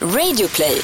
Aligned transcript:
Radioplay 0.00 0.78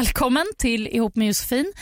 Välkommen 0.00 0.46
till 0.58 0.86
Ihop 0.86 1.16
med 1.16 1.26
Josefin. 1.28 1.72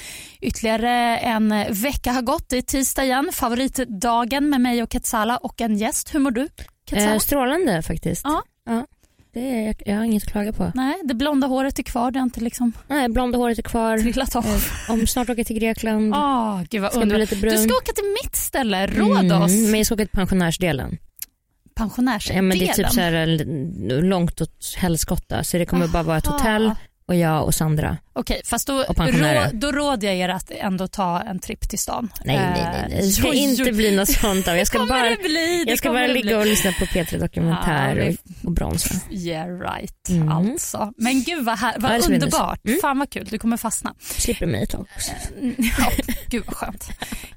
Ytterligare 0.41 1.19
en 1.19 1.55
vecka 1.71 2.13
har 2.13 2.23
gått. 2.23 2.49
Det 2.49 2.57
är 2.57 2.63
tisdag 2.63 3.05
igen. 3.05 3.31
Favoritdagen 3.33 4.51
med 4.51 4.61
mig 4.61 4.83
och 4.83 4.93
Ketsala 4.93 5.37
och 5.37 5.61
en 5.61 5.77
gäst. 5.79 6.15
Hur 6.15 6.21
mår 6.21 6.31
du? 6.31 6.49
Eh, 6.93 7.19
strålande 7.19 7.83
faktiskt. 7.83 8.23
Ja. 8.25 8.43
ja. 8.67 8.87
Det 9.33 9.67
är, 9.67 9.75
jag 9.87 9.97
har 9.97 10.05
inget 10.05 10.23
att 10.23 10.33
klaga 10.33 10.53
på. 10.53 10.73
Nej, 10.75 10.95
det 11.05 11.15
blonda 11.15 11.47
håret 11.47 11.79
är 11.79 11.83
kvar. 11.83 12.11
Det 12.11 12.19
har 12.19 12.25
inte 12.25 12.41
liksom 12.41 12.73
Nej, 12.89 13.09
blonda 13.09 13.39
håret 13.39 13.59
är 13.59 13.63
kvar. 13.63 13.99
trillat 13.99 14.37
av. 14.37 14.47
Eh, 14.47 14.91
om 14.93 15.07
snart 15.07 15.31
åker 15.31 15.45
till 15.45 15.59
Grekland. 15.59 16.15
Åh, 16.15 16.63
gud 16.71 16.83
vad 16.83 16.93
Ska 16.93 17.07
bli 17.07 17.19
lite 17.19 17.37
brun. 17.37 17.53
Du 17.53 17.63
ska 17.63 17.75
åka 17.75 17.93
till 17.93 18.17
mitt 18.25 18.37
ställe, 18.37 18.87
Rhodos. 18.87 19.53
Mm, 19.53 19.71
men 19.71 19.81
jag 19.81 19.87
ska 19.87 19.95
åka 19.95 20.05
till 20.05 20.17
pensionärsdelen. 20.17 20.99
Pensionärsdelen. 21.75 22.37
Ja, 22.37 22.43
men 22.43 22.59
det 22.59 22.69
är 22.69 22.73
typ 22.73 22.91
så 22.91 23.01
här 23.01 24.01
långt 24.03 24.41
åt 24.41 24.75
helskotta 24.77 25.45
så 25.45 25.59
det 25.59 25.67
kommer 25.67 25.89
bara 25.89 26.03
vara 26.03 26.19
ett 26.19 26.27
Aha. 26.27 26.39
hotell 26.39 26.73
och 27.09 27.14
jag 27.14 27.45
och 27.45 27.55
Sandra. 27.55 27.97
Okej, 28.12 28.41
fast 28.45 28.67
då, 28.67 28.75
Och 28.89 28.97
rå, 28.98 29.41
då 29.53 29.73
råder 29.73 30.09
jag 30.09 30.17
er 30.17 30.28
att 30.28 30.51
ändå 30.51 30.89
ta 30.89 31.20
en 31.20 31.39
tripp 31.39 31.69
till 31.69 31.78
stan. 31.78 32.10
Nej, 32.25 32.37
nej, 32.37 32.50
nej, 32.72 32.87
nej. 32.88 33.00
det 33.06 33.12
ska 33.12 33.22
Eh, 33.28 33.34
jo, 33.34 33.41
inte 33.41 33.62
jo. 33.62 33.75
bli 33.77 33.97
något 33.97 34.09
sånt. 34.10 34.49
Av. 34.49 34.56
Jag 34.56 34.66
ska 34.66 34.87
bara, 34.87 35.16
bli. 35.22 35.65
Jag 35.69 35.78
ska 35.78 35.91
bara 35.93 36.06
ligga 36.06 36.37
och 36.37 36.43
bli. 36.43 36.50
lyssna 36.50 36.72
på 36.72 36.84
P3 36.84 37.19
Dokumentär 37.19 37.97
Ja, 37.97 38.09
och, 38.10 38.47
och 38.47 38.53
bronsa. 38.53 38.94
Yeah 39.10 39.59
right, 39.59 40.09
Mm. 40.09 40.28
alltså. 40.33 40.93
Men 40.97 41.22
gud 41.22 41.44
vad, 41.44 41.59
här, 41.59 41.72
Ja, 41.72 41.88
vad 41.88 42.06
bli 42.06 42.15
underbart. 42.15 42.65
Mm. 42.66 42.78
Fan 42.81 42.99
vad 42.99 43.10
kul, 43.10 43.27
du 43.31 43.38
kommer 43.38 43.56
fastna. 43.56 43.94
Slipper 44.00 44.47
mig 44.47 44.62
ett 44.62 44.71
tag 44.71 44.87
också. 44.97 45.10
Mm, 45.41 45.54
Ja, 45.78 45.91
gud 46.28 46.43
vad 46.47 46.56
skönt. 46.56 46.88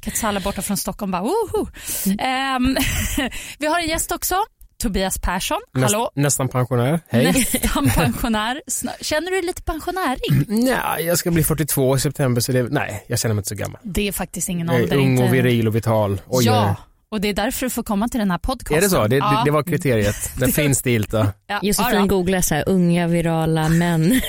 Katsala 0.02 0.40
borta 0.40 0.62
från 0.62 0.78
Stockholm 0.78 1.12
bara 1.12 1.22
woho. 1.22 1.68
Mm. 2.06 2.20
Ehm, 2.20 2.78
vi 3.60 3.68
har 3.68 3.80
en 3.80 3.88
gäst 3.88 4.12
också, 4.12 4.36
Tobias 4.82 5.20
Persson. 5.20 5.58
Hallå? 5.74 6.00
Näst, 6.02 6.16
nästan 6.16 6.48
pensionär. 6.48 7.00
Hej. 7.10 7.26
Nästan 7.26 7.90
pensionär. 7.96 8.62
Känner 9.02 9.32
du 9.32 9.38
dig 9.38 9.46
lite 9.46 9.62
pensionärig? 9.64 10.20
Nej, 10.48 11.06
jag 11.06 11.18
ska 11.18 11.32
bli 11.32 11.44
42 11.44 11.96
i 11.96 12.00
september 12.00 12.42
så 12.42 12.52
det, 12.52 12.64
nej, 12.64 13.04
jag 13.08 13.20
känner 13.20 13.36
mig 13.36 13.40
inte 13.40 13.50
så 13.50 13.56
gammal. 13.56 13.80
Det 13.84 14.08
är 14.08 14.12
faktiskt 14.12 14.50
ingen 14.50 14.68
Jag 14.68 14.82
ålder. 14.82 14.96
är 14.96 15.00
ung 15.00 15.12
inte... 15.12 15.24
och 15.24 15.34
viril 15.34 15.68
och 15.68 15.76
vital. 15.76 16.22
Oj, 16.28 16.46
ja, 16.46 16.76
och 17.12 17.22
det 17.22 17.28
är 17.28 17.34
därför 17.34 17.66
du 17.66 17.70
får 17.70 17.84
komma 17.84 18.08
till 18.08 18.20
den 18.20 18.32
här 18.32 18.38
podcasten. 18.38 18.78
Är 18.78 18.82
det 18.82 18.90
så? 18.90 19.08
Det, 19.08 19.16
ja. 19.16 19.30
det, 19.32 19.42
det 19.46 19.52
var 19.52 19.64
kriteriet. 19.64 20.32
Den 20.40 20.52
finstilta 20.52 21.34
Ja, 21.48 21.60
Josefin 21.64 22.00
ja, 22.00 22.06
googlar 22.06 22.42
så 22.42 22.56
här, 22.56 22.64
unga 22.70 23.08
virala 23.08 23.70
män. 23.70 24.22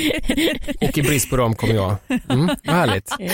och 0.80 0.98
i 0.98 1.02
brist 1.02 1.30
på 1.30 1.36
dem 1.36 1.54
kommer 1.54 1.74
jag. 1.74 1.96
Mm, 2.28 2.46
vad 2.64 2.76
härligt. 2.76 3.12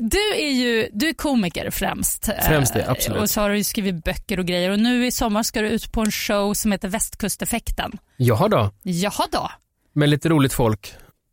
Du 0.00 0.34
är 0.36 0.50
ju 0.52 0.88
du 0.92 1.08
är 1.08 1.12
komiker 1.12 1.70
främst. 1.70 2.28
eh, 2.28 2.34
Främst 2.48 2.74
det, 2.74 2.90
absolut. 2.90 3.20
Och 3.20 3.30
så 3.30 3.40
har 3.40 3.50
du 3.50 3.64
skrivit 3.64 4.04
böcker 4.04 4.38
och 4.38 4.46
grejer 4.46 4.70
och 4.70 4.78
nu 4.78 5.06
i 5.06 5.10
sommar 5.10 5.42
ska 5.42 5.60
du 5.62 5.68
ut 5.68 5.92
på 5.92 6.00
en 6.00 6.10
show 6.10 6.54
som 6.54 6.72
heter 6.72 6.88
Västkusteffekten. 6.88 7.98
Jaha 8.16 8.48
då, 8.48 8.70
Jaha 8.82 9.26
då. 9.32 9.50
med 9.92 10.08
lite 10.08 10.28
roligt 10.28 10.52
folk 10.52 10.92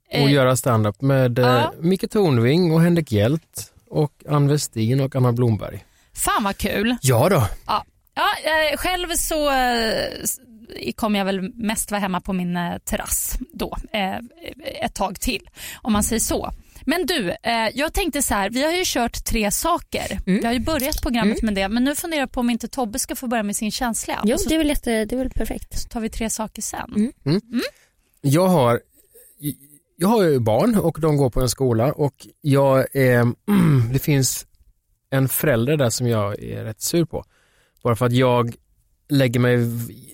och 0.09 0.15
Eh, 0.19 0.31
göra 0.31 0.55
stand-up 0.55 1.01
med 1.01 1.39
ja. 1.39 1.57
eh, 1.59 1.69
Micke 1.79 2.09
Tornving 2.11 2.71
och 2.73 2.81
Henrik 2.81 3.11
Hjelt 3.11 3.71
och 3.89 4.11
Ann 4.29 4.47
Westin 4.47 5.01
och 5.01 5.15
Anna 5.15 5.31
Blomberg. 5.31 5.85
Fan 6.15 6.43
vad 6.43 6.57
kul. 6.57 6.95
Ja 7.01 7.29
då, 7.29 7.47
Ja, 8.15 8.35
eh, 8.43 8.77
själv 8.77 9.07
så 9.15 9.51
eh, 9.51 10.93
kommer 10.95 11.19
jag 11.19 11.25
väl 11.25 11.41
mest 11.55 11.91
vara 11.91 12.01
hemma 12.01 12.21
på 12.21 12.33
min 12.33 12.57
eh, 12.57 12.77
terrass 12.77 13.37
då 13.53 13.77
eh, 13.93 14.15
ett 14.81 14.93
tag 14.93 15.19
till 15.19 15.49
om 15.81 15.93
man 15.93 16.03
säger 16.03 16.19
så. 16.19 16.51
Men 16.85 17.05
du, 17.05 17.29
eh, 17.29 17.69
jag 17.73 17.93
tänkte 17.93 18.21
så 18.21 18.33
här, 18.33 18.49
vi 18.49 18.63
har 18.63 18.71
ju 18.71 18.83
kört 18.85 19.25
tre 19.25 19.51
saker. 19.51 20.19
Mm. 20.27 20.39
Vi 20.39 20.45
har 20.45 20.53
ju 20.53 20.59
börjat 20.59 21.01
programmet 21.01 21.41
med 21.41 21.55
det, 21.55 21.69
men 21.69 21.83
nu 21.83 21.95
funderar 21.95 22.21
jag 22.21 22.31
på 22.31 22.39
om 22.39 22.49
inte 22.49 22.67
Tobbe 22.67 22.99
ska 22.99 23.15
få 23.15 23.27
börja 23.27 23.43
med 23.43 23.55
sin 23.55 23.71
känsliga. 23.71 24.21
Jo, 24.23 24.37
så 24.37 24.49
det 24.49 24.55
är 24.55 24.59
väl, 24.59 24.69
jätte, 24.69 25.05
det 25.05 25.15
är 25.15 25.19
väl 25.19 25.29
perfekt. 25.29 25.89
tar 25.89 25.99
vi 25.99 26.09
tre 26.09 26.29
saker 26.29 26.61
sen. 26.61 27.11
Mm. 27.25 27.41
jag 28.21 28.47
har, 28.47 28.79
jag 29.97 30.07
har 30.07 30.23
ju 30.23 30.39
barn 30.39 30.77
och 30.77 30.97
de 31.01 31.17
går 31.17 31.29
på 31.29 31.41
en 31.41 31.49
skola 31.49 31.91
och 31.93 32.27
jag 32.41 32.95
är, 32.95 33.33
det 33.93 33.99
finns 33.99 34.45
en 35.09 35.29
förälder 35.29 35.77
där 35.77 35.89
som 35.89 36.07
jag 36.07 36.43
är 36.43 36.63
rätt 36.63 36.81
sur 36.81 37.05
på. 37.05 37.25
Bara 37.83 37.95
för 37.95 38.05
att 38.05 38.11
jag 38.13 38.55
lägger 39.09 39.39
mig, 39.39 39.59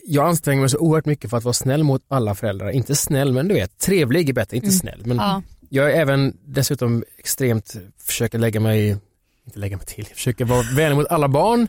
jag 0.05 0.27
anstränger 0.27 0.59
mig 0.61 0.69
så 0.69 0.77
oerhört 0.77 1.05
mycket 1.05 1.29
för 1.29 1.37
att 1.37 1.43
vara 1.43 1.53
snäll 1.53 1.83
mot 1.83 2.03
alla 2.07 2.35
föräldrar. 2.35 2.69
Inte 2.69 2.95
snäll 2.95 3.31
men 3.33 3.47
du 3.47 3.53
vet, 3.53 3.77
trevlig 3.77 4.29
är 4.29 4.33
bättre, 4.33 4.55
inte 4.57 4.65
Mm. 4.67 4.79
snäll. 4.79 5.01
Men 5.05 5.17
Ja. 5.17 5.41
jag 5.69 5.91
är 5.91 5.95
även 6.01 6.37
dessutom 6.45 7.03
extremt, 7.17 7.75
försöker 7.99 8.37
lägga 8.39 8.59
mig, 8.59 8.97
inte 9.45 9.59
lägga 9.59 9.77
mig 9.77 9.85
till, 9.85 10.05
försöker 10.05 10.45
vara 10.45 10.61
vänlig 10.75 10.95
mot 10.97 11.07
alla 11.07 11.27
barn 11.27 11.67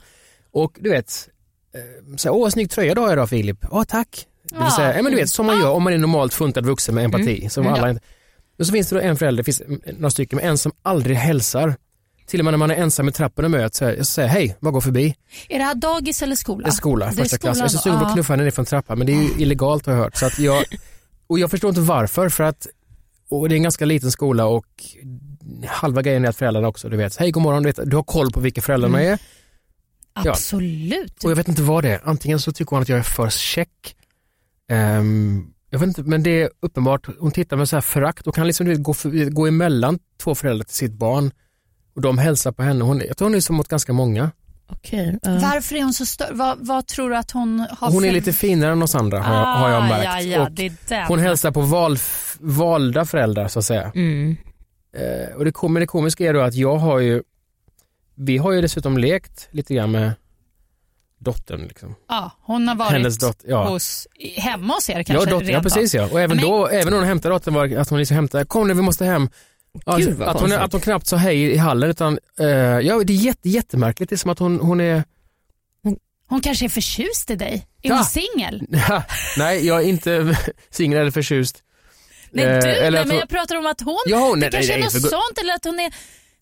och 0.51 0.79
du 0.81 0.91
vet, 0.91 1.29
eh, 1.75 1.81
här, 2.25 2.31
åh 2.31 2.49
snygg 2.51 2.71
tröja 2.71 2.95
du 2.95 3.01
har 3.01 3.13
idag 3.13 3.29
Filip, 3.29 3.59
ja 3.71 3.85
tack. 3.89 4.27
Det 4.51 4.59
vill 4.63 4.71
säga, 4.73 4.97
ja, 4.97 5.03
men 5.03 5.13
du 5.13 5.19
vet 5.19 5.31
som 5.31 5.47
man 5.47 5.61
gör 5.61 5.71
om 5.71 5.83
man 5.83 5.93
är 5.93 5.99
normalt 5.99 6.35
funtad 6.35 6.67
vuxen 6.67 6.95
med 6.95 7.05
empati. 7.05 7.49
Som 7.49 7.67
Mm. 7.67 7.75
alla, 7.83 7.99
och 8.59 8.67
så 8.67 8.73
finns 8.73 8.89
det 8.89 8.95
då 8.97 9.01
en 9.01 9.17
förälder, 9.17 9.43
det 9.43 9.53
finns 9.53 9.63
några 9.99 10.11
stycken, 10.11 10.37
men 10.37 10.49
en 10.49 10.59
som 10.59 10.73
aldrig 10.83 11.17
hälsar. 11.17 11.75
Till 12.27 12.41
och 12.41 12.45
med 12.45 12.53
när 12.53 12.59
man 12.59 12.71
är 12.71 12.75
ensam 12.75 13.09
i 13.09 13.13
trappen 13.13 13.45
och 13.45 13.51
möts, 13.51 13.81
jag 13.81 14.07
säger 14.07 14.29
hej, 14.29 14.57
vad 14.61 14.73
går 14.73 14.81
förbi? 14.81 15.15
Är 15.49 15.59
det 15.59 15.65
här 15.65 15.75
dagis 15.75 16.23
eller 16.23 16.37
skola? 16.37 16.65
Det 16.65 16.71
är 16.71 16.73
skola, 16.73 17.07
Det 17.07 17.13
är 17.13 17.17
första 17.17 17.39
klass. 17.39 17.59
Jag 17.59 17.65
är 17.65 17.69
så 17.69 17.79
sugen 17.79 17.99
på 17.99 18.05
att 18.05 18.13
knuffa 18.13 18.33
henne 18.33 18.43
ner 18.45 18.51
från 18.51 18.65
trappan 18.65 18.99
men 18.99 19.07
det 19.07 19.13
är 19.13 19.23
ju 19.23 19.29
illegalt 19.43 19.87
har 19.87 19.93
jag 19.93 20.01
hört. 20.01 20.17
Så 20.17 20.27
att 20.27 20.39
jag, 20.39 20.65
och 21.27 21.39
jag 21.39 21.51
förstår 21.51 21.69
inte 21.69 21.81
varför 21.81 22.29
för 22.29 22.45
att 22.45 22.67
och 23.29 23.49
det 23.49 23.55
är 23.55 23.57
en 23.57 23.63
ganska 23.63 23.85
liten 23.85 24.11
skola 24.11 24.47
och 24.47 24.67
halva 25.67 26.03
grejen 26.03 26.25
är 26.25 26.29
att 26.29 26.37
föräldrarna 26.37 26.69
också, 26.69 26.89
du 26.89 26.97
vet, 26.97 27.17
hej 27.17 27.31
god 27.31 27.43
morgon, 27.43 27.63
du, 27.63 27.69
vet, 27.69 27.91
du 27.91 27.97
har 27.97 28.03
koll 28.03 28.31
på 28.33 28.41
vilka 28.41 28.61
föräldrarna 28.61 29.01
Mm. 29.01 29.13
är. 29.13 29.19
Ja. 30.25 30.31
Absolut. 30.31 31.25
Och 31.25 31.31
jag 31.31 31.37
vet 31.37 31.49
inte 31.49 31.63
vad 31.63 31.85
det 31.85 31.91
är, 31.91 32.01
antingen 32.05 32.41
så 32.41 32.53
tycker 32.53 32.71
hon 32.71 32.83
att 32.83 32.89
jag 32.89 32.99
är 32.99 33.03
för 33.03 33.31
check. 33.31 33.97
Ehm, 34.71 35.47
jag 35.71 35.79
vet 35.79 35.87
inte, 35.89 36.03
men 36.03 36.23
det 36.23 36.43
är 36.43 36.51
uppenbart, 36.61 37.07
hon 37.19 37.31
tittar 37.31 37.57
med 37.57 37.69
så 37.69 37.77
här 37.77 37.81
förakt 37.81 38.27
och 38.27 38.35
kan 38.35 38.47
liksom 38.47 38.83
gå, 38.83 38.95
för, 38.95 39.31
gå 39.31 39.47
emellan 39.47 39.99
två 40.23 40.35
föräldrar 40.35 40.65
till 40.65 40.75
sitt 40.77 40.93
barn 40.93 41.31
och 41.95 42.01
de 42.03 42.19
hälsar 42.19 42.53
på 42.53 42.63
henne. 42.63 42.85
Hon, 42.85 43.03
jag 43.09 43.17
tror 43.17 43.29
hon 43.29 43.35
är 43.35 43.41
så 43.41 43.53
mot 43.53 43.69
ganska 43.69 43.93
många. 43.93 44.31
Okej. 44.67 45.19
ja. 45.23 45.31
Varför 45.43 45.75
är 45.77 45.83
hon 45.83 45.93
så 45.95 46.07
störd? 46.07 46.29
Vad, 46.33 46.59
vad 46.67 46.87
tror 46.87 47.11
du 47.11 47.17
att 47.17 47.31
hon 47.31 47.67
har 47.79 47.91
Hon 47.93 48.05
är 48.05 48.13
lite 48.13 48.33
finare 48.33 48.73
än 48.73 48.83
oss 48.83 48.95
andra 48.95 49.21
har, 49.23 49.35
jag- 49.35 49.45
har 49.57 49.69
jag 49.71 49.83
Ah, 49.83 49.87
märkt. 49.89 50.05
Ja, 50.05 50.21
ja, 50.21 50.43
Och 50.43 50.53
det 50.53 50.67
är 50.67 50.73
den. 50.89 51.07
hon 51.07 51.19
hälsar 51.19 51.51
på 51.51 51.61
val, 51.61 51.97
valda 52.41 53.05
föräldrar 53.05 53.49
så 53.49 53.59
att 53.59 53.65
säga. 53.65 53.93
Mm. 53.95 54.37
Eh, 54.97 55.37
och 55.37 55.45
det, 55.45 55.53
kom, 55.53 55.75
det 55.75 55.87
komiska 55.87 56.25
är 56.29 56.35
då 56.35 56.41
att 56.41 56.55
jag 56.55 56.77
har 56.77 56.99
ju, 56.99 57.23
vi 58.15 58.39
har 58.39 58.53
ju 58.53 58.61
dessutom 58.63 58.99
lekt 58.99 59.49
lite 59.51 59.75
grann 59.75 59.91
med 59.91 60.13
dottern. 61.19 61.61
Liksom. 61.61 61.95
Ja, 62.09 62.31
hon 62.43 62.69
har 62.69 62.75
varit 62.75 62.93
Hennes 62.93 63.19
dotter, 63.19 63.51
ja. 63.51 63.69
hos, 63.69 64.07
hemma 64.37 64.75
hos 64.75 64.91
er 64.91 64.99
Ja, 64.99 65.05
kanske 65.05 65.31
dotter, 65.31 65.45
ja 65.47 65.51
rent 65.53 65.59
av. 65.59 65.63
precis 65.71 65.95
ja. 65.95 66.09
Och 66.13 66.21
även 66.21 66.37
Men- 66.37 66.47
då, 66.47 66.67
även 66.67 66.91
när 66.91 66.99
hon 66.99 67.07
hämtade 67.07 67.35
dottern 67.35 67.55
var 67.55 67.77
att 67.77 67.89
hon 67.91 67.99
liksom 67.99 68.15
hämtade, 68.15 68.45
kom 68.45 68.69
nu 68.69 68.75
vi 68.75 68.83
måste 68.83 69.05
hem. 69.05 69.29
Ja, 69.87 69.97
Gud, 69.97 70.23
att, 70.23 70.41
hon, 70.41 70.53
att 70.53 70.73
hon 70.73 70.81
knappt 70.81 71.07
sa 71.07 71.17
hej 71.17 71.43
i 71.43 71.57
hallen 71.57 71.91
utan, 71.91 72.19
eh, 72.41 72.47
ja 72.49 73.03
det 73.05 73.13
är 73.13 73.17
jätte, 73.17 73.49
jättemärkligt. 73.49 74.11
Det 74.11 74.15
är 74.15 74.19
som 74.19 74.31
att 74.31 74.39
hon, 74.39 74.61
hon 74.61 74.81
är, 74.81 75.05
Hon 76.29 76.41
kanske 76.41 76.65
är 76.65 76.69
förtjust 76.69 77.31
i 77.31 77.35
dig. 77.37 77.67
Är 77.83 77.89
Ja. 77.91 77.95
hon 77.97 78.05
singel? 78.05 78.67
nej 79.39 79.67
jag 79.67 79.83
är 79.83 79.87
inte 79.87 80.39
singel 80.71 80.99
eller 81.01 81.11
förtjust. 81.11 81.63
Nej, 82.31 82.45
Eh, 82.45 82.61
du, 82.63 82.69
eller 82.69 82.91
nej, 82.91 83.01
men 83.01 83.11
hon- 83.11 83.19
jag 83.19 83.29
pratar 83.29 83.57
om 83.59 83.67
att 83.67 83.81
hon, 83.81 83.99
Ja, 84.07 84.19
hon- 84.19 84.41
det 84.41 84.47
nej, 84.47 84.51
kanske 84.51 84.73
nej, 84.73 84.81
är 84.81 84.85
något 84.85 84.93
för 84.93 85.01
sånt 85.01 85.39
eller 85.41 85.55
att 85.55 85.65
hon 85.65 85.81
är 85.81 85.95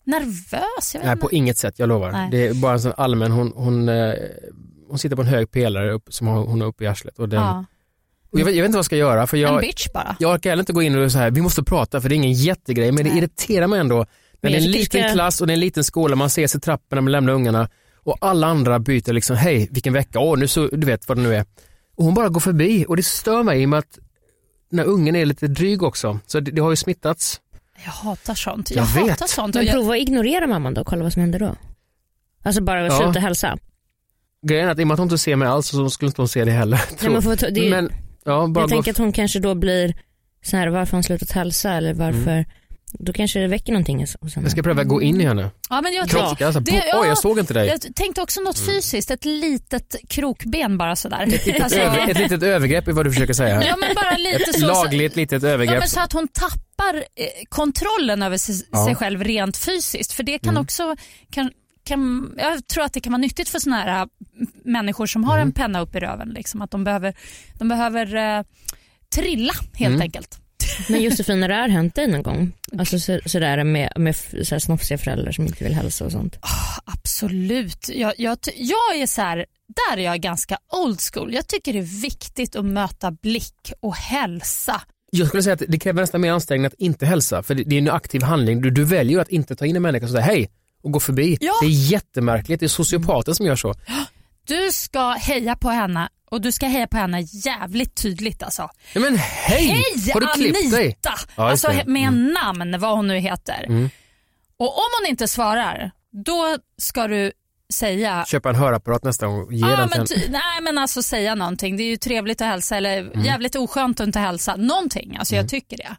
nervös. 0.03 0.95
Nej 1.03 1.15
på 1.17 1.31
inget 1.31 1.57
sätt, 1.57 1.79
jag 1.79 1.89
lovar. 1.89 2.11
Nej. 2.11 2.27
Det 2.31 2.47
är 2.47 2.53
bara 2.53 2.73
en 2.73 2.81
sån 2.81 2.93
allmän, 2.97 3.31
hon, 3.31 3.53
hon, 3.55 3.89
eh, 3.89 4.13
hon 4.89 4.99
sitter 4.99 5.15
på 5.15 5.21
en 5.21 5.27
hög 5.27 5.51
pelare 5.51 5.91
upp, 5.91 6.13
som 6.13 6.27
hon 6.27 6.47
hon 6.47 6.61
har 6.61 6.67
uppe 6.67 6.83
i 6.83 6.87
arslet. 6.87 7.19
Och 7.19 7.29
den, 7.29 7.41
ja. 7.41 7.65
Jag, 8.31 8.45
vet, 8.45 8.55
jag 8.55 8.61
vet 8.63 8.65
inte 8.69 8.75
vad 8.75 8.79
jag 8.79 8.85
ska 8.85 8.95
göra 8.95 9.27
för 9.27 9.37
En 9.37 9.41
jag, 9.43 9.61
bitch 9.61 9.87
bara. 9.93 10.15
jag 10.19 10.33
orkar 10.33 10.49
heller 10.49 10.61
inte 10.61 10.73
gå 10.73 10.81
in 10.81 10.95
och 11.03 11.11
så 11.11 11.17
här, 11.17 11.31
vi 11.31 11.41
måste 11.41 11.63
prata 11.63 12.01
för 12.01 12.09
det 12.09 12.15
är 12.15 12.17
ingen 12.17 12.33
jättegrej 12.33 12.91
men 12.91 13.03
det 13.03 13.09
Nej. 13.09 13.17
irriterar 13.19 13.67
mig 13.67 13.79
ändå. 13.79 13.95
När 13.95 14.05
Men 14.41 14.51
det 14.51 14.57
är 14.57 14.59
jag 14.59 14.65
en 14.65 14.71
liten 14.71 15.01
ska- 15.03 15.13
klass 15.13 15.41
och 15.41 15.47
det 15.47 15.51
är 15.53 15.55
en 15.55 15.59
liten 15.59 15.83
skola, 15.83 16.15
man 16.15 16.27
ses 16.27 16.55
i 16.55 16.59
trappan 16.59 16.95
när 16.95 17.01
man 17.01 17.11
lämnar 17.11 17.33
ungarna 17.33 17.69
och 18.03 18.17
alla 18.21 18.47
andra 18.47 18.79
byter 18.79 19.13
liksom, 19.13 19.35
hej 19.35 19.67
vilken 19.71 19.93
vecka, 19.93 20.19
åh 20.19 20.37
nu 20.39 20.47
så, 20.47 20.67
du 20.67 20.87
vet 20.87 21.07
vad 21.07 21.17
det 21.17 21.21
nu 21.21 21.35
är. 21.35 21.45
Och 21.95 22.05
hon 22.05 22.13
bara 22.13 22.29
går 22.29 22.39
förbi 22.39 22.85
och 22.87 22.97
det 22.97 23.03
stör 23.03 23.43
mig 23.43 23.61
i 23.61 23.65
och 23.65 23.69
med 23.69 23.79
att 23.79 23.99
när 24.71 24.83
ungen 24.83 25.15
är 25.15 25.25
lite 25.25 25.47
dryg 25.47 25.83
också, 25.83 26.19
så 26.27 26.39
det, 26.39 26.51
det 26.51 26.61
har 26.61 26.69
ju 26.69 26.75
smittats. 26.75 27.41
Jag 27.85 27.91
hatar 27.91 28.33
sånt. 28.35 28.71
Jag, 28.71 28.77
Jag 28.77 28.85
hatar 28.85 29.05
vet. 29.07 29.29
sånt. 29.29 29.55
Men 29.55 29.65
jag, 29.65 29.73
prova 29.73 29.93
att 29.93 29.99
ignorera 29.99 30.47
mamman 30.47 30.73
då 30.73 30.81
och 30.81 30.87
kolla 30.87 31.03
vad 31.03 31.13
som 31.13 31.21
händer 31.21 31.39
då. 31.39 31.55
Alltså 32.43 32.61
bara 32.61 32.85
Ja. 32.85 32.97
sluta 32.97 33.19
hälsa. 33.19 33.57
Grejen 34.47 34.67
är 34.67 34.71
att 34.71 34.79
i 34.79 34.83
och 34.83 34.87
med 34.87 34.93
att 34.93 34.99
hon 34.99 35.05
inte 35.05 35.17
ser 35.17 35.35
mig 35.35 35.47
alls 35.47 35.67
så 35.67 35.89
skulle 35.89 36.07
inte 36.09 36.21
hon 36.21 36.27
se 36.27 36.45
det 36.45 36.51
heller. 36.51 36.81
Nej, 37.01 37.11
men 37.11 37.21
får 37.21 37.35
ta, 37.35 37.49
det, 37.49 37.69
men, 37.69 37.91
ja, 38.25 38.47
bara 38.47 38.61
jag 38.63 38.69
tänker 38.69 38.91
att 38.91 38.97
hon 38.97 39.11
kanske 39.11 39.39
då 39.39 39.55
blir 39.55 39.95
så 40.45 40.57
här, 40.57 40.67
varför 40.67 40.91
har 40.91 40.97
hon 40.97 41.03
slutat 41.03 41.31
hälsa 41.31 41.71
eller 41.73 41.93
varför, 41.93 42.31
Mm. 42.31 42.45
då 42.99 43.13
kanske 43.13 43.39
det 43.39 43.47
väcker 43.47 43.71
någonting 43.71 43.99
hos 43.99 44.35
henne. 44.35 44.45
Jag 44.45 44.51
ska 44.51 44.63
pröva 44.63 44.83
gå 44.83 45.01
in 45.01 45.21
i 45.21 45.25
henne. 45.25 45.51
ja, 45.69 45.81
men 45.81 45.93
jag, 45.93 46.09
Krocka, 46.09 46.45
alltså, 46.45 46.59
det- 46.59 46.71
oj 46.71 46.83
ja, 46.91 47.05
jag 47.05 47.17
såg 47.17 47.39
inte 47.39 47.53
dig. 47.53 47.67
jag 47.67 47.95
tänkte 47.95 48.21
också 48.21 48.41
något 48.41 48.59
fysiskt, 48.59 49.11
ett 49.11 49.25
litet 49.25 49.95
krokben 50.09 50.77
bara 50.77 50.95
sådär. 50.95 51.23
Ett, 51.47 51.61
Alltså, 51.61 51.79
över, 51.79 52.09
ett 52.11 52.17
litet 52.19 52.43
övergrepp 52.43 52.87
är 52.87 52.91
vad 52.91 53.05
du 53.05 53.11
försöker 53.11 53.33
säga. 53.33 53.63
ja, 53.63 53.75
men 53.79 53.95
bara 53.95 54.17
lite 54.17 54.49
Ett 54.49 54.59
så, 54.59 54.65
lagligt 54.67 55.15
litet 55.15 55.43
Ja, 55.43 55.49
övergrepp. 55.49 55.79
men 55.79 55.89
så 55.89 55.99
att 55.99 56.13
hon 56.13 56.27
tappar 56.27 56.95
eh, 56.95 57.25
kontrollen 57.49 58.23
över 58.23 58.37
sig, 58.37 58.55
Ja. 58.71 58.85
sig 58.85 58.95
själv 58.95 59.23
rent 59.23 59.57
fysiskt. 59.57 60.11
För 60.13 60.23
det 60.23 60.39
kan 60.39 60.49
Mm. 60.49 60.61
också, 60.63 60.95
kan, 61.31 61.51
kan, 61.83 62.33
jag 62.37 62.67
tror 62.67 62.83
att 62.83 62.93
det 62.93 62.99
kan 62.99 63.11
vara 63.13 63.21
nyttigt 63.21 63.49
för 63.49 63.59
såna 63.59 63.75
här 63.75 64.01
äh, 64.01 64.07
människor 64.65 65.05
som 65.05 65.23
har 65.23 65.35
Mm. 65.37 65.47
en 65.47 65.53
penna 65.53 65.79
upp 65.81 65.95
i 65.95 65.99
röven. 65.99 66.29
Liksom, 66.29 66.61
att 66.61 66.71
de 66.71 66.83
behöver, 66.83 67.13
de 67.59 67.67
behöver 67.69 68.15
eh, 68.15 68.43
trilla 69.15 69.53
helt 69.73 69.89
Mm. 69.93 70.01
enkelt. 70.01 70.37
Men 70.89 71.01
Josefin, 71.01 71.39
när 71.39 71.47
det 71.47 71.55
har 71.55 71.67
hänt 71.69 71.95
dig 71.95 72.07
någon 72.07 72.23
gång, 72.23 72.51
alltså 72.79 72.99
så, 72.99 73.19
sådär 73.25 73.63
med, 73.63 73.93
med 73.95 74.11
f- 74.11 74.33
så 74.43 74.55
här 74.55 74.59
snofsiga 74.59 74.97
föräldrar 74.97 75.31
som 75.31 75.45
inte 75.47 75.63
vill 75.63 75.73
hälsa 75.73 76.05
och 76.05 76.11
sånt. 76.11 76.37
Absolut. 76.85 77.89
Jag, 77.89 78.13
jag, 78.17 78.37
jag 78.55 78.95
är 79.01 79.05
så 79.07 79.21
här, 79.21 79.45
där 79.67 79.97
är 79.97 80.01
jag 80.01 80.19
ganska 80.21 80.57
old 80.83 80.99
school. 81.13 81.33
Jag 81.33 81.47
tycker 81.47 81.73
det 81.73 81.79
är 81.79 82.01
viktigt 82.01 82.55
att 82.55 82.65
möta 82.65 83.11
blick 83.11 83.71
och 83.79 83.95
hälsa. 83.95 84.81
Jag 85.11 85.27
skulle 85.27 85.43
säga 85.43 85.53
att 85.53 85.63
det 85.67 85.79
kräver 85.79 86.01
nästan 86.01 86.21
mer 86.21 86.31
ansträngning 86.31 86.65
att 86.65 86.73
inte 86.73 87.05
hälsa, 87.05 87.43
för 87.43 87.55
det, 87.55 87.63
det 87.63 87.75
är 87.75 87.79
en 87.81 87.89
aktiv 87.89 88.21
handling. 88.23 88.61
Du, 88.61 88.69
du 88.71 88.83
väljer 88.83 89.19
att 89.19 89.29
inte 89.29 89.55
ta 89.55 89.65
in 89.65 89.75
en 89.75 89.81
människa 89.81 90.05
och 90.05 90.11
säga 90.11 90.21
hej 90.23 90.49
och 90.83 90.91
gå 90.91 90.99
förbi. 90.99 91.37
Ja. 91.41 91.53
Det 91.61 91.67
är 91.67 91.91
jättemärkligt, 91.91 92.59
det 92.59 92.65
är 92.65 92.67
sociopater 92.67 93.33
som 93.33 93.45
gör 93.45 93.55
så. 93.55 93.73
Du 94.47 94.71
ska 94.71 95.09
heja 95.09 95.55
på 95.55 95.69
henne 95.69 96.09
och 96.31 96.41
du 96.41 96.51
ska 96.51 96.65
heja 96.65 96.87
på 96.87 96.97
henne 96.97 97.21
jävligt 97.21 97.95
tydligt 98.01 98.43
alltså. 98.43 98.69
Nej, 98.95 99.03
men 99.03 99.17
hej! 99.17 99.67
Hej 99.67 100.11
Har 100.13 100.21
du 100.21 100.27
klippt 100.27 100.71
dig? 100.71 100.83
Anita! 100.85 101.13
Ja, 101.35 101.49
alltså 101.49 101.67
det. 101.67 101.85
med 101.87 102.13
namn, 102.13 102.79
vad 102.79 102.95
hon 102.95 103.07
nu 103.07 103.17
heter. 103.17 103.65
Mm. 103.67 103.89
Och 104.57 104.77
om 104.77 104.83
hon 105.01 105.09
inte 105.09 105.27
svarar, 105.27 105.91
då 106.25 106.57
ska 106.77 107.07
du 107.07 107.31
säga 107.73 108.25
Köpa 108.27 108.49
en 108.49 108.55
hörapparat 108.55 109.03
nästa 109.03 109.27
gång 109.27 109.41
och 109.43 109.53
ge 109.53 109.59
Ja, 109.59 109.75
till 109.77 109.87
men 109.89 109.99
en... 109.99 110.07
ty, 110.07 110.15
nej 110.29 110.61
men 110.61 110.77
alltså 110.77 111.03
säga 111.03 111.35
någonting. 111.35 111.77
Det 111.77 111.83
är 111.83 111.89
ju 111.89 111.97
trevligt 111.97 112.41
att 112.41 112.47
hälsa 112.47 112.77
eller 112.77 112.97
Mm. 112.99 113.21
jävligt 113.21 113.55
oskönt 113.55 113.99
att 113.99 114.07
inte 114.07 114.19
hälsa. 114.19 114.55
Någonting, 114.55 115.17
alltså 115.19 115.35
jag 115.35 115.49
tycker 115.49 115.77
det. 115.77 115.95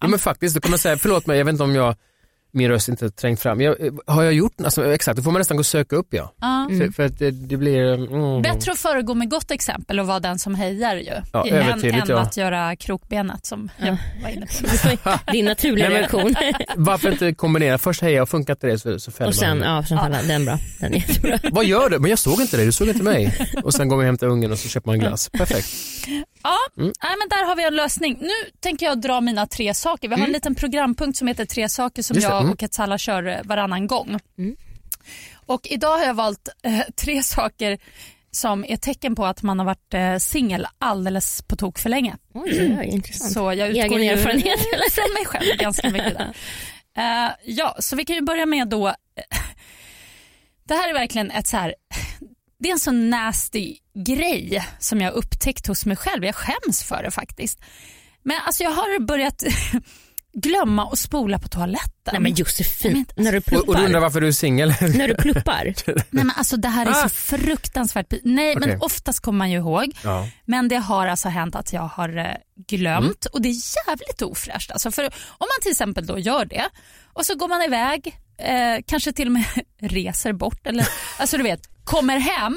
Ja, 0.00 0.06
men 0.06 0.18
faktiskt, 0.18 0.54
då 0.54 0.60
kommer 0.60 0.76
säga, 0.78 0.96
förlåt 0.98 1.26
mig, 1.26 1.38
jag 1.38 1.44
vet 1.44 1.52
inte 1.52 1.64
om 1.64 1.74
jag, 1.74 1.96
min 2.54 2.68
röst 2.68 2.88
inte 2.88 3.10
trängt 3.10 3.40
fram. 3.40 3.60
Jag, 3.60 3.76
har 4.06 4.22
jag 4.22 4.32
gjort, 4.32 4.52
alltså, 4.64 4.92
exakt, 4.92 5.16
då 5.16 5.22
får 5.22 5.30
man 5.30 5.40
nästan 5.40 5.56
gå 5.56 5.60
och 5.60 5.66
söka 5.66 5.96
upp 5.96 6.06
ja. 6.10 6.32
Ja. 6.40 6.68
För, 6.78 6.92
för 6.92 7.02
att 7.06 7.18
det, 7.18 7.30
det 7.30 7.56
blir... 7.56 7.94
Mm. 7.94 8.42
Bättre 8.42 8.72
att 8.72 8.78
föregå 8.78 9.14
med 9.14 9.30
gott 9.30 9.50
exempel 9.50 10.00
och 10.00 10.06
vara 10.06 10.20
den 10.20 10.38
som 10.38 10.54
hejar 10.54 10.96
ju. 10.96 11.12
Ja, 11.32 11.46
än, 11.48 11.84
än 11.84 12.02
ja. 12.08 12.18
att 12.18 12.36
göra 12.36 12.76
krokbenet 12.76 13.46
som 13.46 13.70
jag 13.78 13.96
var 14.22 14.28
inne 14.28 14.46
på. 15.02 15.18
Din 15.32 15.44
naturliga 15.44 15.88
Nej, 15.88 16.08
men- 16.12 16.20
reaktion. 16.22 16.54
Varför 16.84 17.12
inte 17.12 17.34
kombinera, 17.34 17.78
först 17.78 18.02
heja 18.02 18.22
och 18.22 18.28
funkar 18.28 18.52
inte 18.54 18.66
det 18.66 18.78
så, 18.78 18.98
så 19.00 19.10
fäller 19.10 19.28
och 19.28 19.34
sen, 19.34 19.58
man. 19.58 19.68
ja, 19.68 19.84
sen 19.84 19.98
faller 19.98 20.22
den 20.28 20.44
bra. 20.44 20.58
Den 20.80 20.94
är 20.94 20.98
jättebra. 20.98 21.38
Vad 21.52 21.64
gör 21.64 21.88
du? 21.88 21.98
Men 21.98 22.10
jag 22.10 22.18
såg 22.18 22.40
inte 22.40 22.56
dig, 22.56 22.66
du 22.66 22.72
såg 22.72 22.88
inte 22.88 23.02
mig. 23.02 23.48
Och 23.62 23.74
sen 23.74 23.88
går 23.88 23.96
vi 23.96 24.02
och 24.02 24.06
hämtar 24.06 24.26
ungen 24.26 24.52
och 24.52 24.58
så 24.58 24.68
köper 24.68 24.90
man 24.90 24.98
glass. 24.98 25.28
Perfekt. 25.28 25.68
Ja, 26.42 26.56
Mm. 26.76 26.92
nej, 27.02 27.12
men 27.18 27.28
där 27.28 27.46
har 27.48 27.56
vi 27.56 27.64
en 27.64 27.76
lösning. 27.76 28.18
Nu 28.20 28.28
tänker 28.60 28.86
jag 28.86 29.00
dra 29.00 29.20
mina 29.20 29.46
tre 29.46 29.74
saker. 29.74 30.08
Vi 30.08 30.14
har 30.14 30.26
en 30.26 30.32
liten 30.32 30.54
programpunkt 30.54 31.18
som 31.18 31.28
heter 31.28 31.44
Tre 31.44 31.68
saker 31.68 32.02
som 32.02 32.14
Just 32.14 32.28
jag 32.28 32.41
mm. 32.42 32.52
och 32.52 32.62
Etsalla 32.62 32.98
kör 32.98 33.26
eh, 33.26 33.38
varannan 33.44 33.86
gång. 33.86 34.18
Mm. 34.38 34.56
Och 35.46 35.66
idag 35.70 35.98
har 35.98 36.04
jag 36.04 36.14
valt 36.14 36.48
eh, 36.62 36.80
tre 36.96 37.22
saker 37.22 37.78
som 38.30 38.64
är 38.64 38.76
tecken 38.76 39.14
på 39.14 39.26
att 39.26 39.42
man 39.42 39.58
har 39.58 39.66
varit 39.66 39.94
eh, 39.94 40.16
singel 40.16 40.66
alldeles 40.78 41.42
på 41.42 41.56
tok 41.56 41.78
för 41.78 41.90
länge. 41.90 42.16
Oj, 42.34 42.76
oj, 42.80 42.86
intressant. 42.86 43.32
Så 43.32 43.52
jag 43.52 43.68
utgår 43.68 43.98
Egen 43.98 44.18
erfarenhet, 44.18 44.60
från 44.92 45.12
mig 45.14 45.26
själv 45.26 45.56
ganska 45.58 45.90
mycket 45.90 46.18
där. 46.18 46.34
Eh, 46.96 47.30
ja, 47.44 47.76
så 47.78 47.96
vi 47.96 48.04
kan 48.04 48.16
ju 48.16 48.22
börja 48.22 48.46
med 48.46 48.68
då. 48.68 48.94
det 50.64 50.74
här 50.74 50.88
är 50.88 50.94
verkligen 50.94 51.30
ett 51.30 51.46
så 51.46 51.56
här. 51.56 51.74
Det 52.58 52.68
är 52.68 52.72
en 52.72 52.78
sån 52.78 53.10
nasty 53.10 53.76
grej 53.94 54.64
som 54.78 55.00
jag 55.00 55.12
upptäckt 55.12 55.66
hos 55.66 55.86
mig 55.86 55.96
själv. 55.96 56.24
Jag 56.24 56.34
skäms 56.34 56.82
för 56.82 57.02
det 57.02 57.10
faktiskt. 57.10 57.60
Men 58.22 58.36
alltså 58.46 58.62
jag 58.62 58.70
har 58.70 59.00
börjat 59.00 59.42
glömma 60.32 60.86
att 60.92 60.98
spola 60.98 61.38
på 61.38 61.48
toaletten. 61.48 62.12
Nej 62.12 62.20
men 62.20 62.34
Josefin, 62.34 63.04
Men- 63.16 63.24
när 63.24 63.32
du 63.32 63.38
Och, 63.38 63.44
och 63.46 63.50
du 63.56 63.62
pluppar. 63.64 63.84
undrar 63.84 64.00
varför 64.00 64.20
du 64.20 64.26
är 64.28 64.32
singel? 64.32 64.68
när 64.80 65.08
du 65.08 65.14
pluppar. 65.14 65.64
Nej 65.86 66.04
men 66.10 66.30
alltså 66.36 66.56
det 66.56 66.68
här 66.68 66.86
är 66.86 66.90
Ah. 66.90 66.94
så 66.94 67.08
fruktansvärt. 67.08 68.12
Nej 68.22 68.54
men 68.54 68.62
Okej. 68.70 68.78
oftast 68.80 69.20
kommer 69.20 69.38
man 69.38 69.50
ju 69.50 69.56
ihåg. 69.58 69.92
Ja. 70.04 70.28
Men 70.44 70.68
det 70.68 70.76
har 70.76 71.06
alltså 71.06 71.28
hänt 71.28 71.54
att 71.54 71.72
jag 71.72 71.82
har 71.82 72.16
eh, 72.18 72.26
glömt 72.68 73.24
och 73.24 73.42
det 73.42 73.48
är 73.48 73.86
jävligt 73.88 74.22
ofräscht. 74.22 74.70
Alltså 74.70 74.90
för 74.90 75.04
om 75.04 75.10
man 75.38 75.62
till 75.62 75.70
exempel 75.70 76.06
då 76.06 76.18
gör 76.18 76.44
det 76.44 76.64
och 77.12 77.26
så 77.26 77.34
går 77.34 77.48
man 77.48 77.62
iväg, 77.62 78.18
eh, 78.38 78.82
kanske 78.86 79.12
till 79.12 79.26
och 79.28 79.32
med 79.32 79.44
reser 79.80 80.32
bort 80.32 80.66
eller 80.66 80.88
alltså 81.18 81.36
du 81.36 81.42
vet, 81.42 81.60
kommer 81.84 82.18
hem, 82.18 82.56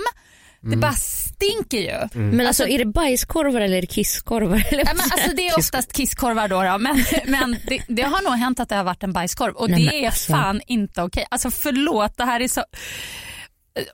det 0.72 0.77
bara 0.77 0.93
stinker 0.93 1.77
ju. 1.77 2.22
Men 2.22 2.48
alltså 2.48 2.67
är 2.67 2.77
det 2.77 2.86
bajskorvar 2.86 3.62
eller 3.62 3.77
är 3.77 3.81
det 3.81 3.88
kisskorvar? 3.88 4.63
Eller 4.72 4.86
Ja, 4.86 4.93
men 4.93 5.05
alltså, 5.12 5.31
det 5.36 5.48
är 5.48 5.57
oftast 5.60 5.93
kisskorvar 5.93 6.48
då, 6.48 6.63
då 6.63 6.77
men, 6.77 7.03
men 7.27 7.57
det, 7.67 7.81
det 7.88 8.01
har 8.01 8.22
nog 8.22 8.34
hänt 8.34 8.60
att 8.60 8.69
det 8.69 8.75
har 8.75 8.84
varit 8.84 9.03
en 9.03 9.13
bajskorv 9.13 9.53
och 9.55 9.69
Nej, 9.69 9.79
det 9.79 9.86
men 9.86 9.93
är 9.93 10.05
alltså. 10.05 10.34
fan 10.34 10.62
inte 10.67 11.01
okej. 11.01 11.25
Alltså 11.29 11.51
förlåt, 11.51 12.17
det 12.17 12.25
här 12.25 12.39
är 12.39 12.48
så... 12.48 12.63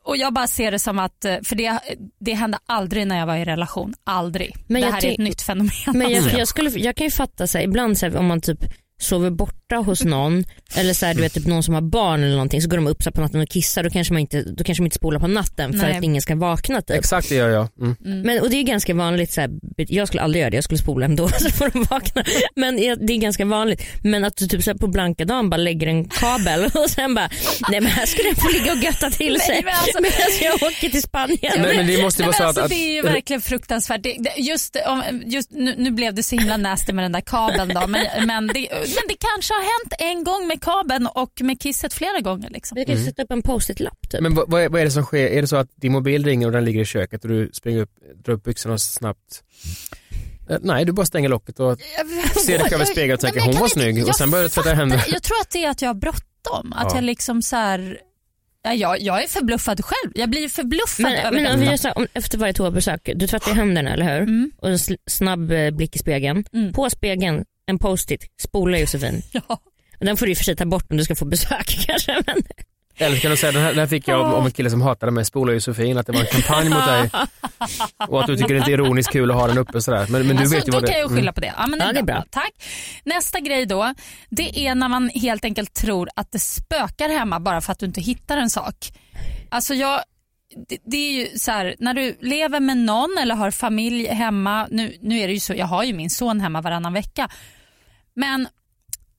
Och 0.03 0.17
jag 0.17 0.33
bara 0.33 0.47
ser 0.47 0.71
det 0.71 0.79
som 0.79 0.99
att, 0.99 1.25
eh, 1.25 1.35
för 1.43 1.55
det, 1.55 1.79
det 2.19 2.33
hände 2.33 2.57
aldrig 2.65 3.07
när 3.07 3.19
jag 3.19 3.25
var 3.25 3.35
i 3.35 3.45
relation, 3.45 3.93
aldrig. 4.03 4.55
Men 4.67 4.81
det 4.81 4.91
här 4.91 5.05
är 5.05 5.11
ett 5.11 5.17
nytt 5.17 5.41
fenomen. 5.41 5.71
Men 5.85 6.01
jag, 6.01 6.23
alltså. 6.23 6.37
jag, 6.37 6.47
skulle, 6.47 6.69
jag 6.69 6.95
kan 6.95 7.05
ju 7.07 7.11
fatta 7.11 7.47
så 7.47 7.57
här, 7.57 7.65
ibland 7.65 7.97
så 7.97 8.05
här, 8.05 8.17
om 8.17 8.25
man 8.25 8.41
typ 8.41 8.59
sover 9.01 9.29
borta 9.71 9.85
hos 9.89 10.03
någon 10.03 10.43
eller 10.75 10.93
så 10.93 11.05
här, 11.05 11.13
du 11.13 11.21
vet, 11.21 11.33
typ 11.33 11.47
någon 11.47 11.63
som 11.63 11.73
har 11.73 11.81
barn 11.81 12.23
eller 12.23 12.31
någonting 12.33 12.61
så 12.61 12.69
går 12.69 12.77
de 12.77 12.87
upp 12.87 13.03
så 13.03 13.11
på 13.11 13.21
natten 13.21 13.41
och 13.41 13.49
kissar 13.49 13.83
då 13.83 13.89
kanske 13.89 14.13
man 14.13 14.19
inte, 14.21 14.41
då 14.43 14.63
kanske 14.63 14.81
man 14.81 14.85
inte 14.85 14.95
spolar 14.95 15.19
på 15.19 15.27
natten 15.27 15.71
för 15.73 15.87
Nej. 15.87 15.97
att 15.97 16.03
ingen 16.03 16.21
ska 16.21 16.35
vakna 16.35 16.81
typ. 16.81 16.97
Exakt 16.97 17.29
det 17.29 17.35
gör 17.35 17.49
jag. 17.49 17.67
Mm. 17.81 18.21
Men, 18.21 18.41
och 18.41 18.49
det 18.49 18.57
är 18.57 18.63
ganska 18.63 18.93
vanligt, 18.93 19.31
så 19.31 19.41
här, 19.41 19.49
jag 19.77 20.07
skulle 20.07 20.21
aldrig 20.23 20.41
göra 20.41 20.49
det, 20.49 20.57
jag 20.57 20.63
skulle 20.63 20.77
spola 20.77 21.05
ändå 21.05 21.29
så 21.39 21.49
får 21.49 21.69
de 21.73 21.83
vakna. 21.83 22.23
Men 22.55 22.83
jag- 22.83 23.07
det 23.07 23.13
är 23.13 23.17
ganska 23.17 23.45
vanligt. 23.45 23.81
Men 24.03 24.23
att 24.23 24.37
du 24.37 24.47
typ 24.47 24.63
så 24.63 24.71
här, 24.71 24.77
på 24.77 24.87
blanka 24.87 25.25
dagen 25.25 25.49
bara 25.49 25.57
lägger 25.57 25.87
en 25.87 26.09
kabel 26.09 26.65
och 26.65 26.89
sen 26.89 27.15
bara, 27.15 27.29
nej 27.69 27.81
men 27.81 27.91
här 27.91 28.05
ska 28.05 28.23
den 28.23 28.35
få 28.35 28.49
ligga 28.49 28.71
och 28.71 28.77
götta 28.83 29.09
till 29.09 29.39
sig 29.39 29.49
Nej, 29.55 29.61
men 29.65 29.73
alltså- 29.75 30.01
medan 30.01 30.29
jag 30.41 30.53
åker 30.69 30.89
till 30.89 31.01
Spanien. 31.01 31.37
Men, 31.55 31.75
men 31.77 31.87
det 31.87 32.01
måste 32.01 32.23
ju 32.23 32.29
Nej, 32.29 32.39
vara 32.39 32.53
så 32.53 32.59
att... 32.59 32.63
alltså, 32.63 32.67
det 32.77 32.83
är 32.89 32.93
ju 32.93 32.99
att 32.99 33.05
verkligen 33.15 33.41
fruktansvärt. 33.41 34.03
Det, 34.03 34.15
det, 34.19 34.41
just, 34.41 34.77
om- 34.87 35.21
just, 35.25 35.51
nu, 35.51 35.75
nu 35.77 35.91
blev 35.91 36.13
det 36.13 36.23
så 36.23 36.35
himla 36.35 36.57
nasty 36.57 36.93
med 36.93 37.03
den 37.05 37.11
där 37.11 37.21
kabeln 37.21 37.69
då, 37.73 37.87
men, 37.87 38.05
men, 38.27 38.47
det, 38.47 38.67
men 38.71 39.03
det 39.07 39.15
kanske 39.33 39.53
har 39.61 39.81
hänt 39.83 39.93
en 40.17 40.23
gång 40.23 40.47
med 40.47 40.61
kabeln 40.61 41.07
och 41.07 41.31
med 41.41 41.61
kisset 41.61 41.93
flera 41.93 42.19
gånger. 42.19 42.49
Liksom. 42.49 42.77
Jag 42.77 42.87
kan 42.87 42.95
ju 42.95 43.03
sätta 43.05 43.23
upp 43.23 43.31
en 43.31 43.41
post-it-lapp 43.41 44.09
typ. 44.09 44.21
men 44.21 44.35
vad, 44.35 44.49
vad 44.49 44.75
är- 44.81 44.85
det 44.85 44.91
som 44.91 45.03
sker? 45.03 45.27
Är 45.27 45.41
det 45.41 45.47
så 45.47 45.55
att 45.55 45.69
din 45.75 45.91
mobil 45.91 46.25
ringer 46.25 46.45
och 46.47 46.51
den 46.53 46.65
ligger 46.65 46.81
i 46.81 46.85
köket 46.85 47.23
och 47.23 47.29
du 47.29 47.49
springer 47.53 47.79
upp, 47.81 47.91
drar 48.25 48.33
upp 48.33 48.43
byxorna 48.43 48.77
snabbt? 48.77 49.43
Eh, 50.49 50.57
Nej, 50.61 50.85
du 50.85 50.91
bara 50.91 51.05
stänger 51.05 51.29
locket 51.29 51.59
och 51.59 51.77
ser 52.45 52.57
dig 52.59 52.69
själv 52.69 52.81
i 52.81 52.85
spegeln 52.85 53.13
och 53.13 53.19
tänker 53.19 53.39
Nej, 53.39 53.45
hon 53.45 53.53
jag 53.53 53.59
var 53.59 53.67
inte- 53.67 53.79
snygg 53.79 54.07
och 54.07 54.15
sen 54.15 54.31
börjar 54.31 54.43
du 54.43 54.49
tvätta 54.49 54.73
händerna. 54.73 55.01
Jag 55.07 55.23
tror 55.23 55.37
att 55.41 55.49
det 55.49 55.65
är 55.65 55.69
att 55.69 55.81
jag 55.81 55.89
har 55.89 55.93
bråttom. 55.95 56.73
Att 56.73 56.85
Ja. 56.89 56.95
jag 56.95 57.03
liksom 57.03 57.41
så 57.41 57.55
här, 57.55 57.99
Ja, 58.63 58.73
jag, 58.73 58.99
jag 59.01 59.23
är 59.23 59.27
förbluffad 59.27 59.85
själv. 59.85 60.11
Jag 60.15 60.29
blir 60.29 60.49
förbluffad 60.49 61.03
Men, 61.03 61.13
över 61.13 61.31
men 61.41 61.53
om 61.53 61.59
vi 61.59 61.65
gör 61.65 61.77
så 61.77 61.91
om, 61.91 62.07
efter 62.13 62.37
varje 62.37 62.53
toabesök, 62.53 63.09
du 63.15 63.27
tvättar 63.27 63.53
händerna 63.53 63.93
eller 63.93 64.13
hur? 64.13 64.21
Mm. 64.21 64.51
Och 64.57 64.69
en 64.69 64.79
snabb 65.09 65.51
eh, 65.51 65.71
blick 65.71 65.95
i 65.95 65.99
spegeln. 65.99 66.45
Mm. 66.53 66.73
På 66.73 66.89
spegeln, 66.89 67.45
en 67.71 67.79
post-it, 67.79 68.27
spola 68.41 68.77
Josefin. 68.77 69.21
Ja. 69.31 69.59
Och 69.99 70.05
Den 70.05 70.17
får 70.17 70.25
du 70.25 70.31
i 70.31 70.33
och 70.33 70.37
för 70.37 70.43
sig 70.45 70.55
ta 70.55 70.65
bort 70.65 70.91
om 70.91 70.97
du 70.97 71.03
ska 71.03 71.15
få 71.15 71.25
besök 71.25 71.85
kanske. 71.87 72.23
Men... 72.25 72.43
Eller 72.97 73.15
så 73.15 73.21
kan 73.21 73.31
du 73.31 73.37
säga, 73.37 73.51
den 73.51 73.61
här, 73.61 73.69
den 73.69 73.79
här 73.79 73.87
fick 73.87 74.07
jag 74.07 74.21
om, 74.21 74.33
om 74.33 74.45
en 74.45 74.51
kille 74.51 74.69
som 74.69 74.81
hatade 74.81 75.11
mig, 75.11 75.25
spola 75.25 75.53
Josefin, 75.53 75.97
att 75.97 76.07
det 76.07 76.13
var 76.13 76.19
en 76.19 76.25
kampanj 76.25 76.69
mot 76.69 76.85
dig 76.85 77.09
och 78.07 78.21
att 78.21 78.27
du 78.27 78.37
tycker 78.37 78.53
det 78.53 78.59
är 78.59 78.69
ironiskt 78.69 79.11
kul 79.11 79.31
att 79.31 79.37
ha 79.37 79.47
den 79.47 79.57
uppe 79.57 79.81
sådär. 79.81 80.07
Men, 80.09 80.27
men 80.27 80.35
du 80.35 80.41
alltså, 80.41 80.55
vet 80.55 80.67
ju 80.67 80.71
då 80.71 80.77
vad 80.77 80.83
det 80.83 80.87
kan 80.87 80.99
jag 80.99 81.05
mm. 81.05 81.17
skylla 81.17 81.33
på 81.33 81.41
det. 81.41 81.53
Ja, 81.57 81.67
men 81.67 81.79
Ja, 81.79 81.85
är 81.85 81.93
det 81.93 81.99
är 81.99 82.03
bra. 82.03 82.23
Tack. 82.29 82.51
Nästa 83.03 83.39
grej 83.39 83.65
då, 83.65 83.93
det 84.29 84.67
är 84.67 84.75
när 84.75 84.89
man 84.89 85.09
helt 85.09 85.45
enkelt 85.45 85.73
tror 85.73 86.09
att 86.15 86.31
det 86.31 86.39
spökar 86.39 87.09
hemma 87.09 87.39
bara 87.39 87.61
för 87.61 87.71
att 87.71 87.79
du 87.79 87.85
inte 87.85 88.01
hittar 88.01 88.37
en 88.37 88.49
sak. 88.49 88.75
Alltså 89.49 89.73
jag, 89.73 90.01
det, 90.67 90.77
det 90.85 90.97
är 90.97 91.11
ju 91.11 91.37
så 91.37 91.51
här, 91.51 91.75
när 91.79 91.93
du 91.93 92.17
lever 92.21 92.59
med 92.59 92.77
någon 92.77 93.17
eller 93.21 93.35
har 93.35 93.51
familj 93.51 94.07
hemma, 94.07 94.67
nu, 94.71 94.97
nu 95.01 95.19
är 95.19 95.27
det 95.27 95.33
ju 95.33 95.39
så, 95.39 95.53
jag 95.53 95.65
har 95.65 95.83
ju 95.83 95.93
min 95.93 96.09
son 96.09 96.41
hemma 96.41 96.61
varannan 96.61 96.93
vecka, 96.93 97.29
men 98.13 98.47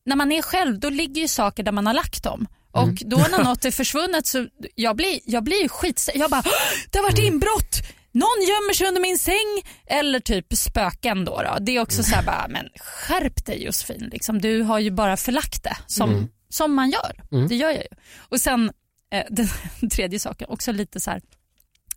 när 0.04 0.16
man 0.16 0.32
är 0.32 0.42
själv 0.42 0.78
då 0.80 0.90
ligger 0.90 1.22
ju 1.22 1.28
saker 1.28 1.62
där 1.62 1.72
man 1.72 1.86
har 1.86 1.94
lagt 1.94 2.22
dem. 2.22 2.46
Och 2.70 2.94
då 3.06 3.16
när 3.16 3.44
något 3.44 3.64
är 3.64 3.70
försvunnet 3.70 4.26
så 4.26 4.46
jag 4.74 4.96
blir 4.96 5.20
jag 5.24 5.44
blir 5.44 5.62
ju 5.62 5.68
skit 5.68 6.08
Jag 6.14 6.30
bara, 6.30 6.42
"Åh, 6.46 6.52
det 6.90 6.98
har 6.98 7.02
varit 7.02 7.18
inbrott! 7.18 7.82
Någon 8.14 8.40
gömmer 8.48 8.74
sig 8.74 8.88
under 8.88 9.00
min 9.00 9.18
säng. 9.18 9.62
Eller 9.86 10.20
typ 10.20 10.46
spöken 10.56 11.24
då. 11.24 11.42
då. 11.42 11.56
Det 11.60 11.76
är 11.76 11.80
också 11.80 12.02
så 12.02 12.14
här 12.14 12.22
bara, 12.22 12.46
men 12.48 12.68
skärp 12.76 13.46
dig 13.46 13.64
Josefin. 13.64 14.08
Liksom, 14.12 14.40
du 14.40 14.62
har 14.62 14.78
ju 14.78 14.90
bara 14.90 15.16
förlagt 15.16 15.62
det 15.64 15.76
som, 15.86 16.28
som 16.48 16.74
man 16.74 16.90
gör. 16.90 17.22
Det 17.48 17.54
gör 17.54 17.70
jag 17.70 17.82
ju. 17.82 17.96
Och 18.18 18.40
sen 18.40 18.72
eh, 19.12 19.24
den 19.30 19.48
tredje 19.90 20.18
saken, 20.18 20.46
också 20.50 20.72
lite 20.72 21.00
så 21.00 21.10
här, 21.10 21.22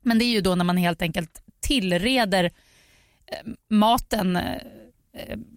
men 0.02 0.20
det 0.20 0.26
är 0.26 0.30
ju 0.30 0.42
då 0.42 0.56
när 0.56 0.66
man 0.66 0.78
helt 0.78 1.02
enkelt 1.02 1.42
tillreder 1.62 2.44
eh, 2.44 3.52
maten, 3.70 4.36
eh, 4.36 4.62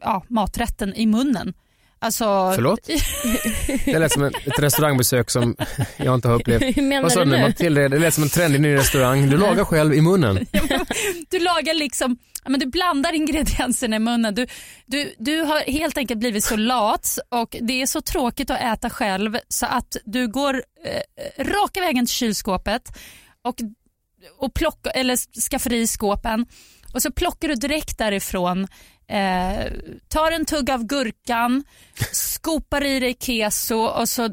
ja, 0.00 0.25
maträtten 0.29 0.95
i 0.95 1.07
munnen. 1.07 1.55
Alltså, 2.00 2.53
Förlåt? 2.55 2.81
Det 3.85 3.99
lät 3.99 4.12
som 4.12 4.23
ett, 4.23 4.59
restaurangbesök 4.59 5.31
som 5.31 5.57
jag 5.97 6.15
inte 6.15 6.29
har 6.29 6.35
upplevt. 6.35 6.77
Hur 6.77 6.83
menar 6.83 7.03
Vad 7.03 7.12
sa 7.12 7.25
du 7.25 7.31
nu? 7.31 7.53
tillreder, 7.53 7.88
det 7.88 7.99
lät 7.99 8.15
som 8.15 8.23
en 8.23 8.29
trendig 8.29 8.61
ny 8.61 8.75
restaurang. 8.75 9.31
Du 9.31 9.37
lagar 9.37 9.65
själv 9.65 9.95
i 9.95 10.00
munnen. 10.00 10.47
Du 11.31 11.38
lagar 11.38 11.75
liksom, 11.75 12.17
men 12.49 12.61
du 12.61 12.67
blandar 12.67 13.15
ingredienserna 13.15 13.97
i 13.97 13.99
munnen. 13.99 14.35
Du, 14.35 14.47
du, 14.87 15.15
du 15.19 15.41
har 15.41 15.61
helt 15.61 15.97
enkelt 15.97 16.21
blivit 16.21 16.45
så 16.45 16.57
lat 16.57 17.19
och 17.29 17.57
det 17.61 17.83
är 17.83 17.87
så 17.87 18.00
tråkigt 18.00 18.50
att 18.50 18.61
äta 18.61 18.91
själv 18.91 19.38
så 19.49 19.67
att 19.67 19.97
du 20.05 20.29
går 20.29 20.62
eh, 20.85 21.45
raka 21.45 21.81
vägen 21.81 22.07
till 22.07 22.15
kylskåpet 22.15 22.99
och, 23.45 23.55
och 24.38 24.55
plockar, 24.55 24.93
eller 24.95 25.41
skaffar 25.50 25.73
i 25.73 25.87
skåpen 25.87 26.47
och 26.95 27.03
så 27.03 27.12
plockar 27.12 27.49
du 27.49 27.55
direkt 27.55 27.99
därifrån 27.99 28.67
Eh, 29.09 29.73
tar 30.09 30.31
en 30.33 30.45
tugg 30.45 30.71
av 30.71 30.85
gurkan, 30.85 31.65
skopar 32.12 32.85
i 32.85 33.00
dig 33.00 33.17
keso 33.21 33.77
och 33.79 34.09
så 34.09 34.29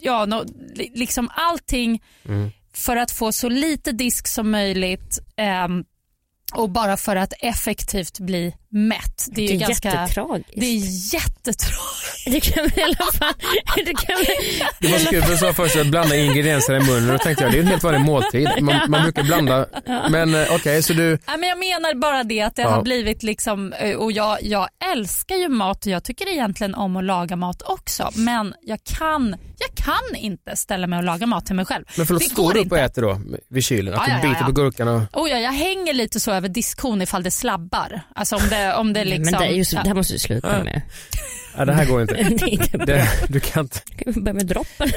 ja, 0.00 0.24
li- 0.74 0.92
liksom 0.94 1.28
allting 1.34 2.02
för 2.74 2.96
att 2.96 3.10
få 3.10 3.32
så 3.32 3.48
lite 3.48 3.92
disk 3.92 4.26
som 4.28 4.50
möjligt 4.50 5.18
ehm, 5.36 5.84
och 6.54 6.70
bara 6.70 6.96
för 6.96 7.16
att 7.16 7.32
effektivt 7.40 8.18
bli 8.20 8.54
mätt. 8.70 9.26
Det 9.30 9.42
är, 9.44 9.46
Det 9.48 9.52
ju 9.52 9.56
är 9.62 9.66
ganska, 9.66 9.88
jättetragiskt. 10.00 10.50
det 10.56 10.66
är 10.66 11.14
jättetragiskt. 11.14 12.24
Det 12.26 12.40
kan 12.40 12.64
vi 12.74 12.80
i 12.80 12.84
alla 12.84 13.12
fall... 13.12 13.34
Det 13.76 13.94
kan 13.94 14.16
vi... 14.26 14.62
Det 14.80 14.92
var 14.92 14.98
så 14.98 15.06
kul 15.10 15.22
för 15.22 15.30
du 15.30 15.36
sa 15.36 15.52
först 15.52 15.76
att 15.76 15.86
blanda 15.86 16.16
ingredienser 16.16 16.74
i 16.74 16.80
munnen 16.80 17.10
och 17.10 17.18
då 17.18 17.24
tänkte 17.24 17.44
jag 17.44 17.52
det 17.52 17.58
är 17.58 17.62
en 17.62 17.66
helt 17.68 17.82
vanlig 17.82 18.00
måltid. 18.00 18.48
Man, 18.60 18.90
man 18.90 19.02
brukar 19.02 19.22
blanda. 19.22 19.66
Men 20.10 20.34
eh, 20.34 20.46
okej, 20.50 20.82
så 20.82 20.92
du, 20.92 21.18
Ja, 21.26 21.36
men 21.36 21.48
jag 21.48 21.58
menar 21.58 21.94
bara 21.94 22.24
det 22.24 22.40
att 22.42 22.56
det 22.56 22.62
Ja. 22.62 22.68
har 22.70 22.82
blivit 22.82 23.22
liksom, 23.22 23.72
eh, 23.72 23.96
och 23.96 24.12
jag, 24.12 24.38
jag 24.42 24.68
älskar 24.92 25.36
ju 25.36 25.48
mat 25.48 25.86
och 25.86 25.92
jag 25.92 26.04
tycker 26.04 26.28
egentligen 26.32 26.74
om 26.74 26.96
att 26.96 27.04
laga 27.04 27.36
mat 27.36 27.62
också. 27.62 28.10
Men 28.14 28.54
jag 28.62 28.78
kan, 28.84 29.36
jag 29.58 29.84
kan 29.84 30.16
inte 30.16 30.56
ställa 30.56 30.86
mig 30.86 30.96
och 30.98 31.04
laga 31.04 31.26
mat 31.26 31.46
till 31.46 31.54
mig 31.54 31.64
själv. 31.64 31.84
men 31.96 32.06
förlåt, 32.06 32.22
det 32.22 32.30
står 32.30 32.42
går 32.42 32.52
du 32.52 32.58
upp 32.58 32.64
inte. 32.64 32.74
och 32.74 32.80
äter 32.80 33.02
då 33.02 33.20
vid 33.50 33.64
kylen? 33.64 33.94
Att 33.94 34.00
Ja, 34.00 34.04
du 34.06 34.10
ja, 34.12 34.16
ja, 34.22 34.28
biter 34.28 34.40
ja. 34.40 34.46
på 34.46 34.52
gurkan 34.52 34.88
och... 34.88 35.02
Oh, 35.22 35.30
ja, 35.30 35.38
jag 35.38 35.52
hänger 35.52 35.92
lite 35.94 36.20
så 36.20 36.32
över 36.32 36.48
diskhon 36.48 37.02
ifall 37.02 37.22
det 37.22 37.30
slabbar. 37.30 38.00
Alltså 38.14 38.36
om 38.36 38.42
det, 38.50 38.57
om 38.80 38.92
det 38.92 39.04
liksom... 39.04 39.24
Men 39.24 39.40
det, 39.40 39.46
är 39.46 39.56
ju 39.56 39.64
så, 39.64 39.76
ja. 39.76 39.82
det 39.82 39.88
här 39.88 39.96
måste 39.96 40.12
du 40.12 40.18
sluta 40.18 40.64
med. 40.64 40.82
Ja, 41.56 41.64
det 41.64 41.72
här 41.72 41.84
går 41.84 42.02
inte. 42.02 42.14
Det 42.14 42.22
är 42.22 42.48
inte 42.48 42.78
bra. 42.78 42.86
Det, 42.86 43.08
du 43.28 43.40
kan 43.40 43.64
inte. 43.64 43.76
Ska 43.76 44.10
vi 44.10 44.20
börja 44.20 44.34
med 44.34 44.46
droppen? 44.46 44.88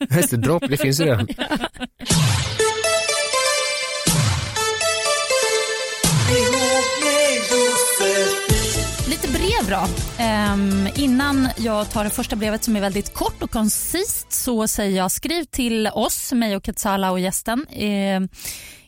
Just 0.16 0.30
det, 0.30 0.36
dropp, 0.36 0.64
det 0.68 0.76
finns 0.76 1.00
ju 1.00 1.04
redan. 1.04 1.28
Lite 9.08 9.28
brev 9.28 9.70
då. 9.70 9.86
Ehm, 10.18 10.88
innan 10.94 11.48
jag 11.56 11.90
tar 11.90 12.04
det 12.04 12.10
första 12.10 12.36
brevet 12.36 12.64
som 12.64 12.76
är 12.76 12.80
väldigt 12.80 13.14
kort 13.14 13.42
och 13.42 13.50
koncist 13.50 14.32
så 14.32 14.68
säger 14.68 14.96
jag 14.96 15.10
skriv 15.10 15.44
till 15.44 15.86
oss, 15.92 16.32
mig 16.32 16.56
och 16.56 16.66
Ketsala 16.66 17.10
och 17.10 17.20
gästen. 17.20 17.66
Ehm, 17.70 18.28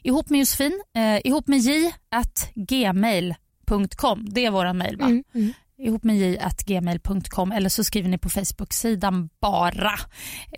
ihop 0.02 0.30
med 0.30 0.40
Josefin, 0.40 0.82
eh, 0.96 1.20
ihop 1.24 1.48
med 1.48 1.58
j 1.58 1.92
at 2.10 2.50
gmail.com. 2.54 4.26
Det 4.30 4.46
är 4.46 4.50
våran 4.50 4.78
mail 4.78 4.96
va? 4.96 5.06
Mm, 5.06 5.24
mm. 5.34 5.52
ihop 5.78 6.04
med 6.04 6.16
j 6.16 6.38
at 6.38 6.64
gmail.com 6.66 7.52
eller 7.52 7.68
så 7.68 7.84
skriver 7.84 8.08
ni 8.08 8.18
på 8.18 8.30
Facebook-sidan 8.30 9.28
bara. 9.40 9.92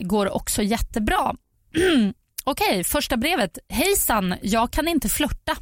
Går 0.00 0.30
också 0.30 0.62
jättebra. 0.62 1.34
Okej, 2.44 2.84
första 2.84 3.16
brevet. 3.16 3.58
Hejsan, 3.68 4.34
jag 4.42 4.70
kan 4.70 4.88
inte 4.88 5.08
flörta. 5.08 5.56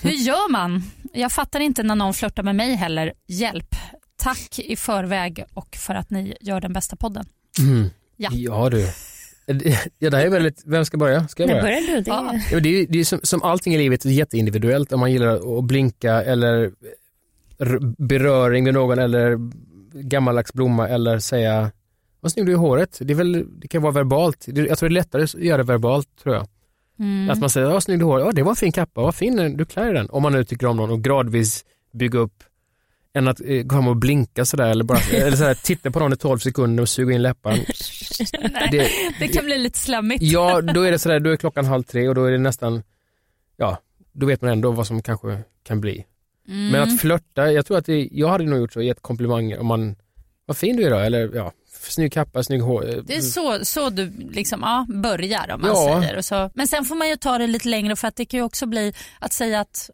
Hur 0.00 0.10
gör 0.26 0.50
man? 0.50 0.82
Jag 1.12 1.32
fattar 1.32 1.60
inte 1.60 1.82
när 1.82 1.94
någon 1.94 2.14
flörtar 2.14 2.42
med 2.42 2.56
mig 2.56 2.74
heller. 2.74 3.12
Hjälp. 3.26 3.74
Tack 4.16 4.58
i 4.58 4.76
förväg 4.76 5.44
och 5.54 5.76
för 5.76 5.94
att 5.94 6.10
ni 6.10 6.36
gör 6.40 6.60
den 6.60 6.72
bästa 6.72 6.96
podden. 6.96 7.28
Mm. 7.58 7.90
Ja. 8.16 8.30
Ja 8.32 8.70
du. 8.70 8.88
Ja, 9.98 10.10
det 10.10 10.16
här 10.16 10.26
är 10.26 10.30
väldigt, 10.30 10.62
vem 10.66 10.84
ska 10.84 10.96
börja? 10.96 11.28
Ska 11.28 11.42
jag 11.42 11.50
börja? 11.50 11.62
börjar 11.62 11.80
du? 11.80 12.00
Det 12.00 12.10
är... 12.10 12.42
Ja, 12.52 12.60
det 12.60 12.68
är, 12.68 12.86
det 12.86 13.00
är 13.00 13.04
som, 13.04 13.20
som 13.22 13.42
allting 13.42 13.74
i 13.74 13.78
livet 13.78 14.04
är 14.04 14.10
jätteindividuellt 14.10 14.92
om 14.92 15.00
man 15.00 15.12
gillar 15.12 15.58
att 15.58 15.64
blinka 15.64 16.22
eller 16.22 16.70
beröring 17.98 18.64
med 18.64 18.74
någon 18.74 18.98
eller 18.98 19.38
gammaldags 19.92 20.52
blomma 20.52 20.88
eller 20.88 21.18
säga 21.18 21.70
vad 22.20 22.32
snygg 22.32 22.46
du 22.46 22.52
är 22.52 22.56
i 22.56 22.58
håret. 22.58 22.98
Det, 23.00 23.12
är 23.12 23.16
väl, 23.16 23.46
det 23.60 23.68
kan 23.68 23.82
vara 23.82 23.92
verbalt. 23.92 24.44
Jag 24.46 24.78
tror 24.78 24.88
det 24.88 24.92
är 24.92 24.94
lättare 24.94 25.22
att 25.22 25.34
göra 25.34 25.56
det 25.56 25.62
verbalt 25.62 26.08
tror 26.22 26.34
jag. 26.34 26.46
Mm. 26.98 27.30
Att 27.30 27.38
man 27.38 27.50
säger 27.50 27.68
vad 27.68 27.82
snygg 27.82 27.98
du 27.98 28.04
är 28.04 28.08
i 28.08 28.10
håret. 28.10 28.26
Ja, 28.26 28.32
det 28.32 28.42
var 28.42 28.50
en 28.50 28.56
fin 28.56 28.72
kappa. 28.72 29.00
Vad 29.00 29.14
fin 29.14 29.56
du 29.56 29.64
klär 29.64 29.92
den. 29.92 30.10
Om 30.10 30.22
man 30.22 30.32
nu 30.32 30.44
tycker 30.44 30.66
om 30.66 30.76
någon 30.76 30.90
och 30.90 31.04
gradvis 31.04 31.64
bygga 31.92 32.18
upp 32.18 32.42
än 33.14 33.28
att 33.28 33.40
eh, 33.40 33.66
fram 33.68 33.88
och 33.88 33.96
blinka 33.96 34.44
sådär 34.44 34.70
eller 34.70 34.84
bara 34.84 34.98
eller 35.12 35.36
sådär, 35.36 35.54
titta 35.54 35.90
på 35.90 35.98
någon 35.98 36.12
i 36.12 36.16
12 36.16 36.38
sekunder 36.38 36.82
och 36.82 36.88
suga 36.88 37.14
in 37.14 37.22
läpparna. 37.22 37.62
det, 38.70 38.90
Det 39.18 39.28
kan 39.28 39.44
bli 39.44 39.58
lite 39.58 39.78
slemmigt. 39.78 40.22
Ja, 40.22 40.60
då 40.74 40.82
är 40.82 40.90
det 40.90 40.98
sådär, 40.98 41.20
då 41.20 41.30
är 41.30 41.36
klockan 41.36 41.64
halv 41.64 41.82
tre 41.82 42.08
och 42.08 42.14
då 42.14 42.24
är 42.24 42.30
det 42.32 42.38
nästan, 42.38 42.82
ja, 43.56 43.78
då 44.12 44.26
vet 44.26 44.42
man 44.42 44.50
ändå 44.50 44.70
vad 44.70 44.86
som 44.86 45.02
kanske 45.02 45.38
kan 45.62 45.80
bli. 45.80 46.04
Mm. 46.48 46.68
Men 46.68 46.82
att 46.82 47.00
flörta, 47.00 47.52
jag 47.52 47.66
tror 47.66 47.78
att 47.78 47.86
det, 47.86 48.08
jag 48.12 48.28
hade 48.28 48.44
nog 48.44 48.58
gjort 48.58 48.72
så, 48.72 48.82
gett 48.82 49.02
komplimanger 49.02 49.58
om 49.58 49.66
man, 49.66 49.96
vad 50.46 50.56
fin 50.56 50.76
du 50.76 50.82
är 50.84 50.90
då, 50.90 50.96
eller 50.98 51.30
ja, 51.34 51.52
snygg 51.70 52.12
kappa, 52.12 52.42
snygg 52.42 52.60
hår. 52.62 53.02
Det 53.06 53.16
är 53.16 53.20
så, 53.20 53.64
så 53.64 53.90
du 53.90 54.12
liksom, 54.30 54.60
ja, 54.62 54.86
börjar 54.88 55.50
om 55.54 55.60
man 55.60 55.70
Ja. 55.70 56.00
säger. 56.02 56.16
Och 56.16 56.24
så. 56.24 56.50
Men 56.54 56.68
sen 56.68 56.84
får 56.84 56.94
man 56.94 57.08
ju 57.08 57.16
ta 57.16 57.38
det 57.38 57.46
lite 57.46 57.68
längre 57.68 57.96
för 57.96 58.08
att 58.08 58.16
det 58.16 58.24
kan 58.24 58.40
ju 58.40 58.44
också 58.44 58.66
bli 58.66 58.92
att 59.20 59.32
säga 59.32 59.60
att 59.60 59.90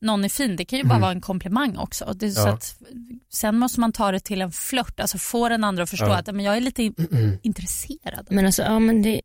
någon 0.00 0.24
är 0.24 0.28
fin, 0.28 0.56
det 0.56 0.64
kan 0.64 0.78
ju 0.78 0.84
bara 0.84 0.98
vara 0.98 1.10
en 1.10 1.20
komplimang 1.20 1.76
också. 1.76 2.12
Det 2.16 2.26
är 2.26 2.30
så 2.30 2.40
Mm. 2.40 2.48
Ja. 2.50 2.54
att, 2.54 2.76
sen 3.32 3.58
måste 3.58 3.80
man 3.80 3.92
ta 3.92 4.12
det 4.12 4.20
till 4.20 4.42
en 4.42 4.52
flört, 4.52 5.00
alltså 5.00 5.18
få 5.18 5.48
den 5.48 5.64
andra 5.64 5.82
att 5.82 5.90
förstå 5.90 6.06
Ja. 6.06 6.16
att 6.16 6.26
men 6.26 6.40
jag 6.44 6.56
är 6.56 6.60
lite 6.60 6.82
Mm. 6.82 7.38
intresserad. 7.42 8.26
Men 8.30 8.46
alltså, 8.46 8.62
ja 8.62 8.78
men 8.78 9.02
det, 9.02 9.20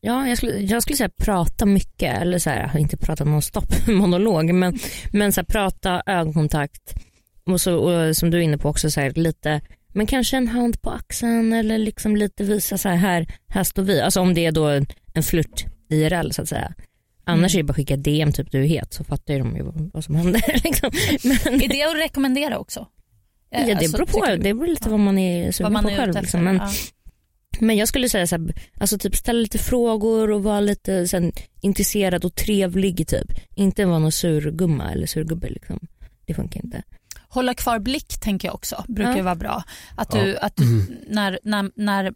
ja 0.00 0.28
jag 0.28 0.36
skulle, 0.36 0.56
jag 0.58 0.82
skulle 0.82 0.96
säga 0.96 1.10
prata 1.16 1.66
mycket, 1.66 2.22
eller 2.22 2.38
så 2.38 2.50
här, 2.50 2.78
inte 2.78 2.96
prata 2.96 3.24
nonstop 3.24 3.64
monolog, 3.88 4.54
men, 4.54 4.78
men 5.12 5.32
så 5.32 5.40
här, 5.40 5.46
prata, 5.46 6.02
ögonkontakt 6.06 6.94
och, 7.46 7.60
så, 7.60 7.74
och 7.78 8.16
som 8.16 8.30
du 8.30 8.36
är 8.38 8.42
inne 8.42 8.58
på 8.58 8.68
också 8.68 8.90
så 8.90 9.00
här, 9.00 9.10
lite, 9.10 9.60
men 9.94 10.06
kanske 10.06 10.36
en 10.36 10.48
hand 10.48 10.82
på 10.82 10.90
axeln 10.90 11.52
eller 11.52 11.78
liksom 11.78 12.16
lite 12.16 12.44
visa 12.44 12.78
så 12.78 12.88
här, 12.88 12.96
här, 12.96 13.26
här 13.48 13.64
står 13.64 13.82
vi, 13.82 14.00
alltså 14.00 14.20
om 14.20 14.34
det 14.34 14.46
är 14.46 14.52
då 14.52 14.68
en 15.14 15.22
flört 15.22 15.64
IRL 15.88 16.30
så 16.30 16.42
att 16.42 16.48
säga. 16.48 16.72
Annars 17.26 17.54
är 17.54 17.58
det 17.58 17.64
bara 17.64 17.70
att 17.70 17.76
skicka 17.76 17.96
DM 17.96 18.32
typ 18.32 18.50
du 18.52 18.62
är 18.64 18.66
het 18.66 18.92
så 18.94 19.04
fattar 19.04 19.34
ju 19.34 19.40
de 19.40 19.56
ju 19.56 19.62
vad, 19.92 20.04
som 20.04 20.14
händer. 20.14 20.60
Liksom. 20.64 20.90
Men, 21.24 21.62
Är 21.62 21.68
det 21.68 21.82
att 21.82 21.96
rekommendera 21.96 22.58
också? 22.58 22.86
Eh, 23.50 23.60
ja, 23.60 23.66
det 23.66 23.72
alltså, 23.72 23.92
beror 23.92 24.06
på, 24.06 24.42
det 24.42 24.54
beror 24.54 24.66
lite 24.66 24.90
vad 24.90 25.00
man 25.00 25.18
är 25.18 25.44
vad 25.44 25.54
sugen 25.54 25.72
man 25.72 25.82
på 25.82 25.90
är 25.90 25.96
själv. 25.96 26.14
Liksom. 26.14 26.44
Men, 26.44 26.56
Ja. 26.56 26.70
Men 27.60 27.76
jag 27.76 27.88
skulle 27.88 28.08
säga 28.08 28.26
så 28.26 28.36
här, 28.36 28.54
alltså 28.80 28.98
typ 28.98 29.16
ställa 29.16 29.40
lite 29.40 29.58
frågor 29.58 30.30
och 30.30 30.42
vara 30.42 30.60
lite 30.60 31.08
sen, 31.08 31.32
intresserad 31.60 32.24
och 32.24 32.34
trevlig 32.34 33.08
typ. 33.08 33.26
Inte 33.54 33.84
vara 33.84 33.98
någon 33.98 34.12
surgumma 34.12 34.92
eller 34.92 35.06
surgubbe 35.06 35.48
liksom. 35.48 35.78
Det 36.26 36.34
funkar 36.34 36.64
inte. 36.64 36.82
Hålla 37.28 37.54
kvar 37.54 37.78
blick 37.78 38.20
tänker 38.20 38.48
jag 38.48 38.54
också, 38.54 38.84
brukar 38.88 39.16
Ja. 39.16 39.22
vara 39.22 39.34
bra. 39.34 39.62
Att 39.96 40.14
Ja. 40.14 40.24
du, 40.24 40.36
att 40.36 40.56
du 40.56 40.64
när, 41.08 41.38
när, 41.42 41.70
när 41.76 42.12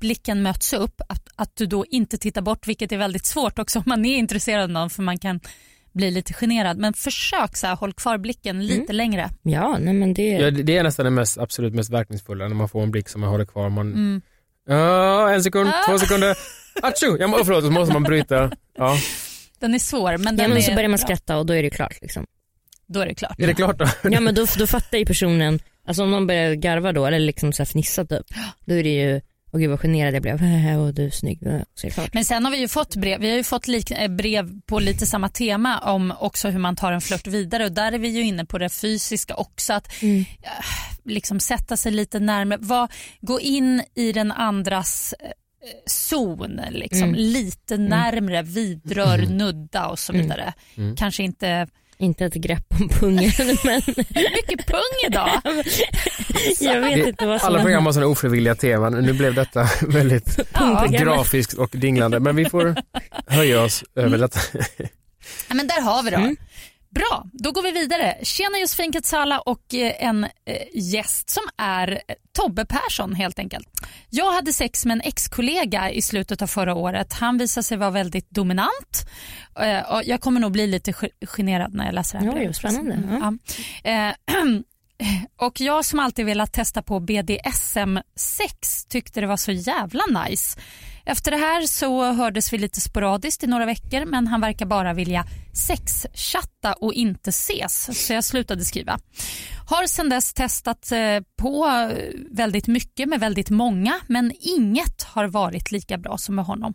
blicken 0.00 0.42
möts 0.42 0.72
upp, 0.72 1.00
att, 1.08 1.28
att 1.36 1.56
du 1.56 1.66
då 1.66 1.86
inte 1.86 2.18
tittar 2.18 2.42
bort 2.42 2.66
vilket 2.66 2.92
är 2.92 2.96
väldigt 2.96 3.26
svårt 3.26 3.58
också 3.58 3.78
om 3.78 3.84
man 3.86 4.04
är 4.04 4.16
intresserad 4.18 4.62
av 4.62 4.70
någon 4.70 4.90
för 4.90 5.02
man 5.02 5.18
kan 5.18 5.40
bli 5.92 6.10
lite 6.10 6.32
generad. 6.34 6.78
Men 6.78 6.92
försök 6.94 7.56
så 7.56 7.66
här, 7.66 7.76
håll 7.76 7.92
kvar 7.92 8.18
blicken 8.18 8.66
lite 8.66 8.92
längre. 8.92 9.30
Ja, 9.42 9.78
nej 9.80 9.94
men 9.94 10.14
det... 10.14 10.28
Ja, 10.28 10.50
det 10.50 10.76
är 10.76 10.82
nästan 10.82 11.04
det 11.04 11.10
mest, 11.10 11.38
absolut 11.38 11.74
mest 11.74 11.90
verkningsfulla 11.90 12.48
när 12.48 12.54
man 12.54 12.68
får 12.68 12.82
en 12.82 12.90
blick 12.90 13.08
som 13.08 13.20
man 13.20 13.30
håller 13.30 13.44
kvar. 13.44 13.68
Man, 13.68 13.86
Mm. 13.92 14.22
Ja, 14.66 15.30
en 15.30 15.42
sekund, 15.42 15.70
två 15.88 15.98
sekunder. 15.98 16.36
Atjo! 16.82 17.16
Ja, 17.20 17.28
men- 17.28 17.44
förlåt, 17.44 17.64
så 17.64 17.70
måste 17.70 17.92
man 17.92 18.02
bryta. 18.02 18.50
Ja. 18.78 18.96
Den 19.58 19.74
är 19.74 19.78
svår 19.78 20.16
men 20.16 20.36
Ja, 20.36 20.42
den 20.42 20.50
men 20.50 20.58
är 20.58 20.62
så 20.62 20.74
börjar 20.74 20.88
man 20.88 20.98
skratta 20.98 21.36
och 21.36 21.46
då 21.46 21.52
är 21.54 21.62
det 21.62 21.70
klart. 21.70 21.98
Liksom. 22.02 22.26
Då 22.86 23.00
är 23.00 23.06
det 23.06 23.14
klart. 23.14 23.40
Är 23.40 23.46
det 23.46 23.54
klart 23.54 23.78
då? 23.78 23.86
Ja 24.02 24.20
men 24.20 24.34
då, 24.34 24.46
då 24.58 24.66
fattar 24.66 24.98
ju 24.98 25.06
personen, 25.06 25.60
alltså 25.86 26.02
om 26.02 26.10
någon 26.10 26.26
börjar 26.26 26.54
garva 26.54 26.92
då 26.92 27.06
eller 27.06 27.18
liksom 27.18 27.52
så 27.52 27.62
här 27.62 27.66
fnissa 27.66 28.04
typ, 28.04 28.26
då 28.64 28.74
är 28.74 28.82
det 28.82 28.94
ju, 28.94 29.20
åh 29.52 29.60
gud 29.60 29.70
vad 29.70 29.80
generad 29.80 30.14
jag 30.14 30.22
blev, 30.22 30.34
och 30.80 30.94
du 30.94 31.06
är 31.06 31.10
snygg. 31.10 31.38
Men 32.12 32.24
sen 32.24 32.44
har 32.44 32.52
vi 32.52 32.58
ju 32.58 32.68
fått 32.68 32.96
brev, 32.96 33.20
vi 33.20 33.30
har 33.30 33.36
ju 33.36 33.44
fått 33.44 33.68
lik, 33.68 33.90
eh, 33.90 34.08
brev 34.08 34.60
på 34.66 34.78
lite 34.78 35.06
samma 35.06 35.28
tema 35.28 35.78
om 35.78 36.12
också 36.20 36.48
hur 36.48 36.58
man 36.58 36.76
tar 36.76 36.92
en 36.92 37.00
flört 37.00 37.26
vidare 37.26 37.64
och 37.64 37.72
där 37.72 37.92
är 37.92 37.98
vi 37.98 38.08
ju 38.08 38.22
inne 38.22 38.44
på 38.44 38.58
det 38.58 38.68
fysiska 38.68 39.34
också. 39.34 39.72
Att 39.72 40.02
Mm. 40.02 40.20
eh, 40.42 40.48
liksom 41.04 41.40
sätta 41.40 41.76
sig 41.76 41.92
lite 41.92 42.20
närmare, 42.20 42.58
vad, 42.62 42.92
gå 43.20 43.40
in 43.40 43.82
i 43.94 44.12
den 44.12 44.32
andras 44.32 45.14
eh, 45.20 45.30
zon 45.86 46.60
liksom, 46.70 47.02
Mm. 47.08 47.14
lite 47.20 47.76
närmre, 47.76 48.42
vidrör, 48.42 49.18
nudda 49.18 49.86
och 49.88 49.98
så 49.98 50.12
vidare. 50.12 50.52
Mm. 50.76 50.96
Kanske 50.96 51.22
inte 51.22 51.66
Inte 52.00 52.24
ett 52.24 52.34
grepp 52.34 52.64
om 52.80 52.88
pungen 52.88 53.32
men 53.64 53.82
mycket 54.14 54.66
pung 54.66 55.06
idag. 55.06 55.30
jag 56.60 56.80
vet 56.80 57.06
inte 57.08 57.26
vad 57.26 57.40
som 57.40 57.48
Alla 57.48 57.62
program 57.62 57.86
har 57.86 57.92
sådana 57.92 58.10
ofrivilliga 58.10 58.54
teman. 58.54 58.92
Nu 58.92 59.12
blev 59.12 59.34
detta 59.34 59.68
väldigt 59.88 60.38
Ja. 60.54 60.86
grafiskt 60.90 61.52
och 61.52 61.70
dinglande. 61.72 62.20
Men 62.20 62.36
vi 62.36 62.44
får 62.44 62.76
höja 63.26 63.62
oss 63.62 63.84
över 63.94 64.18
detta. 64.18 64.40
Ja, 65.48 65.54
men 65.54 65.66
där 65.66 65.80
har 65.80 66.02
vi 66.02 66.10
det. 66.10 66.16
Mm. 66.16 66.36
Bra, 66.90 67.24
då 67.32 67.52
går 67.52 67.62
vi 67.62 67.70
vidare. 67.72 68.16
Tjena 68.22 68.58
Josefin 68.58 68.92
Quetzala 68.92 69.40
och 69.40 69.74
eh, 69.74 69.92
en 70.04 70.24
eh, 70.24 70.30
gäst 70.74 71.30
som 71.30 71.42
är 71.56 71.92
eh, 72.08 72.14
Tobbe 72.32 72.64
Persson 72.66 73.14
helt 73.14 73.38
enkelt. 73.38 73.68
Jag 74.10 74.32
hade 74.32 74.52
sex 74.52 74.84
med 74.84 74.94
en 74.94 75.00
ex-kollega 75.00 75.90
i 75.90 76.02
slutet 76.02 76.42
av 76.42 76.46
förra 76.46 76.74
året. 76.74 77.12
Han 77.12 77.38
visade 77.38 77.64
sig 77.64 77.76
vara 77.76 77.90
väldigt 77.90 78.30
dominant. 78.30 79.08
Eh, 79.60 79.92
och 79.94 80.02
jag 80.04 80.20
kommer 80.20 80.40
nog 80.40 80.52
bli 80.52 80.66
lite 80.66 80.90
ge- 81.02 81.26
generad 81.26 81.74
när 81.74 81.84
jag 81.84 81.94
läser 81.94 82.18
det 82.20 82.24
här 82.32 82.42
jo, 82.42 82.52
spännande. 82.52 82.92
Mm, 82.92 83.38
ja. 83.84 83.90
Eh, 83.90 84.14
Och 85.36 85.60
jag 85.60 85.84
som 85.84 85.98
alltid 86.00 86.26
velat 86.26 86.52
testa 86.52 86.82
på 86.82 87.00
BDSM-sex 87.00 88.84
tyckte 88.88 89.20
det 89.20 89.26
var 89.26 89.36
så 89.36 89.52
jävla 89.52 90.02
nice. 90.24 90.58
Efter 91.08 91.30
det 91.30 91.36
här 91.36 91.66
så 91.66 92.12
hördes 92.12 92.52
vi 92.52 92.58
lite 92.58 92.80
sporadiskt 92.80 93.44
i 93.44 93.46
några 93.46 93.66
veckor 93.66 94.04
men 94.04 94.26
han 94.26 94.40
verkar 94.40 94.66
bara 94.66 94.92
vilja 94.92 95.24
sexchatta 95.52 96.72
och 96.72 96.92
inte 96.92 97.30
ses 97.30 98.06
så 98.06 98.12
jag 98.12 98.24
slutade 98.24 98.64
skriva. 98.64 98.98
Har 99.66 99.86
sedan 99.86 100.08
dess 100.08 100.34
testat 100.34 100.92
eh, 100.92 101.20
på 101.36 101.66
eh, 101.66 102.10
väldigt 102.30 102.66
mycket 102.66 103.08
med 103.08 103.20
väldigt 103.20 103.50
många 103.50 103.94
men 104.06 104.32
inget 104.40 105.02
har 105.02 105.26
varit 105.26 105.72
lika 105.72 105.98
bra 105.98 106.18
som 106.18 106.34
med 106.34 106.44
honom. 106.44 106.74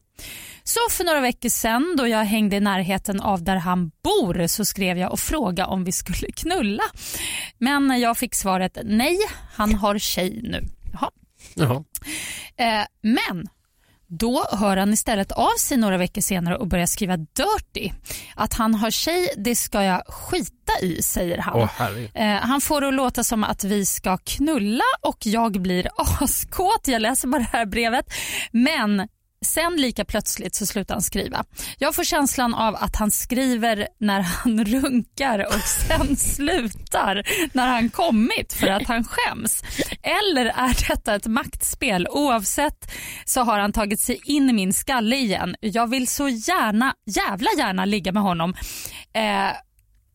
Så 0.63 0.80
för 0.90 1.04
några 1.04 1.22
veckor 1.22 1.50
sedan 1.50 1.96
då 1.98 2.08
jag 2.08 2.24
hängde 2.24 2.56
i 2.56 2.60
närheten 2.60 3.22
av 3.22 3.44
där 3.44 3.56
han 3.56 3.92
bor 4.04 4.48
så 4.48 4.66
skrev 4.66 4.98
jag 4.98 5.12
och 5.12 5.20
frågade 5.20 5.70
om 5.70 5.84
vi 5.84 5.92
skulle 5.92 6.32
knulla. 6.32 6.84
Men 7.58 8.00
jag 8.00 8.18
fick 8.18 8.36
svaret 8.36 8.78
nej, 8.84 9.18
han 9.54 9.75
har 9.75 10.00
tjej 10.00 10.40
nu. 10.44 10.63
Jaha. 10.94 11.12
Jaha. 11.56 11.84
Eh, 12.58 12.86
men 13.02 13.48
då 14.20 14.46
hör 14.51 14.77
han 14.77 14.93
istället 14.93 15.32
av 15.32 15.58
sig 15.60 15.77
några 15.77 15.98
veckor 15.98 16.22
senare 16.22 16.58
och 16.58 16.67
börjar 16.67 16.86
skriva 16.86 17.17
dirty. 17.17 17.91
Att 18.36 18.53
han 18.53 18.75
har 18.75 18.91
tjej, 18.91 19.29
det 19.38 19.55
ska 19.55 19.84
jag 19.84 20.01
skita 20.08 20.79
i, 20.82 21.01
säger 21.01 21.38
han. 21.38 21.55
Eh, 22.13 22.41
han 22.41 22.62
får 22.62 22.82
det 22.82 22.88
att 22.88 22.93
låta 22.93 23.24
som 23.24 23.43
att 23.43 23.63
vi 23.63 23.86
ska 23.86 24.17
knulla 24.17 24.84
och 25.01 25.17
jag 25.26 25.62
blir 25.62 25.88
askåt. 25.97 26.88
Jag 26.88 27.02
läser 27.02 27.28
bara 27.28 27.39
det 27.39 27.58
här 27.58 27.65
brevet. 27.65 28.06
Men 28.52 29.08
sen 29.43 29.75
lika 29.75 30.06
plötsligt 30.06 30.56
så 30.56 30.65
slutar 30.65 30.95
han 30.95 31.01
skriva. 31.01 31.43
Jag 31.77 31.95
får 31.95 32.03
känslan 32.03 32.53
av 32.53 32.75
att 32.75 32.95
han 32.95 33.12
skriver 33.12 33.88
när 33.99 34.19
han 34.21 34.65
runkar 34.65 35.45
och 35.47 35.62
sen 35.62 36.17
slutar 36.17 37.23
när 37.53 37.67
han 37.67 37.89
kommit 37.89 38.53
för 38.53 38.67
att 38.67 38.88
han 38.88 39.03
skäms. 39.03 39.63
Eller 40.01 40.45
är 40.45 40.89
detta 40.89 41.15
ett 41.15 41.27
maktspel? 41.27 42.08
Oavsett 42.10 42.91
så 43.25 43.41
har 43.41 43.60
han 43.60 43.73
tagit 43.73 43.99
sig 43.99 44.21
in 44.25 44.49
i 44.49 44.53
min 44.53 44.73
skalle 44.73 45.15
igen. 45.15 45.56
Jag 45.60 45.89
vill 45.89 46.08
så 46.08 46.27
gärna, 46.29 46.95
jävla 47.06 47.49
gärna 47.58 47.86
ligga 47.86 48.12
med 48.12 48.23
honom. 48.23 48.53
Eh, 49.13 49.51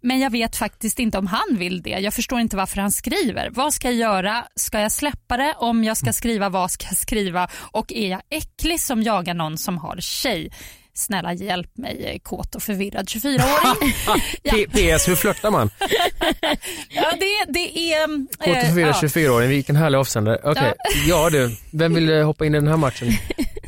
men 0.01 0.21
jag 0.21 0.31
vet 0.31 0.57
faktiskt 0.57 0.99
inte 0.99 1.19
om 1.19 1.27
han 1.27 1.57
vill 1.59 1.83
det. 1.83 1.91
Jag 1.91 2.15
förstår 2.15 2.41
inte 2.41 2.57
varför 2.57 2.81
han 2.81 2.93
skriver. 2.93 3.51
Vad 3.51 3.75
ska 3.75 3.89
jag 3.89 3.97
göra? 3.97 4.45
Ska 4.57 4.81
jag 4.81 4.93
släppa 4.93 5.37
det? 5.37 5.55
Om 5.59 5.85
jag 5.85 5.97
ska 5.97 6.13
skriva, 6.13 6.49
vad 6.49 6.71
ska 6.71 6.87
jag 6.87 6.97
skriva? 6.97 7.49
Och 7.55 7.93
är 7.93 8.11
jag 8.11 8.21
äcklig 8.31 8.81
som 8.81 9.03
jagar 9.03 9.35
någon 9.35 9.59
som 9.59 9.79
har 9.79 9.97
tjej? 10.01 10.51
Snälla 10.95 11.33
hjälp 11.33 11.77
mig, 11.77 12.01
jag 12.03 12.15
är 12.15 12.19
kåt 12.19 12.55
och 12.55 12.63
förvirrad 12.63 13.07
24-åring. 13.07 13.95
Ja. 14.43 14.53
PS, 14.97 15.09
hur 15.09 15.15
flörtar 15.15 15.51
man? 15.51 15.71
ja, 16.89 17.13
det, 17.21 17.53
det 17.53 17.93
är... 17.93 18.01
eh, 18.03 18.07
Kåt 18.39 18.57
och 18.57 18.69
förvirrad 18.69 18.95
ja. 19.03 19.09
24-åring, 19.09 19.49
vilken 19.49 19.77
härlig 19.77 19.99
avsändare. 19.99 20.39
Okej, 20.45 20.73
ja 21.09 21.31
du, 21.31 21.57
vem 21.71 21.95
vill 21.95 22.11
eh, 22.11 22.25
hoppa 22.27 22.47
in 22.47 22.55
i 22.55 22.59
den 22.59 22.69
här 22.69 22.77
matchen? 22.77 23.09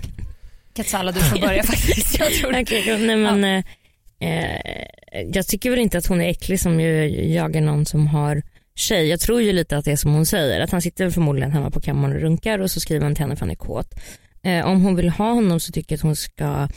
Quetzala, 0.76 1.12
du 1.12 1.20
får 1.20 1.38
börja 1.38 1.62
faktiskt. 1.62 2.18
Jag 2.18 2.32
tror 2.32 2.52
det. 2.52 2.62
Okej, 2.62 2.98
nej, 2.98 3.16
men, 3.16 3.44
eh, 3.44 3.64
eh, 4.20 5.26
jag 5.34 5.46
tycker 5.46 5.70
väl 5.70 5.78
inte 5.78 5.98
att 5.98 6.06
hon 6.06 6.20
är 6.20 6.28
äcklig 6.28 6.60
som 6.60 6.80
ju 6.80 7.04
jagar 7.34 7.60
någon 7.60 7.86
som 7.86 8.06
har 8.06 8.42
tjej. 8.74 9.08
Jag 9.08 9.20
tror 9.20 9.42
ju 9.42 9.52
lite 9.52 9.76
att 9.76 9.84
det 9.84 9.92
är 9.92 9.96
som 9.96 10.14
hon 10.14 10.26
säger, 10.26 10.60
att 10.60 10.70
han 10.70 10.82
sitter 10.82 11.10
förmodligen 11.10 11.52
hemma 11.52 11.70
på 11.70 11.80
kammaren 11.80 12.16
och 12.16 12.22
runkar 12.22 12.58
och 12.58 12.70
så 12.70 12.80
skriver 12.80 13.04
han 13.04 13.14
till 13.14 13.22
henne 13.24 13.36
för 13.36 13.40
han 13.40 13.50
är 13.50 13.54
kåt. 13.54 13.94
Eh, 14.42 14.66
om 14.66 14.82
hon 14.82 14.96
vill 14.96 15.08
ha 15.08 15.32
honom 15.32 15.60
så 15.60 15.72
tycker 15.72 15.92
jag 15.92 15.98
att 15.98 16.02
hon 16.02 16.16
ska 16.16 16.68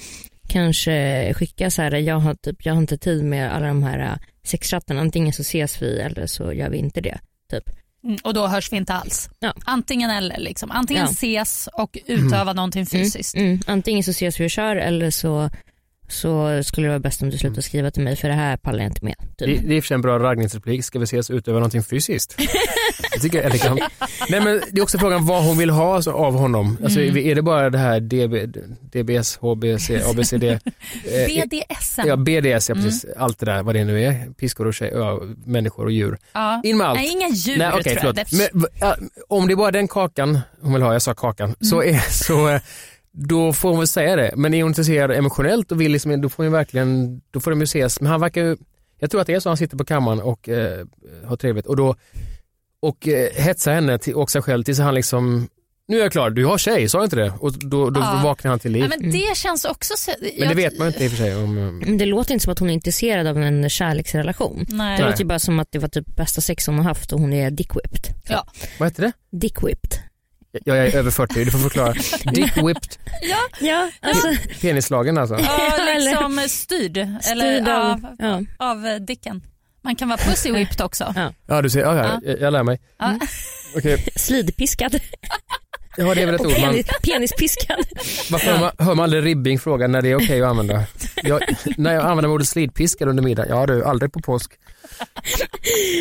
kanske 0.49 1.33
skicka 1.33 1.71
så 1.71 1.81
här, 1.81 1.91
jag 1.95 2.19
har, 2.19 2.33
typ, 2.33 2.65
jag 2.65 2.73
har 2.73 2.81
inte 2.81 2.97
tid 2.97 3.23
med 3.23 3.55
alla 3.55 3.67
de 3.67 3.83
här 3.83 3.99
eh, 3.99 4.17
sexchattarna, 4.43 5.01
antingen 5.01 5.33
så 5.33 5.41
ses 5.41 5.81
vi 5.81 5.99
eller 5.99 6.27
så 6.27 6.53
gör 6.53 6.69
vi 6.69 6.77
inte 6.77 7.01
det. 7.01 7.19
Typ. 7.51 7.63
Mm, 8.03 8.17
Och 8.23 8.33
då 8.33 8.47
hörs 8.47 8.71
vi 8.71 8.77
inte 8.77 8.93
alls. 8.93 9.29
Ja. 9.39 9.53
Antingen 9.65 10.09
eller. 10.09 10.37
Liksom. 10.39 10.71
Antingen 10.71 11.03
Ja. 11.03 11.09
ses 11.11 11.69
och 11.73 11.97
utöva 12.05 12.53
någonting 12.53 12.85
fysiskt. 12.85 13.35
Mm, 13.35 13.47
mm. 13.47 13.59
Antingen 13.67 14.03
så 14.03 14.11
ses 14.11 14.39
vi 14.39 14.45
och 14.45 14.51
kör 14.51 14.75
eller 14.75 15.09
så, 15.11 15.49
så 16.07 16.63
skulle 16.63 16.87
det 16.87 16.91
vara 16.91 16.99
bäst 16.99 17.21
om 17.21 17.29
du 17.29 17.37
slutar 17.37 17.61
skriva 17.61 17.91
till 17.91 18.03
mig 18.03 18.15
för 18.15 18.27
det 18.27 18.33
här 18.33 18.57
pallar 18.57 18.79
jag 18.79 18.87
inte 18.89 19.05
med. 19.05 19.15
Det, 19.37 19.45
Typ. 19.45 19.61
det 19.67 19.73
är 19.73 19.77
i 19.77 19.79
och 19.79 19.83
för 19.83 19.87
sig 19.87 19.95
en 19.95 20.01
bra 20.01 20.19
raggningsreplik, 20.19 20.85
ska 20.85 20.99
vi 20.99 21.03
ses 21.03 21.29
och 21.29 21.35
utöva 21.35 21.57
någonting 21.59 21.83
fysiskt? 21.83 22.35
Jag 23.11 23.21
tycker 23.21 23.37
jag 23.37 23.45
är 23.45 23.49
elegant. 23.49 23.79
Nej 24.29 24.41
men 24.41 24.61
det 24.71 24.79
är 24.79 24.83
också 24.83 24.97
frågan 24.97 25.25
vad 25.25 25.43
hon 25.43 25.57
vill 25.57 25.69
ha 25.69 25.95
alltså, 25.95 26.11
av 26.11 26.33
honom. 26.33 26.77
Alltså, 26.83 26.99
Är 27.01 27.35
det 27.35 27.41
bara 27.41 27.69
det 27.69 27.77
här 27.77 27.99
DB, 27.99 28.57
DBS, 28.81 29.37
HBC, 29.37 29.89
ABCD? 30.09 30.43
eh, 30.43 30.59
BDSM. 31.27 32.01
Ja, 32.07 32.15
BDS, 32.15 32.69
ja 32.69 32.75
precis. 32.75 33.05
Allt 33.17 33.39
det 33.39 33.45
där, 33.45 33.63
vad 33.63 33.75
det 33.75 33.83
nu 33.83 34.03
är. 34.03 34.33
Piskor 34.33 34.67
och 34.67 34.73
tjej, 34.73 34.91
ja, 34.93 35.21
människor 35.45 35.85
och 35.85 35.91
djur. 35.91 36.17
Ja. 36.33 36.61
In 36.63 36.77
med 36.77 36.87
allt. 36.87 36.99
Nej, 36.99 37.11
inga 37.11 37.29
djur 37.29 37.57
Nej, 37.57 37.71
okej, 37.73 37.95
tror 37.95 38.05
jag. 38.05 38.15
Det- 38.15 38.51
Men, 38.53 38.65
om 39.27 39.47
det 39.47 39.53
är 39.53 39.55
bara 39.55 39.71
den 39.71 39.87
kakan 39.87 40.39
hon 40.61 40.73
vill 40.73 40.81
ha, 40.81 40.93
jag 40.93 41.01
sa 41.01 41.13
kakan, 41.13 41.55
så, 41.59 41.81
Mm. 41.81 41.95
är, 41.95 41.99
så 42.11 42.49
eh, 42.49 42.61
då 43.13 43.53
får 43.53 43.69
hon 43.69 43.77
väl 43.79 43.87
säga 43.87 44.15
det. 44.15 44.33
Men 44.35 44.53
är 44.53 44.63
hon 44.63 44.69
intresserad 44.71 45.11
emotionellt 45.11 45.71
och 45.71 45.81
vill 45.81 45.91
liksom, 45.91 46.21
då 46.21 46.29
får 46.29 46.43
hon 46.43 46.53
verkligen, 46.53 47.21
då 47.31 47.39
får 47.39 47.51
de 47.51 47.59
ju 47.59 47.63
ses. 47.63 48.01
Men 48.01 48.11
han 48.11 48.21
verkar 48.21 48.41
ju, 48.43 48.57
jag 48.99 49.11
tror 49.11 49.21
att 49.21 49.27
det 49.27 49.33
är 49.33 49.39
så 49.39 49.49
han 49.49 49.57
sitter 49.57 49.77
på 49.77 49.85
kammaren 49.85 50.21
och 50.21 50.49
eh, 50.49 50.85
har 51.25 51.35
trevligt 51.35 51.65
och 51.65 51.75
då 51.75 51.95
och 52.81 53.07
eh, 53.07 53.29
hetsar 53.35 53.73
henne 53.73 53.97
till, 53.97 54.13
och 54.15 54.31
sig 54.31 54.41
själv 54.41 54.63
tills 54.63 54.79
han 54.79 54.95
liksom, 54.95 55.47
nu 55.87 55.97
är 55.99 56.01
jag 56.03 56.11
klar, 56.11 56.29
du 56.29 56.45
har 56.45 56.57
tjej, 56.57 56.89
sa 56.89 56.97
jag 56.97 57.05
inte 57.05 57.15
det? 57.15 57.33
Och 57.39 57.53
då, 57.53 57.89
då 57.89 57.99
Ja. 57.99 58.21
vaknar 58.23 58.49
han 58.49 58.59
till 58.59 58.71
liv. 58.71 58.81
Ja, 58.91 58.97
men 58.99 59.11
det 59.11 59.37
känns 59.37 59.65
också... 59.65 59.93
Så, 59.97 60.11
men 60.39 60.49
det 60.49 60.55
vet 60.55 60.77
man 60.79 60.87
inte 60.87 61.03
i 61.03 61.07
och 61.07 61.11
för 61.11 61.17
sig. 61.17 61.35
Om, 61.35 61.57
eh, 61.57 61.63
Men 61.87 61.97
Det 61.97 62.05
låter 62.05 62.33
inte 62.33 62.43
som 62.43 62.53
att 62.53 62.59
hon 62.59 62.69
är 62.69 62.73
intresserad 62.73 63.27
av 63.27 63.37
en 63.37 63.69
kärleksrelation. 63.69 64.65
Nej. 64.69 64.97
Det 64.99 65.05
låter 65.05 65.19
ju 65.19 65.25
bara 65.25 65.39
som 65.39 65.59
att 65.59 65.71
det 65.71 65.79
var 65.79 65.87
typ 65.87 66.15
bästa 66.15 66.41
sex 66.41 66.67
hon 66.67 66.77
har 66.77 66.83
haft 66.83 67.11
och 67.13 67.19
hon 67.19 67.33
är 67.33 67.51
dick-whipped. 67.51 68.13
Ja. 68.29 68.47
vad 68.79 68.87
heter 68.89 69.01
det? 69.03 69.11
Dick-whipped. 69.37 69.99
Jag 70.65 70.77
är 70.77 70.95
över 70.95 71.11
40, 71.11 71.45
du 71.45 71.51
får 71.51 71.59
förklara. 71.59 71.93
Dick 72.33 72.57
whipped, 72.57 72.97
Ja, 73.59 73.91
alltså 74.01 74.27
penisslagen 74.61 75.17
alltså. 75.17 75.39
Ja, 75.39 75.95
liksom 75.97 76.39
styrd. 76.47 76.97
Eller, 76.97 77.55
styrd 77.55 77.67
ja, 77.67 77.91
av, 77.91 78.15
ja. 78.19 78.41
av 78.57 78.85
eh, 78.85 78.95
dicken. 78.95 79.43
Man 79.83 79.95
kan 79.95 80.09
vara 80.09 80.17
pussy 80.17 80.51
whipped 80.51 80.81
också. 80.81 81.13
Ja. 81.15 81.33
Ja 81.47 81.61
du 81.61 81.69
ser, 81.69 81.79
ja, 81.79 81.95
ja, 81.95 82.19
jag, 82.23 82.41
jag 82.41 82.53
lär 82.53 82.63
mig. 82.63 82.81
Ja. 82.97 83.19
Okej, 83.77 84.05
slidpiskad 84.15 84.95
ja 85.97 86.13
det 86.15 86.21
är 86.21 86.25
väl 86.25 86.35
ett 86.35 86.41
ord 86.41 86.51
man, 86.61 86.71
penis, 86.71 86.85
penispiskad. 87.03 87.77
varför 88.31 88.51
hör, 88.51 88.59
man, 88.59 88.71
hör 88.77 88.95
man 88.95 89.03
aldrig 89.03 89.25
ribbing 89.25 89.59
fråga 89.59 89.87
när 89.87 90.01
det 90.01 90.09
är 90.11 90.15
okej 90.15 90.41
att 90.41 90.49
använda? 90.49 90.83
jag, 91.23 91.41
när 91.77 91.93
jag 91.93 92.05
använder 92.05 92.29
ordet 92.29 92.47
slidpiskad 92.47 93.09
under 93.09 93.23
middag, 93.23 93.45
ja 93.49 93.65
du, 93.65 93.83
aldrig 93.85 94.13
på 94.13 94.19
påsk. 94.19 94.51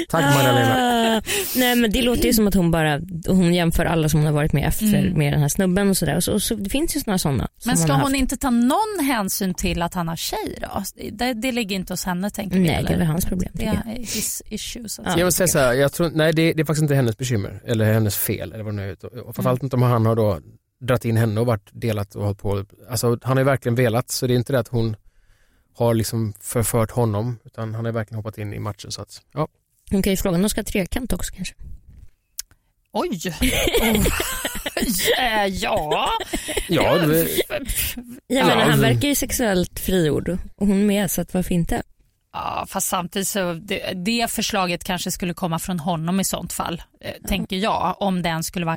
Tack 0.08 0.34
Magdalena. 0.34 1.16
Ah, 1.16 1.22
nej 1.56 1.76
men 1.76 1.90
det 1.90 2.02
låter 2.02 2.24
ju 2.24 2.32
som 2.32 2.46
att 2.48 2.54
hon 2.54 2.70
bara, 2.70 3.00
hon 3.26 3.54
jämför 3.54 3.84
alla 3.84 4.08
som 4.08 4.20
hon 4.20 4.26
har 4.26 4.32
varit 4.32 4.52
med 4.52 4.68
efter 4.68 4.82
Mm. 4.86 5.18
med 5.18 5.32
den 5.32 5.40
här 5.40 5.48
snubben 5.48 5.90
och 5.90 5.96
sådär. 5.96 6.16
Och 6.16 6.24
så, 6.24 6.32
och 6.32 6.42
så, 6.42 6.54
det 6.54 6.70
finns 6.70 6.96
ju 6.96 7.00
sådana 7.00 7.18
sådana. 7.18 7.48
Men 7.64 7.76
ska 7.76 7.92
hon 7.92 8.14
inte 8.14 8.36
ta 8.36 8.50
någon 8.50 9.04
hänsyn 9.06 9.54
till 9.54 9.82
att 9.82 9.94
han 9.94 10.08
har 10.08 10.16
tjej 10.16 10.58
då? 10.60 10.82
Det, 11.12 11.32
det 11.32 11.52
ligger 11.52 11.76
inte 11.76 11.92
hos 11.92 12.04
henne 12.04 12.30
tänker 12.30 12.56
vi. 12.56 12.62
Nej 12.62 12.74
eller? 12.74 12.88
det 12.88 12.94
är 12.94 12.98
väl 12.98 13.06
hans 13.06 13.24
problem 13.26 13.50
Det 13.54 13.64
är 13.64 13.96
his 13.98 14.42
issue. 14.50 14.88
Så 14.88 15.02
att 15.02 15.08
Ja. 15.08 15.18
Jag 15.18 15.26
vill 15.26 15.32
säga 15.32 15.48
så 15.48 15.58
här, 15.58 15.72
jag 15.72 15.92
tror, 15.92 16.10
nej 16.14 16.32
det, 16.32 16.52
det 16.52 16.62
är 16.62 16.64
faktiskt 16.64 16.82
inte 16.82 16.94
hennes 16.94 17.18
bekymmer 17.18 17.60
eller 17.66 17.92
hennes 17.92 18.16
fel 18.16 18.52
eller 18.52 18.64
vad 18.64 18.72
det 18.74 18.76
nu 18.82 18.90
är. 18.90 19.26
Och 19.26 19.34
framförallt 19.34 19.62
inte 19.62 19.76
om 19.76 19.81
han 19.88 20.06
har 20.06 20.16
då 20.16 20.40
dratt 20.80 21.04
in 21.04 21.16
henne 21.16 21.40
och 21.40 21.46
varit 21.46 21.70
delat 21.72 22.14
och 22.14 22.24
hållit 22.24 22.38
på. 22.38 22.64
Alltså 22.90 23.18
han 23.22 23.36
har 23.36 23.38
ju 23.38 23.44
verkligen 23.44 23.74
velat 23.74 24.10
så 24.10 24.26
det 24.26 24.34
är 24.34 24.36
inte 24.36 24.52
det 24.52 24.58
att 24.58 24.68
hon 24.68 24.96
har 25.74 25.94
liksom 25.94 26.32
förfört 26.40 26.90
honom 26.90 27.38
utan 27.44 27.74
han 27.74 27.84
har 27.84 27.92
verkligen 27.92 28.16
hoppat 28.16 28.38
in 28.38 28.52
i 28.52 28.58
matchen 28.58 28.92
så 28.92 29.02
att 29.02 29.22
ja. 29.32 29.48
Hon 29.90 30.02
kan 30.02 30.12
ju 30.12 30.16
fråga 30.16 30.36
om 30.36 30.42
de 30.42 30.48
ska 30.48 30.60
ha 30.60 30.64
trekant 30.64 31.12
också 31.12 31.34
kanske. 31.34 31.54
Oj! 32.92 33.20
Oh. 34.76 35.24
Eh, 35.24 35.46
ja. 35.46 36.08
Ja, 36.68 36.98
det, 36.98 37.28
Jag 38.26 38.46
menar, 38.46 38.70
han 38.70 38.80
verkar 38.80 39.08
ju 39.08 39.14
sexuellt 39.14 39.80
friord 39.80 40.38
och 40.56 40.66
hon 40.66 40.86
med 40.86 41.10
så 41.10 41.20
att 41.20 41.34
varför 41.34 41.54
inte? 41.54 41.82
ja, 42.32 42.66
fast 42.68 42.88
samtidigt 42.88 43.28
så 43.28 43.52
det, 43.52 43.92
det 44.04 44.30
förslaget 44.30 44.84
kanske 44.84 45.10
skulle 45.10 45.34
komma 45.34 45.58
från 45.58 45.78
honom 45.80 46.20
i 46.20 46.24
sånt 46.24 46.52
fall, 46.52 46.82
eh, 47.00 47.28
tänker 47.28 47.56
jag, 47.56 47.96
om 47.98 48.22
den 48.22 48.42
skulle 48.42 48.66
vara 48.66 48.76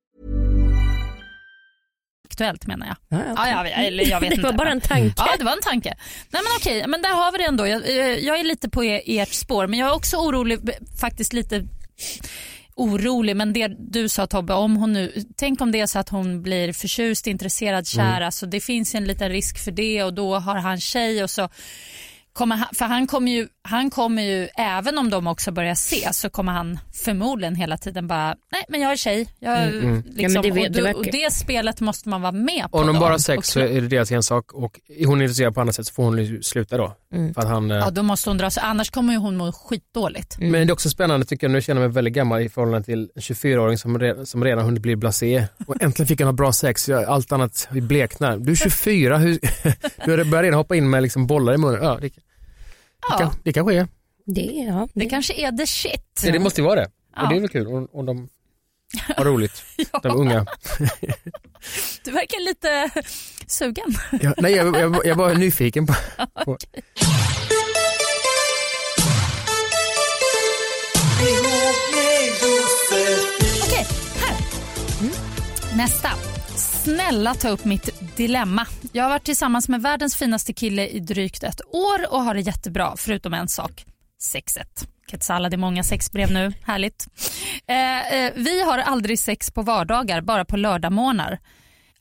Aktuellt 2.31 2.67
menar 2.67 2.87
jag. 2.87 2.95
Ja, 3.19 3.25
ja, 3.27 3.47
Ja, 3.47 3.67
ja, 3.69 3.75
eller 3.75 4.09
jag 4.09 4.19
vet 4.19 4.29
det 4.29 4.35
inte. 4.35 4.47
var 4.47 4.53
bara 4.53 4.71
en 4.71 4.81
tanke. 4.81 5.13
Ja, 5.17 5.35
det 5.37 5.43
var 5.45 5.51
en 5.51 5.61
tanke. 5.61 5.89
Nej, 6.29 6.41
men 6.43 6.51
okej, 6.59 6.87
men 6.87 7.01
där 7.01 7.09
har 7.13 7.31
vi 7.31 7.37
det 7.37 7.43
ändå. 7.43 7.67
Jag, 7.67 7.89
eh, 7.89 7.95
jag 8.05 8.39
är 8.39 8.43
lite 8.43 8.69
på 8.69 8.83
e- 8.83 9.01
ert 9.19 9.33
spår, 9.33 9.67
men 9.67 9.79
jag 9.79 9.89
är 9.89 9.93
också 9.95 10.17
orolig, 10.17 10.59
faktiskt 11.01 11.33
lite 11.33 11.67
orolig, 12.75 13.35
men 13.35 13.53
det 13.53 13.67
du 13.79 14.09
sa 14.09 14.27
Tobbe, 14.27 14.53
om 14.53 14.75
hon 14.77 14.93
nu, 14.93 15.13
tänk 15.37 15.61
om 15.61 15.71
det 15.71 15.79
är 15.79 15.85
så 15.87 15.99
att 15.99 16.09
hon 16.09 16.41
blir 16.43 16.73
förtjust, 16.73 17.27
intresserad, 17.27 17.87
kär, 17.87 18.21
alltså 18.21 18.45
det 18.45 18.59
finns 18.61 18.95
en 18.95 19.05
liten 19.05 19.29
risk 19.29 19.57
för 19.63 19.71
det 19.71 20.03
och 20.03 20.13
då 20.13 20.35
har 20.39 20.55
han 20.55 20.79
tjej 20.79 21.23
och 21.23 21.29
så 21.29 21.49
kommer 22.33 22.55
han, 22.55 22.67
för 22.73 22.85
han 22.85 23.07
kommer 23.07 23.31
ju, 23.31 23.47
han 23.63 23.89
kommer 23.89 24.21
ju, 24.23 24.47
även 24.57 24.97
om 24.97 25.09
de 25.09 25.27
också 25.27 25.51
börjar 25.51 25.71
ses 25.71 26.19
så 26.19 26.29
kommer 26.29 26.51
han 26.51 26.79
förmodligen 27.05 27.55
hela 27.55 27.77
tiden 27.77 28.07
bara, 28.07 28.35
nej 28.51 28.63
men 28.69 28.81
jag 28.81 28.91
är 28.91 28.95
tjej. 28.95 29.27
Jag, 29.39 29.61
Mm, 29.67 30.03
Liksom, 30.09 30.35
Ja, 30.35 30.41
det 30.41 30.51
vet- 30.51 30.67
och, 30.67 30.73
det 30.75 30.81
verkar- 30.81 30.99
och 30.99 31.05
det 31.11 31.33
spelet 31.33 31.81
måste 31.81 32.09
man 32.09 32.21
vara 32.21 32.31
med 32.31 32.65
på. 32.71 32.77
om 32.77 32.87
de 32.87 32.99
bara 32.99 33.11
har 33.11 33.17
sex 33.17 33.47
så 33.47 33.59
är 33.59 33.81
det 33.81 33.87
deras 33.87 34.11
ensak 34.11 34.53
och 34.53 34.79
är 34.97 35.05
hon 35.05 35.21
intresserad 35.21 35.55
på 35.55 35.61
annat 35.61 35.75
sätt 35.75 35.87
så 35.87 35.93
får 35.93 36.03
hon 36.03 36.17
ju 36.25 36.41
sluta 36.41 36.77
då. 36.77 36.95
Mm. 37.13 37.33
För 37.33 37.41
att 37.41 37.47
han, 37.47 37.71
eh, 37.71 37.77
Ja, 37.77 37.89
då 37.89 38.03
måste 38.03 38.29
hon 38.29 38.37
dra 38.37 38.49
sig, 38.49 38.63
annars 38.65 38.89
kommer 38.89 39.13
ju 39.13 39.19
hon 39.19 39.37
må 39.37 39.51
skitdåligt. 39.51 40.37
Men 40.39 40.51
det 40.51 40.59
är 40.59 40.71
också 40.71 40.89
spännande 40.89 41.25
tycker 41.25 41.47
jag, 41.47 41.51
nu 41.51 41.61
känner 41.61 41.81
jag 41.81 41.87
mig 41.89 41.95
väldigt 41.95 42.13
gammal 42.13 42.41
i 42.41 42.49
förhållande 42.49 42.85
till 42.85 43.09
en 43.15 43.21
24-åring 43.21 43.77
som, 43.77 43.99
re, 43.99 44.25
som 44.25 44.43
redan 44.43 44.65
hunnit 44.65 44.81
bli 44.81 44.95
blasé 44.95 45.45
och 45.67 45.81
äntligen 45.83 46.07
fick 46.07 46.19
han 46.19 46.27
ha 46.27 46.33
bra 46.33 46.51
sex, 46.53 46.89
Jag- 46.89 47.03
allt 47.03 47.31
annat 47.31 47.67
bleknar. 47.71 48.37
Du 48.37 48.51
är 48.51 48.55
24, 48.55 49.17
hur, 49.17 49.39
du 50.05 50.23
börjar 50.23 50.43
redan 50.43 50.57
hoppa 50.57 50.75
in 50.75 50.89
med 50.89 51.03
liksom 51.03 51.27
bollar 51.27 51.53
i 51.53 51.57
munnen. 51.57 51.83
Ja, 51.83 51.97
det, 52.01 52.09
det, 53.01 53.07
Ja, 53.09 53.17
kan, 53.17 53.31
det 53.43 53.53
kanske 53.53 53.73
är. 53.75 53.87
Det, 54.25 54.41
ja, 54.41 54.87
det 54.93 55.05
kanske 55.05 55.33
är 55.33 55.51
the 55.51 55.67
shit. 55.67 56.21
Det, 56.23 56.31
det 56.31 56.39
måste 56.39 56.61
ju 56.61 56.65
vara 56.65 56.79
det. 56.79 56.91
Ja. 57.15 57.21
Och 57.23 57.29
det 57.29 57.35
är 57.35 57.39
väl 57.39 57.49
kul 57.49 57.67
om, 57.67 57.87
om 57.91 58.05
de 58.05 58.29
har 59.17 59.25
roligt, 59.25 59.63
de 60.03 60.15
unga. 60.15 60.45
Du 62.03 62.11
verkar 62.11 62.45
lite 62.45 62.89
sugen. 63.47 63.95
Ja, 64.21 64.33
nej, 64.37 64.51
jag, 64.53 64.75
jag, 64.79 65.05
jag 65.05 65.15
var 65.15 65.33
nyfiken 65.33 65.87
på, 65.87 65.93
på 66.45 66.57
Okej, 73.63 73.87
här. 74.15 74.35
Mm. 75.01 75.13
Nästa. 75.77 76.30
Snälla 76.83 77.33
ta 77.33 77.49
upp 77.49 77.65
mitt 77.65 78.17
dilemma. 78.17 78.67
Jag 78.91 79.03
har 79.03 79.09
varit 79.09 79.23
tillsammans 79.23 79.69
med 79.69 79.81
världens 79.81 80.15
finaste 80.15 80.53
kille 80.53 80.87
i 80.87 80.99
drygt 80.99 81.43
ett 81.43 81.61
år 81.73 82.13
och 82.13 82.23
har 82.23 82.33
det 82.33 82.41
jättebra, 82.41 82.93
förutom 82.97 83.33
en 83.33 83.47
sak. 83.47 83.85
Sexet. 84.21 84.87
Ketsala, 85.07 85.49
det 85.49 85.55
är 85.55 85.57
många 85.57 85.83
sexbrev 85.83 86.31
nu. 86.31 86.53
Härligt. 86.63 87.07
Eh, 87.67 88.13
eh, 88.13 88.31
vi 88.35 88.63
har 88.63 88.77
aldrig 88.77 89.19
sex 89.19 89.51
på 89.51 89.61
vardagar, 89.61 90.21
bara 90.21 90.45
på 90.45 90.57
lördagmorgnar. 90.57 91.39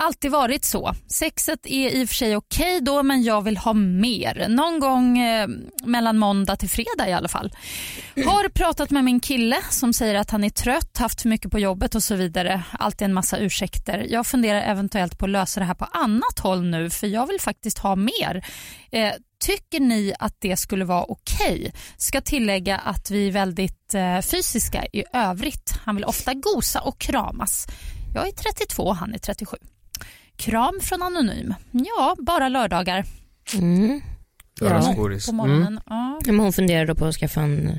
Alltid 0.02 0.30
varit 0.30 0.64
så. 0.64 0.94
Sexet 1.06 1.66
är 1.66 1.90
i 1.90 2.04
och 2.04 2.08
för 2.08 2.14
sig 2.14 2.36
okej 2.36 2.80
då 2.80 3.02
men 3.02 3.22
jag 3.22 3.42
vill 3.42 3.56
ha 3.56 3.72
mer. 3.72 4.48
Någon 4.48 4.80
gång 4.80 5.18
eh, 5.18 5.48
mellan 5.84 6.18
måndag 6.18 6.56
till 6.56 6.70
fredag 6.70 7.08
i 7.08 7.12
alla 7.12 7.28
fall. 7.28 7.52
Har 8.16 8.48
pratat 8.48 8.90
med 8.90 9.04
min 9.04 9.20
kille 9.20 9.56
som 9.70 9.92
säger 9.92 10.14
att 10.14 10.30
han 10.30 10.44
är 10.44 10.50
trött, 10.50 10.98
haft 10.98 11.22
för 11.22 11.28
mycket 11.28 11.50
på 11.50 11.58
jobbet 11.58 11.94
och 11.94 12.02
så 12.02 12.14
vidare. 12.14 12.62
Alltid 12.72 13.04
en 13.04 13.14
massa 13.14 13.38
ursäkter. 13.38 14.06
Jag 14.08 14.26
funderar 14.26 14.62
eventuellt 14.62 15.18
på 15.18 15.24
att 15.24 15.30
lösa 15.30 15.60
det 15.60 15.66
här 15.66 15.74
på 15.74 15.84
annat 15.84 16.38
håll 16.38 16.62
nu 16.62 16.90
för 16.90 17.06
jag 17.06 17.26
vill 17.26 17.40
faktiskt 17.40 17.78
ha 17.78 17.96
mer. 17.96 18.46
Eh, 18.92 19.12
Tycker 19.44 19.80
ni 19.80 20.12
att 20.18 20.36
det 20.40 20.56
skulle 20.56 20.84
vara 20.84 21.04
okej? 21.04 21.72
Ska 21.96 22.20
tillägga 22.20 22.78
att 22.78 23.10
vi 23.10 23.28
är 23.28 23.32
väldigt 23.32 23.94
eh, 23.94 24.20
fysiska 24.20 24.84
i 24.92 25.04
övrigt. 25.12 25.74
Han 25.84 25.96
vill 25.96 26.04
ofta 26.04 26.34
gosa 26.34 26.80
och 26.80 26.98
kramas. 26.98 27.66
Jag 28.14 28.28
är 28.28 28.32
32, 28.32 28.92
han 28.92 29.14
är 29.14 29.18
37. 29.18 29.56
Kram 30.40 30.78
från 30.82 31.02
Anonym. 31.02 31.54
Ja, 31.70 32.16
bara 32.18 32.48
lördagar 32.48 33.04
Mm. 33.58 34.00
lördagsgodis. 34.60 35.26
på 35.26 35.32
Mm. 35.32 35.36
morgonen. 35.48 35.80
Ja. 35.86 36.20
Men 36.26 36.38
hon 36.40 36.52
funderar 36.52 36.86
då 36.86 36.94
på 36.94 37.04
att 37.06 37.14
skaffa 37.14 37.40
en 37.40 37.78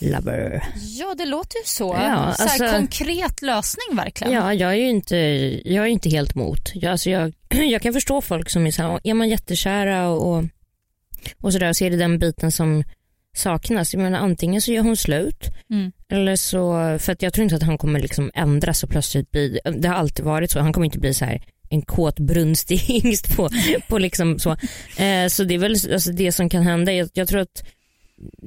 lover. 0.00 0.62
ja, 0.98 1.14
det 1.18 1.24
låter 1.26 1.58
ju 1.58 1.64
så. 1.64 1.96
Ja, 2.02 2.32
så 2.36 2.42
alltså- 2.42 2.70
konkret 2.70 3.42
lösning 3.42 3.96
verkligen. 3.96 4.32
Ja, 4.32 4.54
jag 4.54 4.70
är 4.72 4.76
ju 4.76 4.88
inte, 4.88 5.16
jag 5.64 5.84
är 5.84 5.88
inte 5.88 6.08
helt 6.10 6.36
emot. 6.36 6.70
Jag, 6.74 6.92
alltså 6.92 7.10
jag, 7.10 7.32
jag 7.70 7.82
kan 7.82 7.92
förstå 7.92 8.20
folk 8.20 8.50
som 8.50 8.66
är 8.66 8.70
så 8.70 8.82
här, 8.82 9.00
är 9.04 9.14
man 9.14 9.28
jättekära 9.28 10.08
och, 10.08 10.44
och 11.40 11.52
sådär 11.52 11.68
och 11.68 11.76
ser 11.76 11.90
det 11.90 11.96
den 11.96 12.18
biten 12.18 12.52
som 12.52 12.84
saknas. 13.36 13.94
Jag 13.94 14.02
menar, 14.02 14.18
antingen 14.18 14.62
så 14.62 14.72
gör 14.72 14.82
hon 14.82 14.96
slut 14.96 15.44
Mm. 15.70 15.92
eller 16.08 16.36
så, 16.36 16.72
för 16.98 17.12
att 17.12 17.22
jag 17.22 17.32
tror 17.32 17.42
inte 17.44 17.56
att 17.56 17.62
han 17.62 17.78
kommer 17.78 18.00
liksom 18.00 18.30
ändras 18.34 18.82
och 18.82 18.90
plötsligt 18.90 19.30
bli, 19.30 19.60
det 19.78 19.88
har 19.88 19.94
alltid 19.94 20.24
varit 20.24 20.50
så, 20.50 20.60
han 20.60 20.72
kommer 20.72 20.84
inte 20.84 20.98
bli 20.98 21.14
så 21.14 21.24
här 21.24 21.42
en 21.68 21.82
kåt 21.82 22.18
brunstig 22.18 22.76
hingst 22.76 23.36
på, 23.36 23.48
på 23.88 23.98
liksom 23.98 24.38
så. 24.38 24.50
Eh, 24.96 25.28
så 25.28 25.44
det 25.44 25.54
är 25.54 25.58
väl 25.58 25.76
alltså 25.92 26.12
det 26.12 26.32
som 26.32 26.48
kan 26.48 26.62
hända. 26.62 26.92
Jag, 26.92 27.10
jag, 27.12 27.28
tror 27.28 27.40
att, 27.40 27.64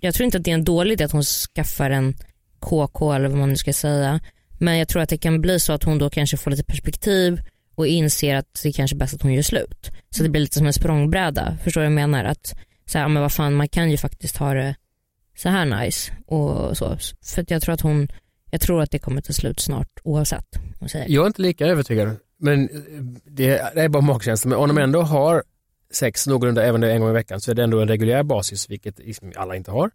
jag 0.02 0.14
tror 0.14 0.26
inte 0.26 0.38
att 0.38 0.44
det 0.44 0.52
är 0.52 0.56
en 0.56 0.64
dålig 0.64 0.94
idé 0.94 1.04
att 1.04 1.12
hon 1.12 1.24
skaffar 1.24 1.90
en 1.90 2.16
KK 2.60 3.14
eller 3.14 3.30
vad 3.30 3.38
man 3.38 3.50
nu 3.50 3.56
ska 3.56 3.74
säga. 3.74 4.20
Men 4.60 4.78
jag 4.78 4.88
tror 4.88 5.02
att 5.02 5.10
det 5.10 5.18
kan 5.18 5.42
bli 5.42 5.60
så 5.60 5.74
att 5.74 5.84
hon 5.84 5.98
då 5.98 6.10
kanske 6.10 6.38
får 6.38 6.52
lite 6.52 6.64
perspektiv 6.64 7.42
och 7.76 7.88
inser 7.88 8.36
att 8.36 8.60
det 8.64 8.72
kanske 8.72 8.96
är 8.96 8.98
bäst 8.98 9.14
att 9.14 9.22
hon 9.22 9.34
gör 9.34 9.42
slut. 9.42 9.92
Så 10.10 10.24
det 10.24 10.30
blir 10.30 10.42
lite 10.42 10.58
som 10.58 10.68
en 10.68 10.74
språngbräda. 10.74 11.58
Förstår 11.64 11.82
du 11.82 11.88
vad 11.88 11.94
jag 11.94 12.10
menar? 12.10 12.24
Att 12.24 12.56
så 12.86 12.98
här, 12.98 13.08
men 13.08 13.22
vad 13.22 13.32
fan, 13.32 13.54
man 13.54 13.68
kan 13.68 13.92
ju 13.92 13.98
faktiskt 13.98 14.38
ha 14.38 14.54
det 14.54 14.76
så 15.38 15.50
här 15.50 15.66
nice 15.66 16.12
och 16.26 16.78
så. 16.78 16.98
För 17.26 17.42
att 17.42 17.52
jag 17.52 17.62
tror 17.62 17.74
att 17.74 17.82
hon, 17.82 18.08
jag 18.52 18.62
tror 18.62 18.82
att 18.82 18.92
det 18.92 19.00
kommer 19.00 19.22
ta 19.22 19.34
slut 19.34 19.60
snart 19.60 20.00
oavsett. 20.04 20.46
Jag 21.08 21.24
är 21.24 21.28
inte 21.28 21.42
lika 21.42 21.66
övertygad, 21.66 22.18
men 22.40 22.70
det, 23.26 23.72
det 23.76 23.82
är 23.82 23.90
bara 23.90 24.04
magkänsla. 24.04 24.50
Men 24.50 24.60
om 24.60 24.68
de 24.68 24.78
ändå 24.78 25.02
har 25.02 25.44
sex 25.92 26.28
någorlunda 26.28 26.64
även 26.64 26.84
en 26.84 27.02
gång 27.02 27.10
i 27.10 27.14
veckan 27.14 27.42
så 27.42 27.52
är 27.52 27.56
det 27.56 27.64
ändå 27.64 27.80
en 27.80 27.88
reguljär 27.88 28.24
basis, 28.24 28.70
vilket 28.70 29.00
alla 29.36 29.56
inte 29.56 29.72
har. 29.72 29.92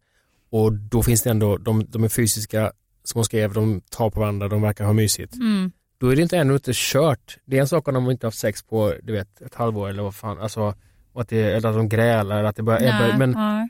Och 0.50 0.72
då 0.72 1.02
finns 1.02 1.22
det 1.22 1.30
ändå, 1.30 1.56
de, 1.56 1.84
de 1.88 2.04
är 2.04 2.08
fysiska, 2.08 2.72
som 3.04 3.18
hon 3.18 3.24
skrev, 3.24 3.52
de 3.52 3.80
tar 3.80 4.10
på 4.10 4.20
varandra, 4.20 4.48
de 4.48 4.62
verkar 4.62 4.84
ha 4.84 4.92
mysigt. 4.92 5.34
Mm. 5.34 5.72
Då 5.98 6.08
är 6.08 6.16
det 6.16 6.22
inte 6.22 6.38
ännu 6.38 6.54
inte 6.54 6.70
kört. 6.74 7.38
Det 7.44 7.56
är 7.56 7.60
en 7.60 7.68
sak 7.68 7.88
om 7.88 7.94
de 7.94 8.10
inte 8.10 8.26
haft 8.26 8.38
sex 8.38 8.62
på 8.62 8.94
du 9.02 9.12
vet, 9.12 9.40
ett 9.40 9.54
halvår 9.54 9.88
eller 9.88 10.02
vad 10.02 10.14
fan, 10.14 10.38
alltså, 10.38 10.74
att 11.14 11.28
det, 11.28 11.42
eller 11.42 11.68
att 11.68 11.74
de 11.74 11.88
grälar, 11.88 12.38
eller 12.38 12.48
att 12.48 12.56
det 12.56 12.62
bara 12.62 12.78
Nej, 12.78 13.18
men 13.18 13.32
ja. 13.32 13.68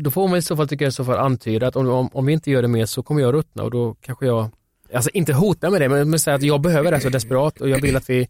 då 0.00 0.10
får 0.10 0.28
man 0.28 0.38
i 0.38 0.42
så 0.42 0.56
fall, 0.56 0.68
tycker 0.68 0.84
jag, 0.84 0.90
i 0.90 0.92
så 0.92 1.04
fall 1.04 1.18
antyda 1.18 1.66
att 1.66 1.76
om, 1.76 1.88
om, 1.88 2.10
om 2.12 2.26
vi 2.26 2.32
inte 2.32 2.50
gör 2.50 2.62
det 2.62 2.68
mer 2.68 2.86
så 2.86 3.02
kommer 3.02 3.20
jag 3.20 3.34
ruttna 3.34 3.62
och 3.62 3.70
då 3.70 3.94
kanske 4.00 4.26
jag, 4.26 4.50
alltså 4.94 5.10
inte 5.10 5.32
hota 5.32 5.70
med 5.70 5.80
det, 5.80 5.88
men, 5.88 6.10
men 6.10 6.18
säga 6.18 6.34
att 6.36 6.42
jag 6.42 6.60
behöver 6.60 6.90
det 6.90 7.00
så 7.00 7.08
desperat 7.08 7.60
och 7.60 7.68
jag 7.68 7.80
vill 7.82 7.96
att 7.96 8.10
vi, 8.10 8.28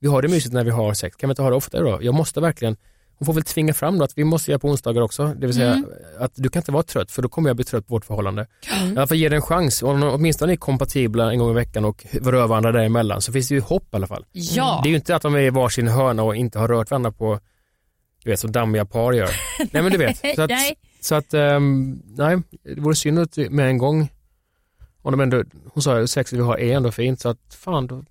vi 0.00 0.08
har 0.08 0.22
det 0.22 0.28
mysigt 0.28 0.54
när 0.54 0.64
vi 0.64 0.70
har 0.70 0.94
sex. 0.94 1.16
Kan 1.16 1.28
vi 1.28 1.32
inte 1.32 1.42
ha 1.42 1.50
det 1.50 1.56
oftare 1.56 1.82
då? 1.82 1.98
Jag 2.02 2.14
måste 2.14 2.40
verkligen, 2.40 2.76
hon 3.18 3.26
får 3.26 3.32
väl 3.32 3.42
tvinga 3.42 3.74
fram 3.74 3.98
då 3.98 4.04
att 4.04 4.18
vi 4.18 4.24
måste 4.24 4.50
göra 4.50 4.58
på 4.58 4.68
onsdagar 4.68 5.02
också. 5.02 5.26
Det 5.26 5.46
vill 5.46 5.54
säga 5.56 5.72
Mm. 5.72 5.90
att 6.18 6.32
du 6.34 6.48
kan 6.48 6.60
inte 6.60 6.72
vara 6.72 6.82
trött 6.82 7.10
för 7.10 7.22
då 7.22 7.28
kommer 7.28 7.48
jag 7.50 7.56
bli 7.56 7.64
trött 7.64 7.86
på 7.86 7.94
vårt 7.94 8.04
förhållande. 8.04 8.46
I 8.62 8.96
alla 8.96 9.06
fall 9.06 9.16
ge 9.16 9.28
det 9.28 9.36
en 9.36 9.42
chans. 9.42 9.82
Om 9.82 10.02
åtminstone 10.02 10.52
är 10.52 10.56
kompatibla 10.56 11.32
en 11.32 11.38
gång 11.38 11.50
i 11.50 11.54
veckan 11.54 11.84
och 11.84 12.06
rör 12.22 12.46
varandra 12.46 12.72
däremellan 12.72 13.20
så 13.22 13.32
finns 13.32 13.48
det 13.48 13.54
ju 13.54 13.60
hopp 13.60 13.82
i 13.92 13.96
alla 13.96 14.06
fall. 14.06 14.24
Ja. 14.32 14.80
Det 14.82 14.88
är 14.88 14.90
ju 14.90 14.96
inte 14.96 15.16
att 15.16 15.22
de 15.22 15.34
är 15.34 15.38
i 15.40 15.50
varsin 15.50 15.88
hörna 15.88 16.22
och 16.22 16.36
inte 16.36 16.58
har 16.58 16.68
rört 16.68 16.90
varandra 16.90 17.12
på, 17.12 17.40
du 18.24 18.30
vet 18.30 18.40
som 18.40 18.52
dammiga 18.52 18.84
par 18.84 19.12
gör. 19.12 19.30
nej 19.58 19.82
men 19.82 19.92
du 19.92 19.98
vet. 19.98 20.16
Så 20.36 20.42
att, 20.42 20.50
Nej. 20.50 20.74
så 21.00 21.14
att 21.14 21.34
ehm, 21.34 22.02
nej, 22.04 22.38
det 22.74 22.80
vore 22.80 22.94
synd 22.96 23.18
att 23.18 23.36
med 23.36 23.66
en 23.68 23.78
gång, 23.78 24.08
om 25.06 25.12
de 25.12 25.20
ändå, 25.20 25.44
hon 25.74 25.82
sa 25.82 25.98
ju 26.00 26.06
sexet 26.06 26.38
vi 26.38 26.42
har 26.42 26.58
är 26.60 26.76
ändå 26.76 26.92
fint 26.92 27.20
så 27.20 27.28
att 27.28 27.38
fan 27.58 27.86
då 27.86 28.04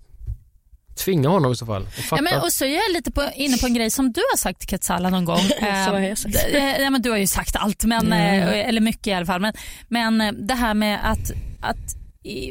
tvinga 0.96 1.28
honom 1.28 1.52
i 1.52 1.56
så 1.56 1.66
fall. 1.66 1.82
Och 1.82 2.18
Ja, 2.18 2.22
men, 2.22 2.40
och 2.40 2.52
så 2.52 2.64
är 2.64 2.68
jag 2.74 2.92
lite 2.92 3.12
på, 3.12 3.30
inne 3.34 3.56
på 3.58 3.66
en 3.66 3.74
grej 3.74 3.90
som 3.90 4.12
du 4.12 4.20
har 4.32 4.36
sagt 4.38 4.70
Ketsala 4.70 5.10
någon 5.10 5.24
gång. 5.24 5.38
Så 5.60 5.64
har 5.92 6.00
jag 6.00 6.18
sagt. 6.18 6.34
d- 6.34 6.58
eh, 6.58 6.82
ja, 6.82 6.90
men 6.90 7.02
du 7.02 7.10
har 7.10 7.16
ju 7.16 7.26
sagt 7.26 7.56
allt, 7.56 7.84
men, 7.84 8.12
eh, 8.12 8.68
eller 8.68 8.80
mycket 8.80 9.06
i 9.06 9.12
alla 9.12 9.26
fall. 9.26 9.40
Men, 9.40 9.52
men 9.88 10.20
eh, 10.20 10.32
det 10.32 10.54
här 10.54 10.74
med 10.74 11.10
att, 11.10 11.30
att 11.60 11.96
i, 12.22 12.50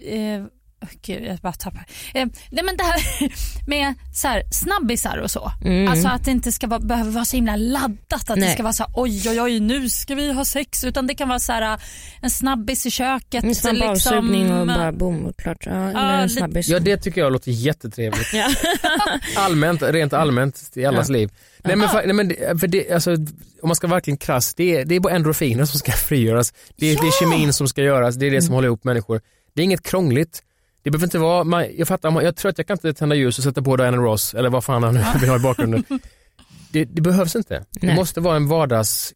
eh, 0.00 0.44
åh, 0.82 0.88
Gud, 1.02 1.22
jag 1.24 1.36
bara 1.38 1.52
tappar. 1.52 1.84
Eh, 2.14 2.26
nej 2.50 2.64
men 2.64 2.76
det 2.76 2.82
här 2.84 3.00
med 3.68 3.94
så 4.14 4.28
här, 4.28 4.42
snabbisar 4.52 5.16
och 5.18 5.30
så. 5.30 5.52
Mm. 5.64 5.88
Alltså 5.88 6.08
att 6.08 6.24
det 6.24 6.30
inte 6.30 6.52
ska 6.52 6.66
vara, 6.66 6.80
behöva 6.80 7.10
vara 7.10 7.24
så 7.24 7.36
himla 7.36 7.56
laddat. 7.56 7.96
Att 8.12 8.26
det 8.26 8.34
Nej. 8.36 8.54
ska 8.54 8.62
vara 8.62 8.72
så 8.72 8.82
här, 8.82 8.92
oj 8.96 9.22
oj 9.30 9.40
oj 9.40 9.60
nu 9.60 9.88
ska 9.88 10.14
vi 10.14 10.32
ha 10.32 10.44
sex. 10.44 10.84
Utan 10.84 11.06
det 11.06 11.14
kan 11.14 11.28
vara 11.28 11.38
så 11.38 11.52
här, 11.52 11.80
en 12.22 12.30
snabbis 12.30 12.86
i 12.86 12.90
köket. 12.90 13.44
En 13.44 13.54
snabb 13.54 13.74
liksom, 13.74 13.90
avsugning 13.90 14.52
och 14.52 14.66
bara 14.66 14.92
boom 14.92 15.24
och 15.26 15.36
klart. 15.36 15.66
Ja, 15.66 15.72
eller 15.90 16.22
en 16.22 16.30
snabbis. 16.30 16.68
Ja 16.68 16.78
det 16.78 16.96
tycker 16.96 17.20
jag 17.20 17.32
låter 17.32 17.50
jättetrevligt. 17.50 18.26
Ja. 18.32 18.48
allmänt, 19.36 19.82
rent 19.82 20.12
allmänt 20.12 20.70
i 20.74 20.84
allas 20.84 21.08
liv. 21.08 21.30
Nej 21.64 21.76
men, 21.76 21.88
fa- 21.88 22.02
nej, 22.04 22.12
men 22.12 22.28
det- 22.28 22.60
för 22.60 22.66
det, 22.68 22.90
alltså, 22.92 23.12
om 23.62 23.68
man 23.68 23.76
ska 23.76 23.86
verkligen 23.86 24.16
krass, 24.18 24.54
det 24.54 24.76
är, 24.76 24.84
det 24.84 24.94
är 24.94 25.00
bara 25.00 25.14
endorfiner 25.14 25.64
som 25.64 25.78
ska 25.78 25.92
frigöras. 25.92 26.52
Det 26.76 26.86
är, 26.86 26.94
det 27.02 27.06
är 27.06 27.20
kemin 27.20 27.52
som 27.52 27.68
ska 27.68 27.82
göras, 27.82 28.14
det 28.16 28.26
är 28.26 28.30
det 28.30 28.42
som 28.42 28.54
håller 28.54 28.68
ihop 28.68 28.84
människor. 28.84 29.20
Det 29.54 29.62
är 29.62 29.64
inget 29.64 29.82
krångligt. 29.82 30.42
Det 30.86 30.90
behöver 30.90 31.06
inte 31.06 31.18
vara, 31.18 31.44
man, 31.44 31.66
jag 31.76 31.88
fattar, 31.88 32.22
jag 32.22 32.36
tror 32.36 32.50
att 32.50 32.58
jag 32.58 32.66
kan 32.66 32.74
inte 32.74 32.94
tända 32.94 33.14
ljus 33.14 33.38
och 33.38 33.44
sätta 33.44 33.62
på 33.62 33.76
Diana 33.76 33.96
Ross 33.96 34.34
eller 34.34 34.50
vad 34.50 34.64
fan 34.64 34.82
han 34.82 34.94
nu 34.94 35.04
vill 35.20 35.28
ha 35.28 35.36
i 35.36 35.38
bakgrunden. 35.38 35.84
Det, 36.72 36.84
det 36.84 37.00
behövs 37.02 37.36
inte. 37.36 37.64
Det 37.70 37.86
Nej. 37.86 37.96
måste 37.96 38.20
vara 38.20 38.36
en 38.36 38.48
vardags... 38.48 39.12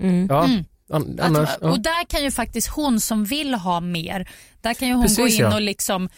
Mm. 0.00 0.26
Ja, 0.30 0.44
Mm. 0.44 0.64
an, 0.92 1.18
annars... 1.22 1.48
Att. 1.48 1.62
Och 1.62 1.80
där 1.80 2.04
kan 2.08 2.22
ju 2.22 2.30
faktiskt 2.30 2.68
hon 2.68 3.00
som 3.00 3.24
vill 3.24 3.54
ha 3.54 3.80
mer, 3.80 4.28
där 4.60 4.74
kan 4.74 4.88
ju 4.88 4.94
hon 4.94 5.02
Precis, 5.02 5.18
gå 5.18 5.26
in 5.28 5.36
ja. 5.40 5.54
och 5.54 5.60
liksom 5.60 6.08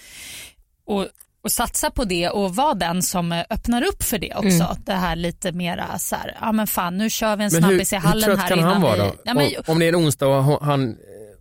och, 0.87 1.07
och 1.45 1.53
satsa 1.53 1.91
på 1.91 2.05
det 2.05 2.29
och 2.29 2.57
vara 2.57 2.75
den 2.75 3.03
som 3.03 3.33
eh, 3.33 3.45
öppnar 3.51 3.83
upp 3.83 4.03
för 4.03 4.19
det 4.19 4.35
också. 4.35 4.49
Mm. 4.65 4.77
Det 4.87 4.93
här 4.93 5.17
lite 5.17 5.53
mera 5.53 5.99
så 5.99 6.17
här, 6.17 6.37
ja 6.41 6.53
men 6.53 6.67
fan 6.67 6.99
nu 6.99 7.11
kör 7.11 7.37
vi 7.37 7.45
en 7.45 7.51
hur, 7.53 7.59
snabbis 7.59 7.93
i 7.93 7.97
hur 7.97 8.03
hallen 8.03 8.25
trött 8.25 8.39
här 8.39 8.49
kan 8.49 8.59
innan 8.59 8.73
han 8.73 8.83
vara 8.83 8.95
vi... 8.95 8.99
då? 9.01 9.15
Ja, 9.25 9.35
men, 9.35 9.47
om, 9.47 9.53
om 9.67 9.79
det 9.79 9.85
är 9.85 9.89
en 9.89 9.97
onsdag 9.97 10.27
och 10.27 10.45
han- 10.45 10.59
han, 10.63 10.97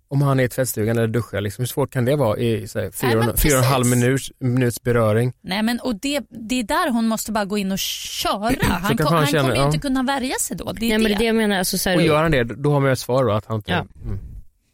om 0.09 0.21
han 0.21 0.39
är 0.39 0.43
i 0.43 0.49
tvättstugan 0.49 0.97
eller 0.97 1.07
duschar, 1.07 1.41
liksom, 1.41 1.61
hur 1.61 1.67
svårt 1.67 1.93
kan 1.93 2.05
det 2.05 2.15
vara 2.15 2.37
i 2.37 2.67
så 2.67 2.79
här, 2.79 2.91
fyra, 2.91 3.09
Nej, 3.09 3.17
men 3.17 3.29
och- 3.29 3.39
fyra 3.39 3.57
och 3.57 3.63
en 3.63 3.71
halv 3.71 3.85
minuts, 3.85 4.31
minuts 4.39 4.81
beröring? 4.81 5.33
nej 5.41 5.63
men 5.63 5.79
och 5.79 5.99
det, 5.99 6.21
det 6.29 6.59
är 6.59 6.63
där 6.63 6.91
hon 6.91 7.07
måste 7.07 7.31
bara 7.31 7.45
gå 7.45 7.57
in 7.57 7.71
och 7.71 7.79
köra. 7.79 8.51
Han, 8.69 8.97
kom, 8.97 9.05
han 9.07 9.15
han 9.17 9.27
känner, 9.27 9.41
kommer 9.41 9.55
ju 9.55 9.61
ja. 9.61 9.65
inte 9.65 9.79
kunna 9.79 10.03
värja 10.03 10.35
sig 10.39 10.57
då. 10.57 10.73
Det 10.73 10.85
är 10.85 10.89
Nej, 10.89 10.97
men 10.97 11.03
det 11.03 11.15
är 11.15 11.19
det 11.19 11.25
jag 11.25 11.35
menar. 11.35 11.57
Alltså, 11.57 11.77
så 11.77 11.89
här, 11.89 11.95
Och 11.97 12.03
gör 12.03 12.21
han 12.21 12.31
det, 12.31 12.43
då 12.43 12.71
har 12.71 12.79
man 12.79 12.89
ju 12.89 12.93
ett 12.93 12.99
svar 12.99 13.25
då 13.25 13.31
att 13.31 13.45
han 13.45 13.55
inte... 13.55 13.71
Ja. 13.71 13.85
Mm. 14.05 14.19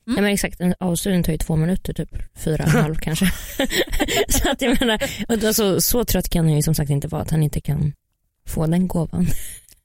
Nej, 0.05 0.21
men 0.21 0.25
exakt, 0.25 0.61
en 0.61 0.73
avsugning 0.79 1.23
tar 1.23 1.31
ju 1.31 1.37
två 1.37 1.55
minuter, 1.55 1.93
typ 1.93 2.09
fyra 2.37 2.63
och 2.63 2.69
en 2.69 2.81
halv 2.81 2.95
kanske. 2.95 3.25
så 4.29 4.51
att 4.51 4.61
jag 4.61 4.79
menar, 4.81 5.03
och 5.27 5.37
då, 5.37 5.53
så, 5.53 5.81
så 5.81 6.05
trött 6.05 6.29
kan 6.29 6.45
han 6.45 6.55
ju 6.55 6.61
som 6.61 6.75
sagt 6.75 6.89
inte 6.89 7.07
vara 7.07 7.21
att 7.21 7.31
han 7.31 7.43
inte 7.43 7.61
kan 7.61 7.93
få 8.47 8.67
den 8.67 8.87
gåvan. 8.87 9.27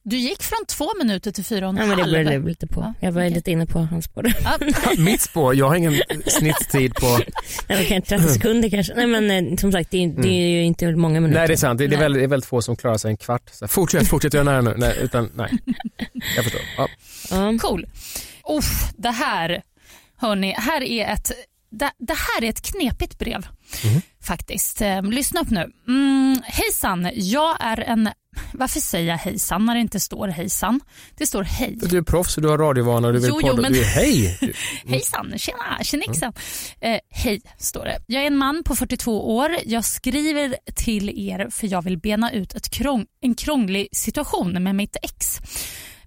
Du 0.04 0.16
gick 0.16 0.42
från 0.42 0.58
två 0.68 0.88
minuter 0.98 1.30
till 1.32 1.44
fyra 1.44 1.68
och 1.68 1.72
en 1.72 1.76
Ja, 1.76 1.86
men 1.86 1.96
det 1.96 2.02
halv. 2.02 2.12
blev 2.12 2.24
det 2.42 2.48
lite 2.48 2.66
på. 2.66 2.80
Ja, 2.80 2.94
Jag 3.06 3.12
var 3.12 3.20
okej. 3.22 3.30
lite 3.30 3.50
inne 3.50 3.66
på 3.66 3.78
hans 3.78 4.04
spår. 4.04 4.32
Ja, 4.44 4.58
Mitt 4.98 5.20
spår, 5.20 5.54
jag 5.54 5.68
har 5.68 5.76
ingen 5.76 6.02
snitttid 6.26 6.94
på... 6.94 7.18
Nej, 7.68 7.84
okej, 7.84 8.02
30 8.02 8.28
sekunder 8.28 8.68
kanske. 8.70 8.94
Nej 8.94 9.06
men 9.06 9.30
eh, 9.50 9.56
som 9.56 9.72
sagt 9.72 9.90
det 9.90 10.04
är, 10.04 10.08
det 10.08 10.28
är 10.28 10.48
ju 10.48 10.62
inte 10.64 10.92
många 10.96 11.20
minuter. 11.20 11.40
Nej 11.40 11.48
det 11.48 11.54
är 11.54 11.56
sant, 11.56 11.78
det, 11.78 11.84
är 11.84 11.88
väldigt, 11.88 12.20
det 12.20 12.24
är 12.24 12.28
väldigt 12.28 12.48
få 12.48 12.62
som 12.62 12.76
klarar 12.76 12.98
sig 12.98 13.10
en 13.10 13.16
kvart. 13.16 13.42
Så, 13.52 13.64
här, 13.64 13.68
fortsätt, 13.68 14.08
fortsätt 14.08 14.34
göra 14.34 14.44
nära 14.44 14.60
nu. 14.60 14.74
Nej, 14.76 14.98
utan, 15.02 15.30
nej. 15.34 15.58
Jag 16.36 16.44
förstår. 16.44 16.60
Ja. 16.76 16.88
Ja. 17.30 17.58
Cool. 17.60 17.86
Uff, 18.58 18.90
det 18.96 19.10
här, 19.10 19.62
hörni, 20.16 20.52
här 20.58 20.82
är 20.82 21.12
ett, 21.12 21.32
det, 21.70 21.90
det 21.98 22.14
här 22.14 22.44
är 22.44 22.48
ett 22.48 22.62
knepigt 22.62 23.18
brev. 23.18 23.46
Faktiskt. 24.22 24.80
Eh, 24.82 25.02
lyssna 25.02 25.40
upp 25.40 25.50
nu. 25.50 25.70
Mm, 25.88 26.40
hejsan, 26.44 27.10
jag 27.14 27.56
är 27.60 27.80
en... 27.80 28.08
Varför 28.52 28.80
säger 28.80 29.08
jag 29.08 29.18
hejsan 29.18 29.64
när 29.66 29.74
det 29.74 29.80
inte 29.80 30.00
står 30.00 30.28
hejsan? 30.28 30.80
Det 31.16 31.26
står 31.26 31.42
hej. 31.42 31.78
Du 31.82 31.98
är 31.98 32.02
proffs 32.02 32.36
och 32.36 32.42
du 32.42 32.48
har 32.48 32.58
radiovana 32.58 33.06
och 33.08 33.14
du 33.14 33.20
vill 33.20 33.28
Jo, 33.28 33.40
jo, 33.44 33.56
men- 33.62 33.72
Du 33.72 33.80
är, 33.80 33.84
hej! 33.84 34.38
Hejsan, 34.86 35.32
tjena, 35.36 35.78
tjenixen. 35.82 36.32
Eh, 36.80 36.98
hej, 37.10 37.40
står 37.58 37.84
det. 37.84 37.98
Jag 38.06 38.22
är 38.22 38.26
en 38.26 38.36
man 38.36 38.62
på 38.64 38.76
42 38.76 39.36
år. 39.36 39.56
Jag 39.64 39.84
skriver 39.84 40.56
till 40.74 41.28
er 41.30 41.48
för 41.50 41.66
jag 41.66 41.82
vill 41.82 41.98
bena 41.98 42.32
ut 42.32 42.54
ett 42.54 42.70
krång, 42.70 43.06
en 43.20 43.34
krånglig 43.34 43.88
situation 43.92 44.62
med 44.62 44.74
mitt 44.74 44.96
ex. 45.02 45.38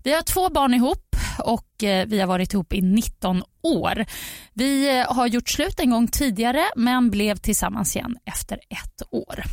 Vi 0.04 0.14
har 0.14 0.22
två 0.22 0.50
barn 0.50 0.74
ihop 0.74 1.16
och 1.40 1.84
eh, 1.84 2.06
vi 2.08 2.20
har 2.20 2.28
varit 2.28 2.54
ihop 2.54 2.74
i 2.74 2.82
19 2.82 3.44
år. 3.64 4.06
Vi 4.54 5.00
eh, 5.00 5.14
har 5.14 5.28
gjort 5.28 5.50
slut 5.50 5.80
en 5.80 5.90
gång 5.90 6.08
tidigare 6.08 6.66
men 6.76 7.10
blev 7.12 7.36
tillsammans 7.38 7.96
igen 7.96 8.18
efter 8.26 8.56
ett 8.56 9.02
år. 9.12 9.44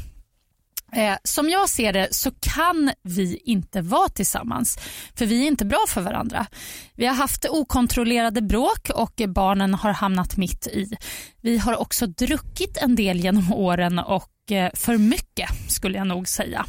Eh, 0.92 1.16
som 1.24 1.48
jag 1.48 1.68
ser 1.68 1.92
det 1.92 2.08
så 2.10 2.30
kan 2.40 2.90
vi 3.02 3.36
inte 3.36 3.80
vara 3.80 4.08
tillsammans 4.08 4.78
för 5.14 5.26
vi 5.26 5.42
är 5.42 5.46
inte 5.46 5.64
bra 5.64 5.84
för 5.88 6.00
varandra. 6.00 6.46
Vi 6.94 7.06
har 7.06 7.14
haft 7.14 7.46
okontrollerade 7.48 8.42
bråk 8.42 8.90
och 8.94 9.22
barnen 9.28 9.74
har 9.74 9.92
hamnat 9.92 10.36
mitt 10.36 10.66
i. 10.66 10.96
Vi 11.40 11.58
har 11.58 11.76
också 11.76 12.06
druckit 12.06 12.76
en 12.76 12.96
del 12.96 13.20
genom 13.20 13.52
åren 13.52 13.98
och 13.98 14.28
Eh, 14.50 14.70
för 14.74 14.98
mycket 14.98 15.50
skulle 15.68 15.98
jag 15.98 16.06
nog 16.06 16.28
säga. 16.28 16.66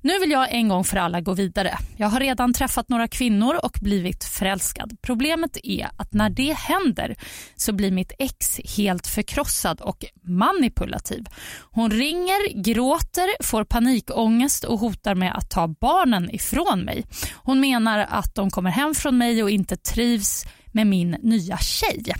Nu 0.00 0.18
vill 0.18 0.30
jag 0.30 0.52
en 0.52 0.68
gång 0.68 0.84
för 0.84 0.96
alla 0.96 1.20
gå 1.20 1.34
vidare. 1.34 1.78
Jag 1.96 2.08
har 2.08 2.20
redan 2.20 2.52
träffat 2.52 2.88
några 2.88 3.08
kvinnor 3.08 3.58
och 3.62 3.78
blivit 3.80 4.24
förälskad. 4.24 4.96
Problemet 5.02 5.56
är 5.62 5.88
att 5.96 6.12
när 6.12 6.30
det 6.30 6.56
händer 6.56 7.16
så 7.56 7.72
blir 7.72 7.90
mitt 7.90 8.12
ex 8.18 8.60
helt 8.76 9.06
förkrossad 9.06 9.80
och 9.80 10.04
manipulativ. 10.22 11.24
Hon 11.70 11.90
ringer, 11.90 12.62
gråter, 12.62 13.42
får 13.44 13.64
panikångest 13.64 14.64
och 14.64 14.78
hotar 14.78 15.14
med 15.14 15.36
att 15.36 15.50
ta 15.50 15.68
barnen 15.68 16.30
ifrån 16.30 16.80
mig. 16.80 17.04
Hon 17.34 17.60
menar 17.60 18.06
att 18.10 18.34
de 18.34 18.50
kommer 18.50 18.70
hem 18.70 18.94
från 18.94 19.18
mig 19.18 19.42
och 19.42 19.50
inte 19.50 19.76
trivs 19.76 20.46
med 20.72 20.86
min 20.86 21.10
nya 21.10 21.58
tjej 21.58 22.14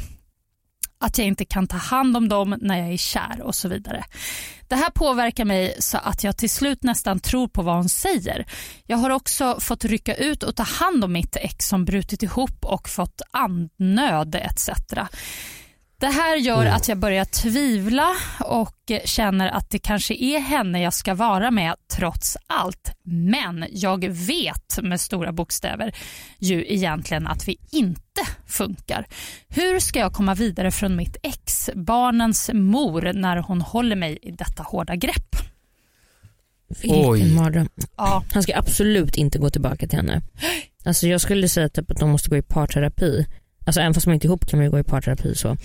att 1.01 1.19
jag 1.19 1.27
inte 1.27 1.45
kan 1.45 1.67
ta 1.67 1.77
hand 1.77 2.17
om 2.17 2.29
dem 2.29 2.59
när 2.61 2.79
jag 2.79 2.93
är 2.93 2.97
kär 2.97 3.41
och 3.43 3.55
så 3.55 3.69
vidare. 3.69 4.05
Det 4.69 4.77
här 4.77 4.91
påverkar 4.91 5.45
mig 5.45 5.77
så 5.79 5.99
att 5.99 6.25
jag 6.25 6.37
till 6.37 6.51
slut 6.51 6.83
nästan 6.83 7.21
tror 7.21 7.49
på 7.49 7.63
vad 7.63 7.75
hon 7.75 7.89
säger. 7.89 8.47
Jag 8.87 8.97
har 8.97 9.11
också 9.11 9.61
fått 9.61 9.85
rycka 9.85 10.15
ut 10.15 10.43
och 10.43 10.57
ta 10.57 10.63
hand 10.63 11.05
om 11.05 11.13
mitt 11.13 11.37
ex 11.37 11.69
som 11.69 11.85
brutit 11.85 12.23
ihop 12.23 12.65
och 12.65 12.89
fått 12.89 13.23
andnöd 13.31 14.35
etc. 14.35 14.71
Det 16.01 16.07
här 16.07 16.37
gör 16.37 16.61
Mm. 16.63 16.75
att 16.75 16.89
jag 16.89 16.99
börjar 16.99 17.25
tvivla 17.25 18.09
och 18.45 18.75
känner 19.05 19.49
att 19.49 19.71
det 19.71 19.79
kanske 19.79 20.15
är 20.15 20.39
henne 20.41 20.83
jag 20.83 20.95
ska 20.95 21.15
vara 21.15 21.51
med 21.51 21.75
trots 21.97 22.37
allt. 22.47 22.91
Men 23.03 23.65
jag 23.71 24.09
vet 24.09 24.79
med 24.83 25.01
stora 25.01 25.33
bokstäver 25.33 25.95
ju 26.39 26.65
egentligen 26.69 27.27
att 27.27 27.49
vi 27.49 27.59
inte 27.71 28.21
funkar. 28.47 29.07
Hur 29.49 29.81
ska 29.81 29.99
jag 29.99 30.13
komma 30.13 30.35
vidare 30.35 30.71
från 30.71 30.97
mitt 30.97 31.17
ex, 31.23 31.71
barnens 31.75 32.51
mor, 32.55 33.13
när 33.15 33.37
hon 33.37 33.61
håller 33.61 33.97
mig 33.97 34.19
i 34.23 34.31
detta 34.31 34.63
hårda 34.63 34.97
grepp? 34.97 35.37
Oj. 36.85 37.37
Ja, 37.97 38.23
Han 38.33 38.43
ska 38.43 38.57
absolut 38.57 39.17
inte 39.17 39.39
gå 39.39 39.51
tillbaka 39.51 39.87
till 39.87 39.99
henne. 39.99 40.23
Alltså 40.85 41.07
jag 41.09 41.21
skulle 41.21 41.49
säga 41.49 41.69
typ 41.69 41.91
att 41.91 41.99
de 41.99 42.11
måste 42.11 42.31
gå 42.31 42.37
i 42.37 42.43
parterapi. 42.43 43.27
Alltså 43.69 43.81
även 43.81 43.95
fast 43.95 44.07
man 44.07 44.15
inte 44.15 44.27
är 44.27 44.29
ihop 44.29 44.47
kan 44.47 44.59
man 44.59 44.65
ju 44.65 44.71
gå 44.71 44.79
i 44.79 44.83
parterapi 44.83 45.35
så. 45.35 45.57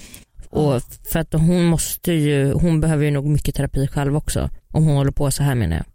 Och 0.50 0.82
för 1.12 1.20
att 1.20 1.34
hon 1.34 1.66
måste 1.66 2.12
ju, 2.14 2.54
hon 2.54 2.80
behöver 2.82 3.06
ju 3.06 3.12
nog 3.12 3.26
mycket 3.26 3.56
terapi 3.56 3.88
själv 3.88 4.16
också. 4.16 4.50
Om 4.72 4.84
hon 4.86 4.96
håller 4.96 5.12
på 5.12 5.32
så 5.32 5.44
här 5.44 5.56
menar 5.56 5.76
jag. 5.76 5.86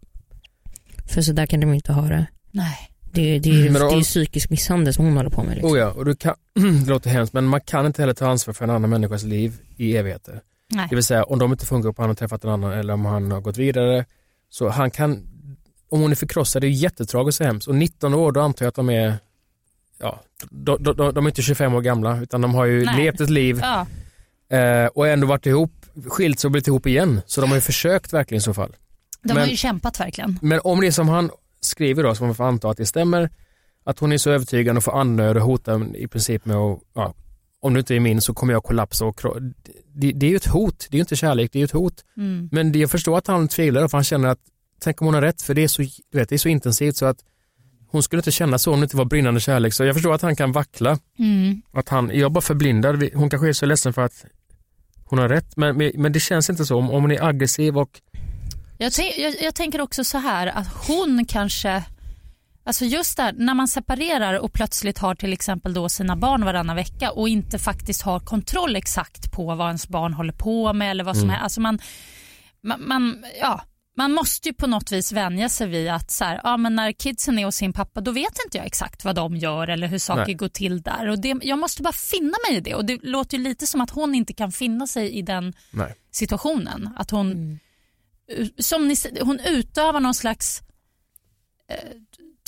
För 1.10 1.22
så 1.22 1.32
där 1.32 1.46
kan 1.46 1.60
de 1.60 1.74
inte 1.74 1.92
ha 1.92 2.02
det. 2.02 2.26
nej. 2.50 2.76
Det, 3.12 3.38
det, 3.38 3.50
är 3.50 3.54
ju- 3.54 3.70
Men 3.70 3.82
det 3.88 3.94
är 3.96 4.02
psykisk 4.02 4.50
misshandel 4.50 4.94
som 4.94 5.04
hon 5.04 5.16
håller 5.16 5.30
på 5.30 5.42
med. 5.42 5.54
Liksom. 5.54 5.72
Oh 5.72 5.78
ja, 5.78 5.90
och 5.90 6.04
du 6.04 6.14
kan, 6.16 6.34
det 6.84 6.90
låter 6.90 7.10
hemskt 7.10 7.32
men 7.32 7.44
man 7.44 7.60
kan 7.60 7.86
inte 7.86 8.02
heller 8.02 8.14
ta 8.14 8.26
ansvar 8.28 8.54
för 8.54 8.64
en 8.64 8.70
annan 8.70 8.90
människas 8.90 9.22
liv 9.24 9.56
i 9.76 9.96
evigheter. 9.96 10.40
nej. 10.74 10.86
Det 10.90 10.94
vill 10.94 11.04
säga 11.04 11.24
om 11.24 11.38
de 11.38 11.52
inte 11.52 11.66
funkar 11.66 11.88
upp, 11.88 11.98
han 11.98 12.08
har 12.08 12.14
träffat 12.14 12.44
en 12.44 12.50
annan 12.50 12.72
eller 12.72 12.92
om 12.92 13.04
han 13.04 13.30
har 13.32 13.40
gått 13.40 13.56
vidare. 13.56 14.04
Så 14.50 14.68
han 14.68 14.90
kan, 14.90 15.22
om 15.90 16.00
hon 16.00 16.10
är 16.10 16.14
förkrossad, 16.16 16.62
det 16.62 16.66
är 16.66 16.70
jättetragiskt 16.70 17.40
och 17.40 17.46
hemskt. 17.46 17.68
Och 17.68 17.74
19 17.74 18.14
år, 18.14 18.32
då 18.32 18.40
antar 18.40 18.64
jag 18.64 18.68
att 18.68 18.74
de 18.74 18.90
är, 18.90 19.14
ja, 19.98 20.20
de, 20.50 20.82
de, 20.82 21.14
de, 21.14 21.24
är 21.26 21.28
inte 21.28 21.42
25 21.42 21.74
år 21.74 21.80
gamla 21.80 22.20
utan 22.22 22.40
de 22.40 22.54
har 22.54 22.64
ju 22.64 22.84
Nej. 22.84 22.96
levt 23.04 23.20
ett 23.20 23.30
liv 23.30 23.60
Ja. 23.62 23.86
eh, 24.56 24.86
och 24.86 25.08
ändå 25.08 25.26
varit 25.26 25.46
ihop, 25.46 25.72
skilt 26.06 26.44
och 26.44 26.50
blivit 26.50 26.66
ihop 26.66 26.86
igen. 26.86 27.20
Så 27.26 27.40
de 27.40 27.46
har 27.50 27.56
ju 27.56 27.60
försökt 27.60 28.12
verkligen 28.12 28.38
i 28.38 28.42
så 28.42 28.54
fall. 28.54 28.76
De 29.22 29.28
Men- 29.34 29.36
har 29.36 29.46
ju 29.46 29.56
kämpat 29.56 30.00
verkligen. 30.00 30.38
Men 30.42 30.60
om 30.64 30.80
det 30.80 30.86
är 30.86 30.90
som 30.90 31.08
han 31.08 31.30
skriver 31.60 32.02
då, 32.02 32.14
som 32.14 32.26
man 32.26 32.34
får 32.34 32.44
anta 32.44 32.70
att 32.70 32.76
det 32.76 32.86
stämmer, 32.86 33.30
att 33.84 33.98
hon 33.98 34.12
är 34.12 34.18
så 34.18 34.30
övertygande 34.30 34.76
och 34.78 34.84
får 34.84 35.00
andnöd 35.00 35.36
och 35.36 35.42
hotar 35.42 35.96
i 35.96 36.08
princip 36.08 36.44
med 36.44 36.56
att, 36.56 36.78
ja, 36.94 37.14
om 37.60 37.74
du 37.74 37.80
inte 37.80 37.94
är 37.94 38.00
min 38.00 38.20
så 38.20 38.34
kommer 38.34 38.52
jag 38.52 38.64
kollapsa 38.64 39.04
och 39.04 39.22
det, 39.94 40.12
det 40.12 40.26
är 40.26 40.30
ju 40.30 40.36
ett 40.36 40.46
hot, 40.46 40.86
det 40.90 40.94
är 40.94 40.98
ju 40.98 41.00
inte 41.00 41.16
kärlek, 41.16 41.52
det 41.52 41.58
är 41.58 41.60
ju 41.60 41.64
ett 41.64 41.70
hot. 41.70 42.04
Mm. 42.16 42.48
Men 42.52 42.72
det, 42.72 42.78
jag 42.78 42.90
förstår 42.90 43.18
att 43.18 43.26
han 43.26 43.48
tvivlar 43.48 43.88
för 43.88 43.98
han 43.98 44.04
känner 44.04 44.28
att, 44.28 44.38
tänk 44.80 45.00
om 45.00 45.06
hon 45.06 45.14
har 45.14 45.22
rätt, 45.22 45.42
för 45.42 45.54
det 45.54 45.64
är 45.64 45.68
så, 45.68 45.82
du 45.82 46.18
vet, 46.18 46.28
det 46.28 46.34
är 46.34 46.38
så 46.38 46.48
intensivt 46.48 46.96
så 46.96 47.06
att 47.06 47.18
hon 47.90 48.02
skulle 48.02 48.20
inte 48.20 48.30
känna 48.30 48.58
så 48.58 48.72
om 48.72 48.80
det 48.80 48.84
inte 48.84 48.96
var 48.96 49.04
brinnande 49.04 49.40
kärlek. 49.40 49.74
Så 49.74 49.84
jag 49.84 49.94
förstår 49.94 50.14
att 50.14 50.22
han 50.22 50.36
kan 50.36 50.52
vackla. 50.52 50.98
Mm. 51.18 51.62
Att 51.72 51.88
han, 51.88 52.06
jag 52.08 52.20
är 52.20 52.28
bara 52.28 52.40
förblindad, 52.40 53.04
hon 53.14 53.30
kanske 53.30 53.48
är 53.48 53.52
så 53.52 53.66
ledsen 53.66 53.92
för 53.92 54.02
att 54.02 54.24
hon 55.04 55.18
har 55.18 55.28
rätt, 55.28 55.56
men, 55.56 55.76
men, 55.76 55.92
men 55.94 56.12
det 56.12 56.20
känns 56.20 56.50
inte 56.50 56.64
så. 56.64 56.76
Om, 56.76 56.90
om 56.90 57.02
hon 57.02 57.12
är 57.12 57.24
aggressiv 57.24 57.78
och 57.78 58.00
Jag, 58.78 58.92
jag, 59.18 59.34
jag 59.42 59.54
tänker 59.54 59.80
också 59.80 60.04
så 60.04 60.18
här 60.18 60.46
att 60.46 60.66
hon 60.88 61.24
kanske, 61.24 61.84
alltså 62.64 62.84
just 62.84 63.16
där 63.16 63.32
när 63.32 63.54
man 63.54 63.68
separerar 63.68 64.38
och 64.38 64.52
plötsligt 64.52 64.98
har 64.98 65.14
till 65.14 65.32
exempel 65.32 65.74
då 65.74 65.88
sina 65.88 66.16
barn 66.16 66.44
varannan 66.44 66.76
vecka 66.76 67.10
och 67.10 67.28
inte 67.28 67.58
faktiskt 67.58 68.02
har 68.02 68.20
kontroll 68.20 68.76
exakt 68.76 69.32
på 69.32 69.54
vad 69.54 69.66
ens 69.66 69.88
barn 69.88 70.14
håller 70.14 70.32
på 70.32 70.72
med 70.72 70.90
eller 70.90 71.04
vad 71.04 71.16
som 71.16 71.30
är, 71.30 71.38
alltså 71.38 71.60
man, 71.60 71.78
man, 72.62 72.88
man, 72.88 73.24
ja, 73.40 73.62
man 73.98 74.12
måste 74.12 74.48
ju 74.48 74.54
på 74.54 74.66
något 74.66 74.92
vis 74.92 75.12
vänja 75.12 75.48
sig 75.48 75.66
vid 75.66 75.88
att 75.88 76.10
så 76.10 76.24
här, 76.24 76.40
ja, 76.44 76.56
men 76.56 76.76
när 76.76 76.92
kidsen 76.92 77.38
är 77.38 77.44
hos 77.44 77.56
sin 77.56 77.72
pappa 77.72 78.00
då 78.00 78.10
vet 78.10 78.44
inte 78.44 78.58
jag 78.58 78.66
exakt 78.66 79.04
vad 79.04 79.14
de 79.14 79.36
gör 79.36 79.68
eller 79.68 79.86
hur 79.86 79.98
saker 79.98 80.26
Nej. 80.26 80.34
går 80.34 80.48
till 80.48 80.82
där. 80.82 81.08
Och 81.08 81.18
det, 81.18 81.36
jag 81.42 81.58
måste 81.58 81.82
bara 81.82 81.92
finna 81.92 82.36
mig 82.48 82.58
i 82.58 82.60
det 82.60 82.74
och 82.74 82.84
det 82.84 82.98
låter 83.02 83.36
ju 83.36 83.44
lite 83.44 83.66
som 83.66 83.80
att 83.80 83.90
hon 83.90 84.14
inte 84.14 84.32
kan 84.32 84.52
finna 84.52 84.86
sig 84.86 85.10
i 85.10 85.22
den 85.22 85.52
nej. 85.70 85.94
situationen. 86.10 86.90
Att 86.96 87.10
hon, 87.10 87.58
som 88.58 88.88
ni, 88.88 88.94
hon 89.20 89.40
utövar 89.40 90.00
någon 90.00 90.14
slags 90.14 90.62
eh, 91.70 91.76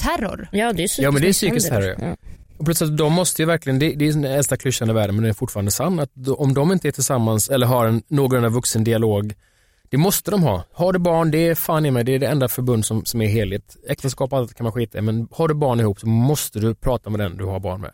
terror. 0.02 0.48
Ja 0.52 0.72
det 0.72 0.82
är 0.82 0.88
psykisk 0.88 1.06
Ja, 1.06 1.10
men 1.10 1.22
det 1.22 1.28
är 1.28 1.32
psykisk 1.32 1.68
terror, 1.68 1.96
Ja. 1.98 2.16
Och 2.58 2.68
att 2.68 2.96
de 2.96 3.12
måste 3.12 3.42
ju 3.42 3.46
verkligen, 3.46 3.78
det, 3.78 3.94
det 3.94 4.08
är 4.08 4.12
den 4.12 4.24
äldsta 4.24 4.56
klyschan 4.56 4.90
i 4.90 4.92
världen 4.92 5.14
men 5.14 5.22
den 5.22 5.30
är 5.30 5.34
fortfarande 5.34 5.70
sann, 5.70 5.98
att 6.00 6.28
om 6.28 6.54
de 6.54 6.72
inte 6.72 6.88
är 6.88 6.92
tillsammans 6.92 7.48
eller 7.48 7.66
har 7.66 7.86
en 7.86 8.02
någorlunda 8.08 8.48
vuxen 8.48 8.84
dialog, 8.84 9.34
det 9.90 9.96
måste 9.96 10.30
de 10.30 10.42
ha. 10.42 10.64
Har 10.72 10.92
du 10.92 10.98
barn, 10.98 11.30
det 11.30 11.48
är 11.48 11.54
fan 11.54 11.86
i 11.86 11.90
mig, 11.90 12.04
det 12.04 12.14
är 12.14 12.18
det 12.18 12.26
enda 12.26 12.48
förbund 12.48 12.86
som, 12.86 13.04
som 13.04 13.22
är 13.22 13.26
heligt. 13.26 13.76
Äktenskap 13.88 14.32
allt 14.32 14.54
kan 14.54 14.64
man 14.64 14.72
skita 14.72 14.98
i, 14.98 15.00
men 15.00 15.28
har 15.32 15.48
du 15.48 15.54
barn 15.54 15.80
ihop 15.80 16.00
så 16.00 16.06
måste 16.08 16.60
du 16.60 16.74
prata 16.74 17.10
med 17.10 17.20
den 17.20 17.36
du 17.36 17.44
har 17.44 17.60
barn 17.60 17.80
med. 17.80 17.90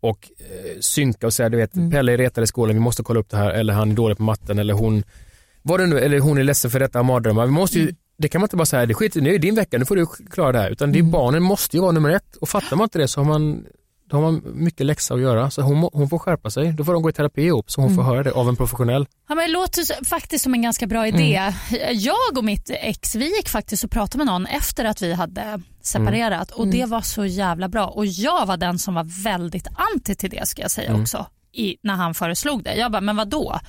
Och 0.00 0.30
eh, 0.38 0.80
synka 0.80 1.26
och 1.26 1.32
säga, 1.32 1.48
du 1.48 1.56
vet, 1.56 1.72
Pelle 1.72 2.12
är 2.12 2.18
retad 2.18 2.44
i 2.44 2.46
skolan, 2.46 2.74
vi 2.74 2.80
måste 2.80 3.02
kolla 3.02 3.20
upp 3.20 3.30
det 3.30 3.36
här, 3.36 3.50
eller 3.50 3.74
han 3.74 3.90
är 3.90 3.94
dålig 3.94 4.16
på 4.16 4.22
matten, 4.22 4.58
eller 4.58 4.74
hon, 4.74 5.02
vad 5.62 5.80
det 5.80 5.86
nu, 5.86 5.98
eller 5.98 6.20
hon 6.20 6.38
är 6.38 6.44
ledsen 6.44 6.70
för 6.70 6.80
detta, 6.80 7.02
mardrömmar. 7.02 7.46
Vi 7.46 7.52
måste 7.52 7.78
ju, 7.78 7.94
det 8.16 8.28
kan 8.28 8.40
man 8.40 8.46
inte 8.46 8.56
bara 8.56 8.66
säga, 8.66 8.86
det 8.86 8.94
skiter 8.94 9.20
nu 9.20 9.34
är 9.34 9.38
din 9.38 9.54
vecka, 9.54 9.78
nu 9.78 9.84
får 9.84 9.96
du 9.96 10.06
klara 10.30 10.52
det 10.52 10.58
här. 10.58 10.70
Utan 10.70 10.92
det 10.92 10.98
är 10.98 11.02
barnen 11.02 11.42
måste 11.42 11.76
ju 11.76 11.80
vara 11.80 11.92
nummer 11.92 12.10
ett. 12.10 12.36
Och 12.36 12.48
fattar 12.48 12.76
man 12.76 12.84
inte 12.84 12.98
det 12.98 13.08
så 13.08 13.20
har 13.20 13.24
man, 13.24 13.66
då 14.10 14.16
har 14.16 14.22
man 14.22 14.42
mycket 14.44 14.86
läxa 14.86 15.14
att 15.14 15.20
göra. 15.20 15.50
Så 15.50 15.62
hon, 15.62 15.88
hon 15.92 16.08
får 16.08 16.18
skärpa 16.18 16.50
sig. 16.50 16.72
Då 16.72 16.84
får 16.84 16.92
de 16.92 17.02
gå 17.02 17.10
i 17.10 17.12
terapi 17.12 17.42
ihop 17.42 17.70
så 17.70 17.80
hon 17.80 17.94
får 17.94 18.02
höra 18.02 18.22
det 18.22 18.32
av 18.32 18.48
en 18.48 18.56
professionell. 18.56 19.06
Ja, 19.28 19.34
men 19.34 19.46
det 19.46 19.52
låter 19.52 20.04
faktiskt 20.04 20.44
som 20.44 20.54
en 20.54 20.62
ganska 20.62 20.86
bra 20.86 21.06
idé. 21.06 21.52
Jag 21.92 22.38
och 22.38 22.44
mitt 22.44 22.70
ex 22.70 23.14
vi 23.14 23.36
gick 23.36 23.48
faktiskt 23.48 23.84
och 23.84 23.90
pratade 23.90 24.18
med 24.18 24.26
någon 24.26 24.46
efter 24.46 24.84
att 24.84 25.02
vi 25.02 25.12
hade 25.12 25.60
separerat 25.82 26.50
och 26.50 26.66
det 26.66 26.84
var 26.84 27.00
så 27.00 27.24
jävla 27.24 27.68
bra. 27.68 27.86
Och 27.86 28.06
Jag 28.06 28.46
var 28.46 28.56
den 28.56 28.78
som 28.78 28.94
var 28.94 29.22
väldigt 29.24 29.66
anti 29.94 30.14
till 30.14 30.30
det 30.30 30.48
ska 30.48 30.62
jag 30.62 30.70
säga 30.70 30.94
också 31.00 31.26
i, 31.52 31.76
när 31.82 31.94
han 31.94 32.14
föreslog 32.14 32.62
det. 32.64 32.74
Jag 32.74 32.92
bara, 32.92 33.00
men 33.00 33.16
vad 33.16 33.28
då? 33.28 33.60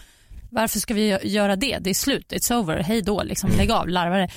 Varför 0.53 0.79
ska 0.79 0.93
vi 0.93 1.13
gö- 1.13 1.25
göra 1.27 1.55
det? 1.55 1.77
Det 1.81 1.89
är 1.89 1.93
slut, 1.93 2.31
it's 2.33 2.53
over, 2.53 2.77
hej 2.77 3.01
då, 3.01 3.23
liksom, 3.23 3.49
lägg 3.57 3.71
av, 3.71 3.87
larvare. 3.89 4.29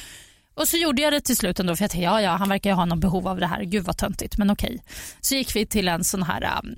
Och 0.54 0.68
så 0.68 0.76
gjorde 0.76 1.02
jag 1.02 1.12
det 1.12 1.20
till 1.20 1.36
slut 1.36 1.60
ändå 1.60 1.76
för 1.76 1.82
jag 1.84 1.90
tänkte 1.90 2.04
ja, 2.04 2.20
ja, 2.22 2.30
han 2.36 2.48
verkar 2.48 2.70
ju 2.70 2.76
ha 2.76 2.84
någon 2.84 3.00
behov 3.00 3.28
av 3.28 3.40
det 3.40 3.46
här. 3.46 3.62
Gud 3.64 3.84
vad 3.84 3.96
töntigt, 3.96 4.38
men 4.38 4.50
okej. 4.50 4.82
Så 5.20 5.34
gick 5.34 5.56
vi 5.56 5.66
till 5.66 5.88
en 5.88 6.04
sån 6.04 6.22
här, 6.22 6.58
um, 6.62 6.74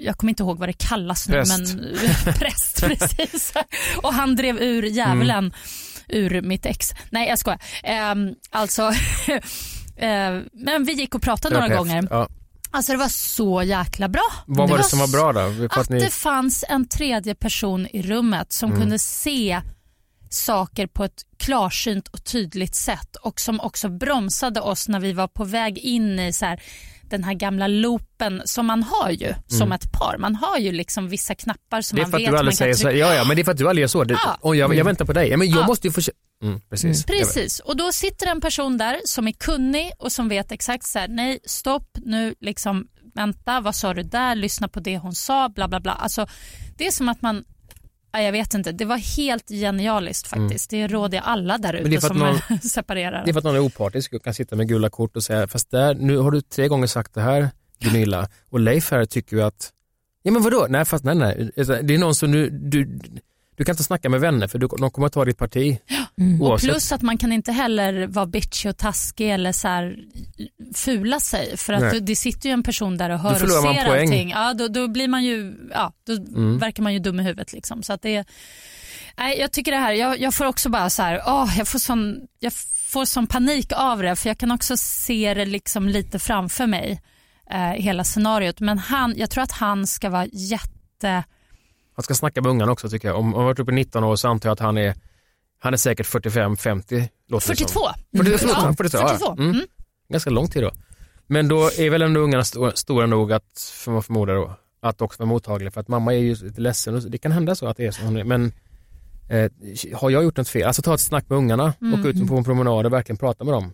jag 0.00 0.16
kommer 0.16 0.30
inte 0.30 0.42
ihåg 0.42 0.58
vad 0.58 0.68
det 0.68 0.72
kallas 0.78 1.28
nu, 1.28 1.34
Präst. 1.34 1.58
men 1.58 1.94
präst 2.38 2.80
precis. 2.86 3.52
Och 4.02 4.14
han 4.14 4.36
drev 4.36 4.56
ur 4.62 4.82
djävulen 4.82 5.52
ur 6.08 6.42
mitt 6.42 6.66
ex. 6.66 6.92
Nej 7.10 7.28
jag 7.28 7.38
skojar. 7.38 7.60
Um, 8.12 8.34
alltså, 8.50 8.82
eh, 9.96 10.40
men 10.52 10.84
vi 10.84 10.92
gick 10.92 11.14
och 11.14 11.22
pratade 11.22 11.54
några 11.54 11.68
terapeut. 11.68 11.88
gånger. 11.88 12.08
Ja. 12.10 12.28
Alltså 12.70 12.92
det 12.92 12.98
var 12.98 13.08
så 13.08 13.62
jäkla 13.62 14.08
bra. 14.08 14.22
Vad 14.46 14.56
var 14.58 14.66
det 14.76 14.82
var 14.82 14.88
som 14.88 14.98
var 14.98 15.08
bra 15.08 15.32
då? 15.32 15.54
För 15.54 15.64
Att 15.64 15.76
att 15.78 15.88
ni, 15.90 15.98
det 16.00 16.10
fanns 16.10 16.64
en 16.68 16.88
tredje 16.88 17.34
person 17.34 17.86
i 17.86 18.02
rummet 18.02 18.52
som 18.52 18.68
Mm. 18.70 18.80
kunde 18.82 18.98
se 18.98 19.60
saker 20.34 20.86
på 20.86 21.04
ett 21.04 21.22
klarsynt 21.38 22.08
och 22.08 22.24
tydligt 22.24 22.74
sätt 22.74 23.16
och 23.16 23.40
som 23.40 23.60
också 23.60 23.88
bromsade 23.88 24.60
oss 24.60 24.88
när 24.88 25.00
vi 25.00 25.12
var 25.12 25.28
på 25.28 25.44
väg 25.44 25.78
in 25.78 26.20
i 26.20 26.32
så 26.32 26.44
här, 26.44 26.62
den 27.02 27.24
här 27.24 27.34
gamla 27.34 27.66
loopen 27.66 28.42
som 28.44 28.66
man 28.66 28.82
har 28.82 29.10
ju 29.10 29.34
som 29.46 29.72
ett 29.72 29.92
par. 29.92 30.16
Man 30.18 30.34
har 30.34 30.58
ju 30.58 30.72
liksom 30.72 31.08
vissa 31.08 31.34
knappar 31.34 31.80
som 31.80 31.98
Mm. 31.98 32.10
det 32.10 32.16
är 32.16 32.20
man 32.20 32.20
för 32.20 32.20
att 32.20 32.22
vet 32.22 32.26
du 32.26 32.32
man 32.32 32.38
aldrig 32.38 32.52
kan 32.52 32.56
säger 32.56 32.74
så 32.74 32.82
trycka 32.82 32.98
ja 32.98 33.14
ja 33.14 33.24
men 33.24 33.36
det 33.36 33.42
är 33.42 33.44
för 33.44 33.52
att 33.52 33.58
du 33.58 33.68
aldrig 33.68 33.82
gör 33.82 33.88
så. 33.88 34.04
Det, 34.04 34.14
Ja. 34.24 34.38
och 34.40 34.56
jag, 34.56 34.74
jag 34.74 34.84
väntar 34.84 35.04
på 35.04 35.12
dig. 35.12 35.28
Ja, 35.28 35.36
men 35.36 35.50
jag 35.50 35.62
Ja. 35.62 35.66
måste 35.66 35.86
ju 35.86 35.92
få 35.92 36.00
mm, 36.42 36.60
precis. 36.70 36.98
Vet. 37.00 37.06
Precis, 37.06 37.58
och 37.60 37.76
då 37.76 37.92
sitter 37.92 38.26
en 38.26 38.40
person 38.40 38.78
där 38.78 39.00
som 39.04 39.28
är 39.28 39.32
kunnig 39.32 39.90
och 39.98 40.12
som 40.12 40.28
vet 40.28 40.52
exakt 40.52 40.86
så 40.86 40.98
här, 40.98 41.08
nej 41.08 41.38
stopp 41.44 41.88
nu, 42.04 42.34
liksom 42.40 42.86
vänta, 43.14 43.60
vad 43.60 43.74
sa 43.74 43.94
du 43.94 44.02
där, 44.02 44.34
lyssna 44.34 44.68
på 44.68 44.80
det 44.80 44.98
hon 44.98 45.14
sa, 45.14 45.48
bla 45.48 45.68
bla 45.68 45.80
bla. 45.80 45.92
Alltså, 45.92 46.26
det 46.76 46.86
är 46.86 46.90
som 46.90 47.08
att 47.08 47.22
man, 47.22 47.44
ja, 48.12 48.20
jag 48.22 48.32
vet 48.32 48.54
inte, 48.54 48.72
det 48.72 48.84
var 48.84 48.96
helt 49.16 49.48
genialiskt 49.48 50.26
faktiskt. 50.28 50.70
Det 50.70 50.86
råder 50.88 51.18
jag 51.18 51.24
alla 51.26 51.58
där 51.58 51.74
Mm. 51.74 51.92
ute 51.92 52.00
som 52.06 52.18
någon- 52.18 52.58
separerar. 52.62 53.24
Det 53.24 53.30
är 53.30 53.32
för 53.32 53.38
att 53.38 53.44
någon 53.44 53.54
är 53.56 53.60
opartisk 53.66 54.12
och 54.12 54.24
kan 54.24 54.34
sitta 54.34 54.56
med 54.56 54.68
gula 54.68 54.90
kort 54.90 55.16
och 55.16 55.22
säga, 55.24 55.46
fast 55.48 55.70
där, 55.70 55.94
nu 55.94 56.16
har 56.16 56.30
du 56.30 56.40
tre 56.40 56.68
gånger 56.68 56.86
sagt 56.86 57.14
det 57.14 57.20
här 57.20 57.50
Gunilla 57.80 58.28
och 58.50 58.60
Leif 58.60 58.90
här 58.90 59.04
tycker 59.04 59.36
ju 59.36 59.42
att, 59.42 59.72
ja 60.22 60.32
men 60.32 60.42
vadå, 60.42 60.66
nej 60.68 60.84
fast 60.84 61.04
nej 61.04 61.14
nej, 61.14 61.50
det 61.82 61.94
är 61.94 61.98
någon 61.98 62.14
som 62.14 62.32
du, 62.32 62.50
du, 62.50 62.84
du 63.58 63.64
kan 63.64 63.72
inte 63.72 63.84
snacka 63.84 64.08
med 64.08 64.20
vänner 64.20 64.46
för 64.48 64.58
du, 64.58 64.68
de 64.78 64.90
kommer 64.90 65.06
att 65.06 65.12
ta 65.12 65.24
ditt 65.24 65.38
parti. 65.38 65.78
Och 66.40 66.46
Oavsett. 66.46 66.70
plus 66.70 66.92
att 66.92 67.02
man 67.02 67.18
kan 67.18 67.32
inte 67.32 67.52
heller 67.52 68.06
vara 68.06 68.26
bitchy 68.26 68.68
och 68.68 68.76
taskig 68.76 69.30
eller 69.30 69.52
så 69.52 69.68
här, 69.68 69.96
fula 70.74 71.20
sig 71.20 71.56
för 71.56 71.72
att 71.72 71.80
Nej. 71.80 72.00
det, 72.00 72.16
sitter 72.16 72.48
ju 72.48 72.52
en 72.52 72.62
person 72.62 72.96
där 72.96 73.10
och 73.10 73.18
hör 73.18 73.42
och 73.42 73.50
ser 73.50 73.84
allting. 74.00 74.30
Ja, 74.30 74.54
då, 74.54 74.68
då 74.68 74.88
blir 74.88 75.08
man 75.08 75.24
ju, 75.24 75.54
ja, 75.72 75.92
då 76.06 76.12
Mm. 76.12 76.58
verkar 76.58 76.82
man 76.82 76.92
ju 76.92 76.98
dum 76.98 77.20
i 77.20 77.22
huvudet 77.22 77.52
liksom. 77.52 77.82
Så 77.82 77.92
att 77.92 78.02
det, 78.02 78.24
nej, 79.18 79.38
jag 79.40 79.52
tycker 79.52 79.72
det 79.72 79.78
här, 79.78 79.92
jag, 79.92 80.20
jag 80.20 80.34
får 80.34 80.44
också 80.44 80.68
bara 80.68 80.90
så 80.90 81.02
här, 81.02 81.22
åh, 81.26 81.54
jag 81.58 81.68
får 81.68 81.78
sån, 81.78 82.20
jag 82.38 82.52
får 82.92 83.04
sån 83.04 83.26
panik 83.26 83.72
av 83.76 84.02
det 84.02 84.16
för 84.16 84.28
jag 84.30 84.38
kan 84.38 84.50
också 84.50 84.76
se 84.76 85.34
det 85.34 85.44
liksom 85.46 85.88
lite 85.88 86.18
framför 86.18 86.66
mig, 86.66 87.02
eh, 87.50 87.58
hela 87.70 88.04
scenariot. 88.04 88.60
Men 88.60 88.78
han, 88.78 89.14
jag 89.16 89.30
tror 89.30 89.42
att 89.44 89.52
han 89.52 89.86
ska 89.86 90.10
vara 90.10 90.26
jätte 90.32 91.24
Han 91.98 92.02
ska 92.02 92.14
snacka 92.14 92.40
med 92.42 92.50
ungarna 92.50 92.72
också 92.72 92.88
tycker 92.88 93.08
jag. 93.08 93.18
Om 93.18 93.24
han 93.26 93.34
har 93.34 93.44
varit 93.44 93.58
uppe 93.58 93.72
i 93.72 93.74
19 93.74 94.04
år 94.04 94.16
så 94.16 94.28
antar 94.28 94.48
jag 94.48 94.52
att 94.52 94.60
han 94.60 94.78
är, 94.78 94.94
han 95.58 95.72
är 95.72 95.76
säkert 95.76 96.06
45-50. 96.06 97.08
låter 97.28 97.48
det 97.48 97.56
som. 97.56 97.66
42. 97.66 97.80
40, 98.16 98.38
förlåt, 98.38 98.56
Ja, 98.56 98.74
42, 98.76 98.98
ja. 98.98 99.08
42. 99.08 99.32
Mm. 99.32 99.50
Mm. 99.50 99.66
Ganska 100.08 100.30
lång 100.30 100.48
tid 100.48 100.62
då. 100.62 100.70
Men 101.26 101.48
då 101.48 101.70
är 101.78 101.90
väl 101.90 102.02
ändå 102.02 102.20
ungarna 102.20 102.42
sto- 102.42 102.72
stora 102.74 103.06
nog 103.06 103.32
att, 103.32 103.70
för 103.74 103.90
man 103.92 104.02
förmodar 104.02 104.34
då, 104.34 104.52
att 104.80 105.00
också 105.02 105.18
vara 105.18 105.28
mottaglig 105.28 105.72
för 105.72 105.80
att 105.80 105.88
mamma 105.88 106.14
är 106.14 106.18
ju 106.18 106.34
lite 106.34 106.60
ledsen 106.60 106.94
och 106.94 107.02
det 107.02 107.18
kan 107.18 107.32
hända 107.32 107.54
så 107.54 107.66
att 107.66 107.76
det 107.76 107.86
är 107.86 107.90
så. 107.90 108.04
hon 108.04 108.16
är. 108.16 108.24
Men 108.24 108.52
eh, 109.28 109.50
har 109.94 110.10
jag 110.10 110.24
gjort 110.24 110.36
något 110.36 110.48
fel, 110.48 110.66
alltså 110.66 110.82
ta 110.82 110.94
ett 110.94 111.00
snack 111.00 111.28
med 111.28 111.38
ungarna, 111.38 111.74
Mm. 111.80 112.00
åka 112.00 112.08
ut 112.08 112.28
på 112.28 112.36
en 112.36 112.44
promenad 112.44 112.86
och 112.86 112.92
verkligen 112.92 113.16
prata 113.16 113.44
med 113.44 113.54
dem 113.54 113.72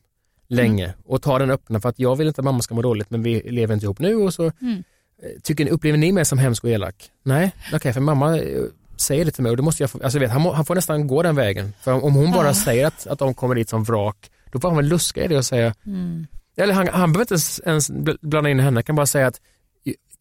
länge 0.48 0.94
och 1.04 1.22
ta 1.22 1.38
den 1.38 1.50
öppna 1.50 1.80
för 1.80 1.88
att 1.88 1.98
jag 1.98 2.16
vill 2.16 2.28
inte 2.28 2.40
att 2.40 2.44
mamma 2.44 2.62
ska 2.62 2.74
må 2.74 2.82
dåligt 2.82 3.10
men 3.10 3.22
vi 3.22 3.50
lever 3.50 3.74
inte 3.74 3.86
ihop 3.86 3.98
nu 3.98 4.14
och 4.16 4.34
så 4.34 4.52
Mm. 4.60 4.82
Eh, 5.24 5.40
tycker 5.42 5.64
ni, 5.64 5.70
upplever 5.70 5.98
ni 5.98 6.12
mig 6.12 6.24
som 6.24 6.38
hemsk 6.38 6.64
och 6.64 6.70
elak? 6.70 7.10
Nej, 7.22 7.52
okej 7.72 7.92
för 7.92 8.00
mamma 8.00 8.38
eh, 8.38 8.62
säger 8.96 9.24
det 9.24 9.30
till 9.30 9.42
mig 9.42 9.50
och 9.50 9.56
då 9.56 9.62
måste 9.62 9.82
jag 9.82 9.90
få, 9.90 10.02
alltså 10.02 10.18
vet, 10.18 10.30
han, 10.30 10.40
må, 10.42 10.52
han 10.52 10.64
får 10.64 10.74
nästan 10.74 11.06
gå 11.06 11.22
den 11.22 11.36
vägen. 11.36 11.72
För 11.80 12.04
om 12.04 12.14
hon 12.14 12.32
bara 12.32 12.46
Ja. 12.46 12.54
säger 12.54 12.86
att, 12.86 13.06
att 13.06 13.18
de 13.18 13.34
kommer 13.34 13.54
dit 13.54 13.68
som 13.68 13.84
vrak, 13.84 14.30
då 14.52 14.60
får 14.60 14.68
han 14.68 14.76
väl 14.76 14.86
luska 14.88 15.24
i 15.24 15.28
det 15.28 15.36
och 15.36 15.44
säga, 15.46 15.74
Mm. 15.86 16.26
eller 16.56 16.74
han, 16.74 16.88
han 16.88 17.12
behöver 17.12 17.20
inte 17.20 17.34
ens- 17.34 17.60
ens 17.66 17.90
bl- 17.90 18.18
blanda 18.22 18.50
in 18.50 18.60
henne, 18.60 18.76
han 18.76 18.82
kan 18.84 18.96
bara 18.96 19.06
säga 19.06 19.26
att 19.26 19.40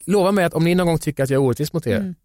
lova 0.06 0.32
mig 0.32 0.46
att 0.46 0.54
om 0.54 0.64
ni 0.64 0.76
någon 0.76 0.88
gång 0.88 0.98
tycker 0.98 1.24
att 1.24 1.30
jag 1.30 1.42
är 1.44 1.46
orättvis 1.48 1.74
mot 1.74 1.88
er 1.88 1.98
Mm. 1.98 2.16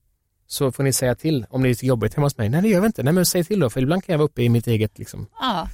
så 0.47 0.73
får 0.73 0.83
ni 0.83 0.93
säga 0.93 1.15
till 1.15 1.47
om 1.51 1.63
det 1.63 1.69
är 1.69 1.71
lite 1.71 1.87
jobbigt 1.87 2.15
hemma 2.15 2.27
hos 2.27 2.37
mig. 2.39 2.49
Nej 2.49 2.63
det 2.63 2.69
gör 2.69 2.81
vi 2.81 2.87
inte, 2.87 3.03
nej 3.03 3.13
men 3.13 3.27
säg 3.27 3.45
till 3.45 3.61
då 3.61 3.71
för 3.71 3.83
ibland 3.83 4.05
kan 4.05 4.13
jag 4.13 4.19
vara 4.19 4.27
uppe 4.27 4.43
i 4.43 4.49
mitt 4.49 4.67
eget 4.67 4.99
liksom. 4.99 5.27
Ja. 5.41 5.69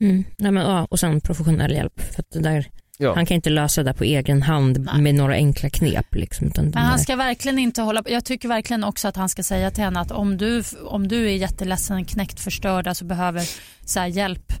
Mm. 0.00 0.24
Nej, 0.38 0.52
men, 0.52 0.62
ja, 0.66 0.86
och 0.90 1.00
sen 1.00 1.20
professionell 1.20 1.72
hjälp. 1.72 2.00
För 2.00 2.20
att 2.22 2.30
det 2.30 2.38
där, 2.40 2.66
Ja. 2.98 3.14
Han 3.14 3.26
kan 3.26 3.34
inte 3.34 3.50
lösa 3.50 3.82
det 3.82 3.94
på 3.94 4.04
egen 4.04 4.42
hand 4.42 4.78
Nej. 4.80 5.02
med 5.02 5.14
några 5.14 5.34
enkla 5.34 5.70
knep. 5.70 6.14
Liksom, 6.14 6.46
utan 6.46 6.64
Men 6.64 6.82
han 6.82 6.98
ska 6.98 7.16
verkligen 7.16 7.58
inte 7.58 7.82
hålla 7.82 8.02
Jag 8.06 8.24
tycker 8.24 8.48
verkligen 8.48 8.84
också 8.84 9.08
att 9.08 9.16
han 9.16 9.28
ska 9.28 9.42
säga 9.42 9.70
till 9.70 9.84
henne 9.84 10.00
att 10.00 10.10
om 10.10 10.36
du, 10.36 10.62
om 10.84 11.08
du 11.08 11.24
är 11.24 11.36
jätteledsen, 11.36 12.04
knäckt, 12.04 12.40
förstörd, 12.40 12.88
alltså 12.88 13.04
behöver 13.04 13.48
så 13.84 14.00
här, 14.00 14.06
hjälp 14.06 14.52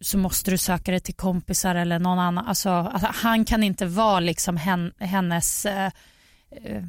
så 0.00 0.18
måste 0.18 0.50
du 0.50 0.58
söka 0.58 0.90
dig 0.90 1.00
till 1.00 1.14
kompisar 1.14 1.74
eller 1.74 1.98
någon 1.98 2.18
annan. 2.18 2.46
Alltså, 2.46 2.70
alltså, 2.70 3.08
han 3.14 3.44
kan 3.44 3.62
inte 3.62 3.86
vara 3.86 4.20
liksom 4.20 4.56
hen, 4.56 4.92
hennes, 4.98 5.66
eh, 5.66 5.90
eh, 6.50 6.82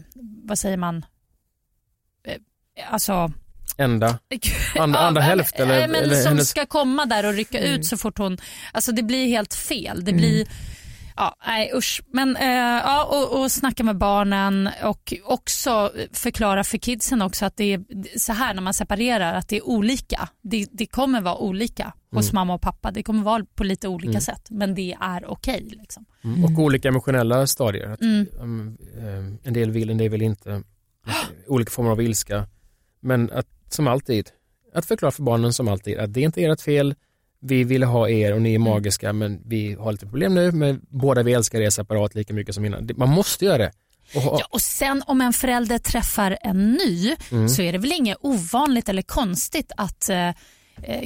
vad 0.44 0.60
säger 0.60 0.78
man, 0.78 1.06
eh, 2.24 2.38
alltså 2.92 3.32
Enda, 3.80 4.08
andra, 4.08 4.20
Ja, 4.76 4.82
andra 4.84 5.12
men- 5.12 5.22
hälft 5.24 5.56
eller, 5.60 5.80
nej, 5.80 5.88
men 5.88 6.04
eller 6.04 6.16
som 6.16 6.30
hennes, 6.32 6.50
ska 6.50 6.66
komma 6.66 7.06
där 7.06 7.26
och 7.26 7.34
rycka 7.34 7.60
Mm. 7.60 7.72
ut 7.80 7.86
så 7.86 7.98
fort 7.98 8.18
hon, 8.18 8.38
alltså 8.74 8.92
det 8.92 9.04
blir 9.04 9.28
helt 9.28 9.54
fel. 9.54 10.06
Det 10.06 10.14
blir, 10.14 10.48
ja 11.16 11.36
nej 11.48 11.72
usch. 11.76 12.02
Men 12.14 12.36
eh, 12.36 12.48
ja 12.86 13.04
och, 13.06 13.42
och 13.42 13.52
snacka 13.52 13.84
med 13.84 13.98
barnen 13.98 14.70
och 14.84 15.14
också 15.26 15.92
förklara 16.14 16.64
för 16.64 16.78
kidsen 16.78 17.22
också 17.22 17.46
att 17.46 17.58
det 17.58 17.74
är 17.74 17.84
så 18.20 18.34
här 18.34 18.54
när 18.54 18.62
man 18.62 18.74
separerar 18.74 19.34
att 19.34 19.48
det 19.48 19.58
är 19.58 19.68
olika. 19.68 20.30
Det, 20.42 20.68
det 20.72 20.86
kommer 20.86 21.22
vara 21.22 21.38
olika 21.38 21.94
hos 22.12 22.26
Mm. 22.32 22.36
mamma 22.36 22.54
och 22.54 22.62
pappa. 22.62 22.92
Det 22.92 23.04
kommer 23.04 23.24
vara 23.24 23.46
på 23.56 23.64
lite 23.64 23.88
olika 23.88 24.10
Mm. 24.10 24.22
sätt 24.22 24.48
men 24.50 24.76
det 24.76 24.96
är 25.02 25.26
okej. 25.32 25.68
liksom. 25.82 26.06
Mm. 26.24 26.44
och 26.46 26.60
olika 26.64 26.88
emotionella 26.88 27.48
stadier. 27.48 27.90
Att, 27.92 28.02
Mm. 28.02 28.26
um, 28.40 28.78
um, 28.98 29.38
en 29.44 29.54
del 29.54 29.72
vill, 29.72 29.90
en 29.90 29.98
del 29.98 30.10
vill 30.10 30.22
inte. 30.22 30.64
Olika 31.48 31.72
former 31.72 31.92
av 31.92 32.02
ilska. 32.02 32.48
Men 33.02 33.32
att 33.32 33.46
som 33.74 33.88
alltid, 33.88 34.30
att 34.74 34.86
förklara 34.86 35.12
för 35.12 35.24
barnen 35.24 35.54
som 35.54 35.68
alltid 35.68 35.98
att 36.00 36.14
det 36.14 36.20
är 36.20 36.26
inte 36.26 36.44
ert 36.44 36.62
fel, 36.62 36.96
vi 37.42 37.64
ville 37.64 37.86
ha 37.86 38.10
er 38.10 38.34
och 38.34 38.42
ni 38.42 38.56
är 38.56 38.60
magiska 38.60 39.14
men 39.14 39.42
vi 39.46 39.74
har 39.74 39.92
lite 39.92 40.06
problem 40.06 40.36
nu 40.36 40.52
men 40.52 40.82
båda 40.90 41.24
vi 41.24 41.34
älskar 41.34 41.62
er 41.62 41.70
separat 41.70 42.16
lika 42.16 42.34
mycket 42.34 42.56
som 42.56 42.66
innan. 42.66 42.90
Man 42.98 43.10
måste 43.10 43.46
göra 43.46 43.58
det. 43.58 43.72
Ja, 44.14 44.42
och 44.50 44.62
sen 44.62 45.04
om 45.08 45.22
en 45.22 45.34
förälder 45.34 45.78
träffar 45.78 46.38
en 46.42 46.72
ny 46.72 47.16
Mm. 47.32 47.50
så 47.50 47.62
är 47.62 47.72
det 47.72 47.78
väl 47.78 47.92
inget 47.92 48.18
ovanligt 48.22 48.90
eller 48.90 49.02
konstigt 49.02 49.72
att 49.78 50.10
eh, 50.10 50.30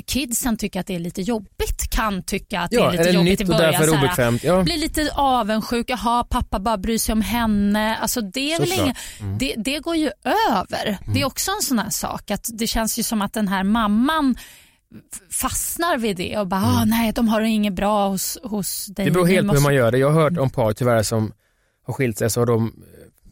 kidsen 0.05 0.57
tycker 0.57 0.79
att 0.79 0.87
det 0.87 0.95
är 0.95 0.99
lite 0.99 1.21
jobbigt, 1.21 1.89
kan 1.89 2.23
tycka 2.23 2.59
att 2.61 2.69
det 2.71 2.75
ja, 2.77 2.87
är 2.87 2.91
lite 2.91 3.03
eller 3.03 3.13
jobbigt 3.13 3.27
i 3.27 3.43
nytt 3.43 3.49
och 3.49 3.55
början. 3.55 3.71
därför 3.71 3.87
så 3.87 3.95
här, 3.95 4.05
obekvämt. 4.05 4.43
Ja. 4.43 4.63
blir 4.63 4.77
lite 4.77 5.09
avundsjuk, 5.15 5.89
jaha 5.89 6.23
pappa 6.23 6.59
bara 6.59 6.77
bryr 6.77 6.97
sig 6.97 7.13
om 7.13 7.21
henne. 7.21 7.97
Alltså 7.97 8.21
det, 8.21 8.53
är 8.53 8.59
väl 8.59 8.71
inget, 8.73 8.97
Mm. 9.19 9.37
det, 9.37 9.53
det 9.57 9.79
går 9.79 9.95
ju 9.95 10.11
över. 10.51 10.97
Det 11.13 11.21
är 11.21 11.25
också 11.25 11.51
en 11.51 11.61
sån 11.61 11.79
här 11.79 11.89
sak 11.89 12.31
att 12.31 12.49
det 12.53 12.67
känns 12.67 12.99
ju 12.99 13.03
som 13.03 13.21
att 13.21 13.33
den 13.33 13.47
här 13.47 13.63
mamman 13.63 14.35
fastnar 15.31 15.97
vid 15.97 16.17
det 16.17 16.37
och 16.37 16.47
bara, 16.47 16.61
ah, 16.61 16.85
nej 16.85 17.11
de 17.11 17.27
har 17.27 17.41
det 17.41 17.47
inget 17.47 17.73
bra 17.73 18.07
hos, 18.09 18.37
hos 18.43 18.85
dig. 18.85 19.03
Mm. 19.03 19.13
Det 19.13 19.19
beror 19.19 19.27
helt 19.27 19.47
på 19.47 19.53
hur 19.53 19.61
man 19.61 19.75
gör 19.75 19.91
det. 19.91 19.97
Jag 19.97 20.11
har 20.11 20.21
hört 20.21 20.37
om 20.37 20.49
par 20.49 20.73
tyvärr 20.73 21.03
som 21.03 21.33
har 21.85 21.93
skilt 21.93 22.17
sig 22.17 22.29
så 22.29 22.41
har 22.41 22.45
de 22.45 22.65
eh, 22.65 22.71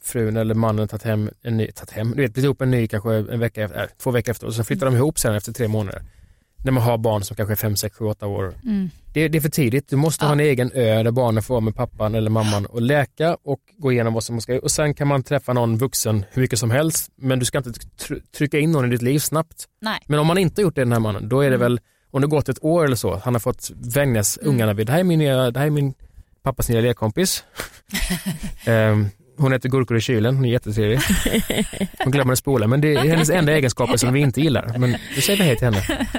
frun 0.03 0.37
eller 0.37 0.55
mannen 0.55 0.87
tagit 0.87 1.03
hem 1.03 1.29
en 1.43 1.57
ny, 1.57 1.67
tagit 1.71 1.91
hem, 1.91 2.11
du 2.15 2.21
vet, 2.21 2.33
blivit 2.33 2.45
ihop 2.45 2.61
en 2.61 2.71
ny 2.71 2.87
kanske 2.87 3.13
en 3.13 3.39
vecka 3.39 3.63
efter, 3.63 3.79
äh, 3.81 3.87
två 4.03 4.11
veckor 4.11 4.31
efter 4.31 4.47
och 4.47 4.53
så 4.53 4.63
flyttar 4.63 4.85
de 4.85 4.95
ihop 4.95 5.19
sen 5.19 5.35
efter 5.35 5.53
tre 5.53 5.67
månader. 5.67 6.01
När 6.63 6.71
man 6.71 6.83
har 6.83 6.97
barn 6.97 7.23
som 7.23 7.35
kanske 7.35 7.53
är 7.53 7.55
fem, 7.55 7.75
sex, 7.75 7.97
sju, 7.97 8.05
åtta 8.05 8.27
år. 8.27 8.53
Mm. 8.63 8.89
Det, 9.13 9.27
det 9.27 9.37
är 9.37 9.41
för 9.41 9.49
tidigt. 9.49 9.89
Du 9.89 9.95
måste 9.95 10.25
ha 10.25 10.31
en 10.33 10.39
egen 10.39 10.71
ö 10.73 11.03
där 11.03 11.11
barnen 11.11 11.43
får 11.43 11.53
vara 11.53 11.61
med 11.61 11.75
pappan 11.75 12.15
eller 12.15 12.29
mamman 12.29 12.65
och 12.65 12.81
läka 12.81 13.37
och 13.43 13.59
gå 13.77 13.91
igenom 13.91 14.13
vad 14.13 14.23
som 14.23 14.41
ska 14.41 14.59
och 14.59 14.71
sen 14.71 14.93
kan 14.93 15.07
man 15.07 15.23
träffa 15.23 15.53
någon 15.53 15.77
vuxen 15.77 16.25
hur 16.31 16.41
mycket 16.41 16.59
som 16.59 16.71
helst 16.71 17.11
men 17.15 17.39
du 17.39 17.45
ska 17.45 17.57
inte 17.57 17.69
tr- 17.69 18.21
trycka 18.37 18.59
in 18.59 18.71
någon 18.71 18.85
i 18.85 18.89
ditt 18.89 19.01
liv 19.01 19.19
snabbt. 19.19 19.65
Nej. 19.81 19.99
Men 20.07 20.19
om 20.19 20.27
man 20.27 20.37
inte 20.37 20.61
gjort 20.61 20.75
det 20.75 20.81
den 20.81 20.91
här 20.91 20.99
mannen, 20.99 21.29
då 21.29 21.41
är 21.41 21.49
det 21.49 21.57
väl, 21.57 21.79
om 22.11 22.21
det 22.21 22.27
gått 22.27 22.49
ett 22.49 22.63
år 22.63 22.85
eller 22.85 22.95
så, 22.95 23.21
han 23.23 23.33
har 23.35 23.39
fått 23.39 23.71
vänjas 23.95 24.37
ungarna 24.41 24.73
vid, 24.73 24.87
det 24.87 24.93
här 24.93 24.99
är 24.99 25.03
min, 25.03 25.21
nya- 25.21 25.51
det 25.51 25.59
här 25.59 25.65
är 25.67 25.69
min 25.71 25.93
pappas 26.43 26.69
nya 26.69 26.81
lekkompis. 26.81 27.43
Ehm, 28.65 29.09
hon 29.41 29.53
äter 29.53 29.69
gurkor 29.69 29.97
i 29.97 30.01
kylen, 30.01 30.35
hon 30.35 30.45
är 30.45 30.49
jättetrevlig. 30.49 30.99
Hon 31.97 32.11
glömmer 32.11 32.33
att 32.33 32.39
spola, 32.39 32.67
men 32.67 32.81
det 32.81 32.95
är 32.95 32.99
hennes 32.99 33.29
enda 33.29 33.51
egenskaper 33.51 33.97
som 33.97 34.13
vi 34.13 34.19
inte 34.19 34.41
gillar. 34.41 34.77
Men 34.77 34.95
då 35.15 35.21
säger 35.21 35.39
vi 35.39 35.45
hej 35.45 35.57
till 35.57 35.65
henne. 35.65 36.07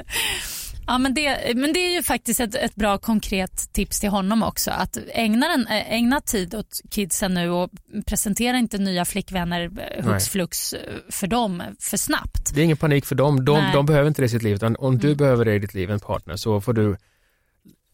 Ja, 0.87 0.97
men, 0.97 1.13
det, 1.13 1.53
men 1.55 1.73
det 1.73 1.79
är 1.79 1.91
ju 1.91 2.03
faktiskt 2.03 2.39
ett, 2.39 2.55
ett 2.55 2.75
bra 2.75 2.97
konkret 2.97 3.73
tips 3.73 3.99
till 3.99 4.09
honom 4.09 4.43
också. 4.43 4.71
Att 4.71 4.97
ägna, 5.13 5.47
den, 5.47 5.67
eh, 5.67 5.93
ägna 5.93 6.21
tid 6.21 6.55
åt 6.55 6.81
kidsen 6.89 7.33
nu 7.33 7.49
och 7.49 7.69
presentera 8.05 8.57
inte 8.57 8.77
nya 8.77 9.05
flickvänner 9.05 9.71
eh, 9.97 10.05
hux 10.05 10.29
flux 10.29 10.73
eh, 10.73 10.79
för 11.09 11.27
dem 11.27 11.63
för 11.79 11.97
snabbt. 11.97 12.55
Det 12.55 12.61
är 12.61 12.65
ingen 12.65 12.77
panik 12.77 13.05
för 13.05 13.15
dem, 13.15 13.45
de, 13.45 13.63
de 13.73 13.85
behöver 13.85 14.07
inte 14.07 14.21
det 14.21 14.25
i 14.25 14.29
sitt 14.29 14.43
liv, 14.43 14.55
utan 14.55 14.75
om 14.79 14.97
du 14.97 15.15
behöver 15.15 15.45
det 15.45 15.55
i 15.55 15.59
ditt 15.59 15.73
liv, 15.73 15.91
en 15.91 15.99
partner, 15.99 16.35
så 16.35 16.61
får 16.61 16.73
du, 16.73 16.97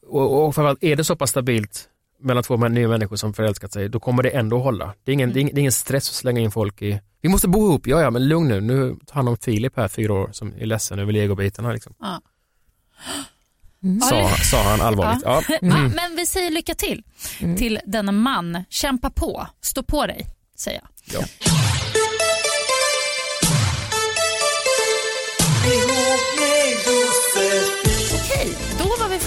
och, 0.07 0.45
och 0.45 0.55
framförallt 0.55 0.83
är 0.83 0.95
det 0.95 1.03
så 1.03 1.15
pass 1.15 1.29
stabilt 1.29 1.89
mellan 2.19 2.43
två 2.43 2.57
nya 2.57 2.87
människor 2.87 3.15
som 3.15 3.33
förälskat 3.33 3.73
sig, 3.73 3.89
då 3.89 3.99
kommer 3.99 4.23
det 4.23 4.29
ändå 4.29 4.59
hålla. 4.59 4.93
Det 5.03 5.11
är 5.11 5.13
ingen, 5.13 5.33
det 5.33 5.39
är 5.39 5.41
ingen, 5.41 5.55
det 5.55 5.59
är 5.59 5.61
ingen 5.61 5.71
stress 5.71 6.09
att 6.09 6.15
slänga 6.15 6.41
in 6.41 6.51
folk 6.51 6.81
i, 6.81 7.01
vi 7.21 7.29
måste 7.29 7.47
bo 7.47 7.67
ihop, 7.69 7.87
ja 7.87 8.01
ja 8.01 8.11
men 8.11 8.27
lugn 8.27 8.47
nu, 8.47 8.61
nu 8.61 8.95
tar 9.05 9.15
han 9.15 9.27
om 9.27 9.37
Filip 9.37 9.77
här 9.77 9.87
fyra 9.87 10.13
år 10.13 10.29
som 10.31 10.53
är 10.59 10.65
ledsen 10.65 10.99
över 10.99 11.11
legobitarna 11.13 11.71
liksom. 11.73 11.93
Ja. 11.99 12.21
Sa, 14.09 14.29
sa 14.51 14.63
han 14.63 14.81
allvarligt. 14.81 15.21
Ja. 15.25 15.41
Ja, 15.49 15.57
Mm. 15.61 15.91
men 15.95 16.15
vi 16.15 16.25
säger 16.25 16.51
lycka 16.51 16.75
till 16.75 17.03
till 17.57 17.79
denna 17.85 18.11
man. 18.11 18.63
Kämpa 18.69 19.09
på, 19.09 19.47
stå 19.61 19.83
på 19.83 20.05
dig, 20.07 20.25
säger 20.55 20.81
jag. 20.81 21.21
Ja. 21.21 21.27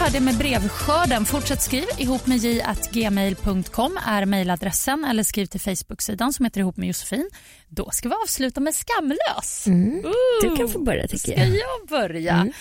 Färdiga 0.05 0.21
med 0.21 0.35
brevskörden. 0.39 1.25
Fortsätt 1.25 1.63
skriv. 1.63 1.85
Ihop 1.99 2.27
med 2.27 2.39
j.gmail.com 2.39 3.99
är 4.07 4.27
mejladressen 4.27 5.05
eller 5.05 5.23
skriv 5.23 5.47
till 5.47 5.61
Facebook-sidan 5.61 6.33
som 6.33 6.45
heter 6.45 6.61
Ihop 6.61 6.77
med 6.77 6.87
Josefin. 6.87 7.31
Då 7.69 7.91
ska 7.91 8.09
vi 8.09 8.15
avsluta 8.15 8.61
med 8.61 8.75
Skamlös. 8.75 9.67
Mm. 9.67 10.03
Du 10.43 10.57
kan 10.57 10.69
få 10.69 10.79
börja 10.79 11.03
tycker 11.03 11.19
Ska 11.19 11.33
jag. 11.33 11.49
jag 11.49 11.89
börja? 11.89 12.33
Mm. 12.35 12.53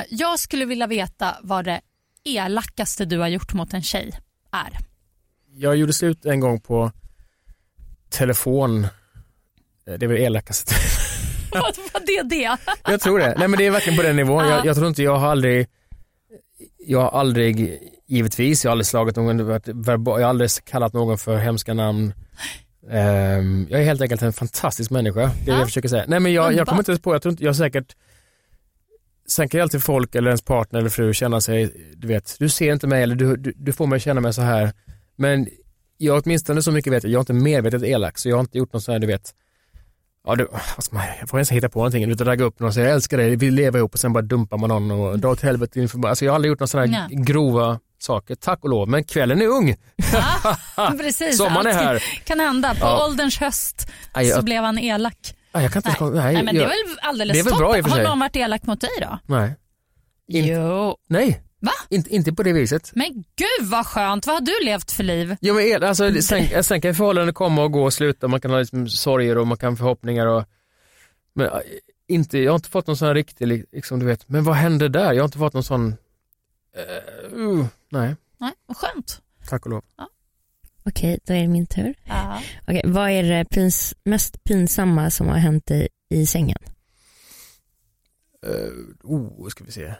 Eh, 0.00 0.04
jag 0.10 0.38
skulle 0.38 0.64
vilja 0.64 0.86
veta 0.86 1.36
vad 1.42 1.64
det 1.64 1.80
elakaste 2.24 3.04
du 3.04 3.18
har 3.18 3.28
gjort 3.28 3.52
mot 3.52 3.74
en 3.74 3.82
tjej 3.82 4.18
är. 4.52 4.78
Jag 5.54 5.76
gjorde 5.76 5.92
slut 5.92 6.26
en 6.26 6.40
gång 6.40 6.60
på 6.60 6.92
telefon, 8.10 8.86
Eh, 9.86 9.94
det 9.98 10.06
är 10.06 10.08
väl 10.08 10.16
elakaste 10.18 10.74
Vad 11.52 11.62
var 11.62 12.06
det 12.06 12.22
det? 12.36 12.56
Jag 12.92 13.00
tror 13.00 13.18
det. 13.18 13.34
Nej 13.38 13.48
men 13.48 13.58
det 13.58 13.66
är 13.66 13.70
verkligen 13.70 13.96
på 13.96 14.02
den 14.02 14.16
nivån. 14.16 14.44
Ja. 14.44 14.50
Jag, 14.50 14.66
jag 14.66 14.76
tror 14.76 14.88
inte 14.88 15.02
jag 15.02 15.16
har 15.16 15.28
aldrig, 15.30 15.66
jag 16.86 17.00
har 17.00 17.20
aldrig, 17.20 17.78
givetvis, 18.06 18.64
jag 18.64 18.70
har 18.70 18.72
aldrig 18.72 18.86
slagit 18.86 19.16
någon, 19.16 19.38
jag 19.38 19.98
har 20.06 20.20
aldrig 20.20 20.50
kallat 20.64 20.92
någon 20.92 21.18
för 21.18 21.36
hemska 21.36 21.74
namn. 21.74 22.12
Ehm, 22.90 23.66
jag 23.70 23.80
är 23.80 23.84
helt 23.84 24.00
enkelt 24.00 24.22
en 24.22 24.32
fantastisk 24.32 24.90
människa, 24.90 25.20
det 25.20 25.50
är 25.50 25.54
det 25.54 25.58
jag 25.58 25.66
försöker 25.68 25.88
säga. 25.88 26.04
Nej 26.08 26.20
men 26.20 26.32
jag, 26.32 26.54
jag 26.54 26.66
kommer 26.66 26.80
inte 26.80 26.90
ens 26.90 27.02
på, 27.02 27.14
jag 27.14 27.22
tror 27.22 27.30
inte, 27.30 27.44
jag 27.44 27.48
har 27.48 27.54
säkert 27.54 27.96
Sen 29.28 29.48
kan 29.48 29.58
ju 29.58 29.62
alltid 29.62 29.82
folk 29.82 30.14
eller 30.14 30.28
ens 30.28 30.42
partner 30.42 30.80
eller 30.80 30.90
fru 30.90 31.12
känna 31.14 31.40
sig, 31.40 31.92
du 31.96 32.08
vet, 32.08 32.36
du 32.38 32.48
ser 32.48 32.72
inte 32.72 32.86
mig 32.86 33.02
eller 33.02 33.14
du, 33.14 33.36
du, 33.36 33.52
du 33.56 33.72
får 33.72 33.86
mig 33.86 34.00
känna 34.00 34.20
mig 34.20 34.32
så 34.32 34.42
här. 34.42 34.72
Men 35.16 35.48
jag 35.96 36.22
åtminstone 36.24 36.62
så 36.62 36.72
mycket 36.72 36.92
vet 36.92 37.04
jag, 37.04 37.12
jag 37.12 37.18
är 37.18 37.20
inte 37.20 37.32
medvetet 37.32 37.82
elak 37.82 38.18
så 38.18 38.28
jag 38.28 38.36
har 38.36 38.40
inte 38.40 38.58
gjort 38.58 38.72
något 38.72 38.82
så 38.82 38.92
här, 38.92 38.98
du 38.98 39.06
vet, 39.06 39.34
ja, 40.26 40.34
du, 40.34 40.48
vad 40.76 40.84
ska 40.84 40.96
man, 40.96 41.04
jag 41.20 41.28
får 41.28 41.38
ens 41.38 41.50
hitta 41.52 41.68
på 41.68 41.78
någonting, 41.78 42.04
utan 42.10 42.26
ragga 42.26 42.44
upp 42.44 42.60
någon 42.60 42.68
och 42.68 42.74
säga 42.74 42.86
jag 42.86 42.94
älskar 42.94 43.16
dig, 43.18 43.36
vi 43.36 43.50
lever 43.50 43.78
ihop 43.78 43.92
och 43.94 44.00
sen 44.00 44.12
bara 44.12 44.22
dumpar 44.22 44.56
man 44.58 44.68
någon 44.68 44.90
och 44.90 45.18
dra 45.18 45.28
åt 45.28 45.42
helvete 45.42 45.80
inför 45.80 46.06
alltså 46.08 46.24
jag 46.24 46.32
har 46.32 46.34
aldrig 46.34 46.50
gjort 46.50 46.60
några 46.60 46.66
sådana 46.68 46.96
här 46.96 47.08
Nej. 47.10 47.24
grova 47.24 47.78
saker, 47.98 48.34
tack 48.34 48.64
och 48.64 48.70
lov, 48.70 48.88
men 48.88 49.04
kvällen 49.04 49.42
är 49.42 49.46
ung. 49.46 49.76
Precis, 50.98 51.36
Sommaren 51.38 51.66
är 51.66 51.72
här. 51.72 52.02
kan 52.24 52.40
hända. 52.40 52.70
På 52.74 52.80
Ja. 52.80 53.04
ålderns 53.06 53.38
höst 53.38 53.88
Aj, 54.12 54.26
så 54.26 54.36
jag- 54.38 54.44
blev 54.44 54.62
han 54.62 54.78
elak. 54.78 55.34
Jag 55.52 55.72
kan 55.72 55.82
inte 55.86 56.04
Nej. 56.04 56.10
nej, 56.14 56.34
Nej, 56.34 56.42
men 56.44 56.54
det 56.54 56.60
är 56.62 56.66
väl 56.66 56.98
alldeles 57.02 57.34
det 57.34 57.40
är 57.40 57.44
väl 57.44 57.52
toppen. 57.52 57.66
bra 57.68 57.78
i 57.78 57.80
och 57.80 57.84
för 57.84 57.90
Har 57.90 57.96
sig. 57.98 58.06
någon 58.06 58.18
varit 58.20 58.36
elak 58.36 58.62
mot 58.66 58.80
dig 58.80 58.90
då? 59.02 59.18
nej. 59.26 59.54
In- 60.28 60.46
Jo. 60.46 60.96
Nej, 61.08 61.42
Va? 61.66 61.72
Inte, 61.88 62.14
inte 62.14 62.32
på 62.32 62.42
det 62.42 62.52
viset. 62.52 62.92
Men 62.94 63.12
gud 63.36 63.68
vad 63.70 63.86
skönt, 63.86 64.26
vad 64.26 64.36
har 64.36 64.40
du 64.40 64.64
levt 64.64 64.92
för 64.92 65.02
liv? 65.04 65.36
Jo, 65.40 65.54
men, 65.54 65.82
alltså, 65.84 66.22
sen, 66.22 66.64
sen 66.64 66.80
kan 66.80 66.94
förhållanden 66.94 67.34
komma 67.34 67.62
och 67.64 67.72
gå 67.72 67.84
och 67.84 67.92
sluta, 67.92 68.28
man 68.28 68.40
kan 68.40 68.50
ha 68.50 68.58
liksom, 68.58 68.88
sorger 68.88 69.38
och 69.38 69.46
man 69.46 69.56
kan 69.58 69.72
ha 69.72 69.76
förhoppningar. 69.76 70.26
Och, 70.26 70.44
men 71.34 71.46
äh, 71.46 71.58
inte, 72.08 72.38
jag 72.38 72.52
har 72.52 72.56
inte 72.56 72.68
fått 72.70 72.86
någon 72.86 72.96
sån 72.96 73.08
här 73.08 73.14
riktig, 73.14 73.46
li- 73.46 73.64
liksom, 73.72 73.98
du 74.00 74.06
vet, 74.06 74.28
men 74.28 74.44
vad 74.44 74.54
hände 74.56 74.88
där? 74.88 75.12
Jag 75.12 75.22
har 75.22 75.24
inte 75.28 75.38
fått 75.38 75.54
någon 75.54 75.64
sån, 75.64 75.96
eh, 76.76 77.38
uh, 77.38 77.66
nej, 77.88 78.16
Nej, 78.38 78.52
vad 78.66 78.76
skönt. 78.76 79.20
tack 79.48 79.64
och 79.66 79.70
lov. 79.70 79.82
Okej, 80.84 81.18
då 81.26 81.34
är 81.34 81.40
det 81.40 81.48
min 81.48 81.66
tur. 81.66 81.94
Ja. 82.04 82.42
Okej, 82.62 82.82
vad 82.84 83.10
är 83.10 83.22
det 83.22 83.44
pins, 83.44 83.94
mest 84.04 84.44
pinsamma 84.44 85.10
som 85.10 85.28
har 85.28 85.36
hänt 85.36 85.70
i, 85.70 85.88
i 86.10 86.26
sängen? 86.26 86.58
Uh, 88.46 88.72
oh, 89.02 89.48
ska 89.48 89.64
vi 89.64 89.72
se, 89.72 89.94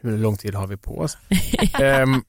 hur 0.00 0.18
lång 0.18 0.36
tid 0.36 0.54
har 0.54 0.66
vi 0.66 0.76
på 0.76 0.98
oss? 0.98 1.18
Ehm, 1.80 2.22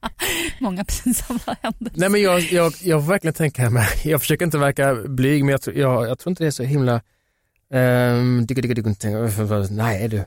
Många 0.59 0.85
pinsamma 0.85 1.39
händelser. 1.61 1.99
Nej 1.99 2.09
men 2.09 2.21
jag, 2.21 2.39
jag, 2.39 2.73
jag 2.83 3.01
får 3.03 3.09
verkligen 3.09 3.33
tänka 3.33 3.69
mig, 3.69 3.87
jag 4.03 4.21
försöker 4.21 4.45
inte 4.45 4.57
verka 4.57 4.95
blyg 4.95 5.43
men 5.45 5.51
jag, 5.51 5.61
tror- 5.61 5.75
jag, 5.77 6.07
jag 6.09 6.19
tror 6.19 6.31
inte 6.31 6.43
det 6.43 6.47
är 6.47 6.51
så 6.51 6.63
himla, 6.63 7.01
um, 7.73 8.47
nej 9.69 10.07
du, 10.07 10.25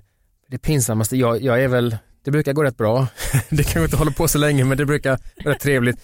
det 0.49 0.59
pinsammaste, 0.59 1.17
jag, 1.17 1.43
jag 1.43 1.63
är 1.63 1.69
väl, 1.69 1.97
det 2.25 2.31
brukar 2.31 2.53
gå 2.53 2.63
rätt 2.65 2.77
bra, 2.77 3.07
det 3.51 3.63
kanske 3.63 3.85
inte 3.85 3.97
håller 3.97 4.13
på 4.13 4.29
så 4.29 4.39
länge 4.39 4.65
men 4.65 4.79
det 4.79 4.87
brukar 4.87 5.19
vara 5.45 5.55
rätt 5.55 5.61
trevligt. 5.61 5.97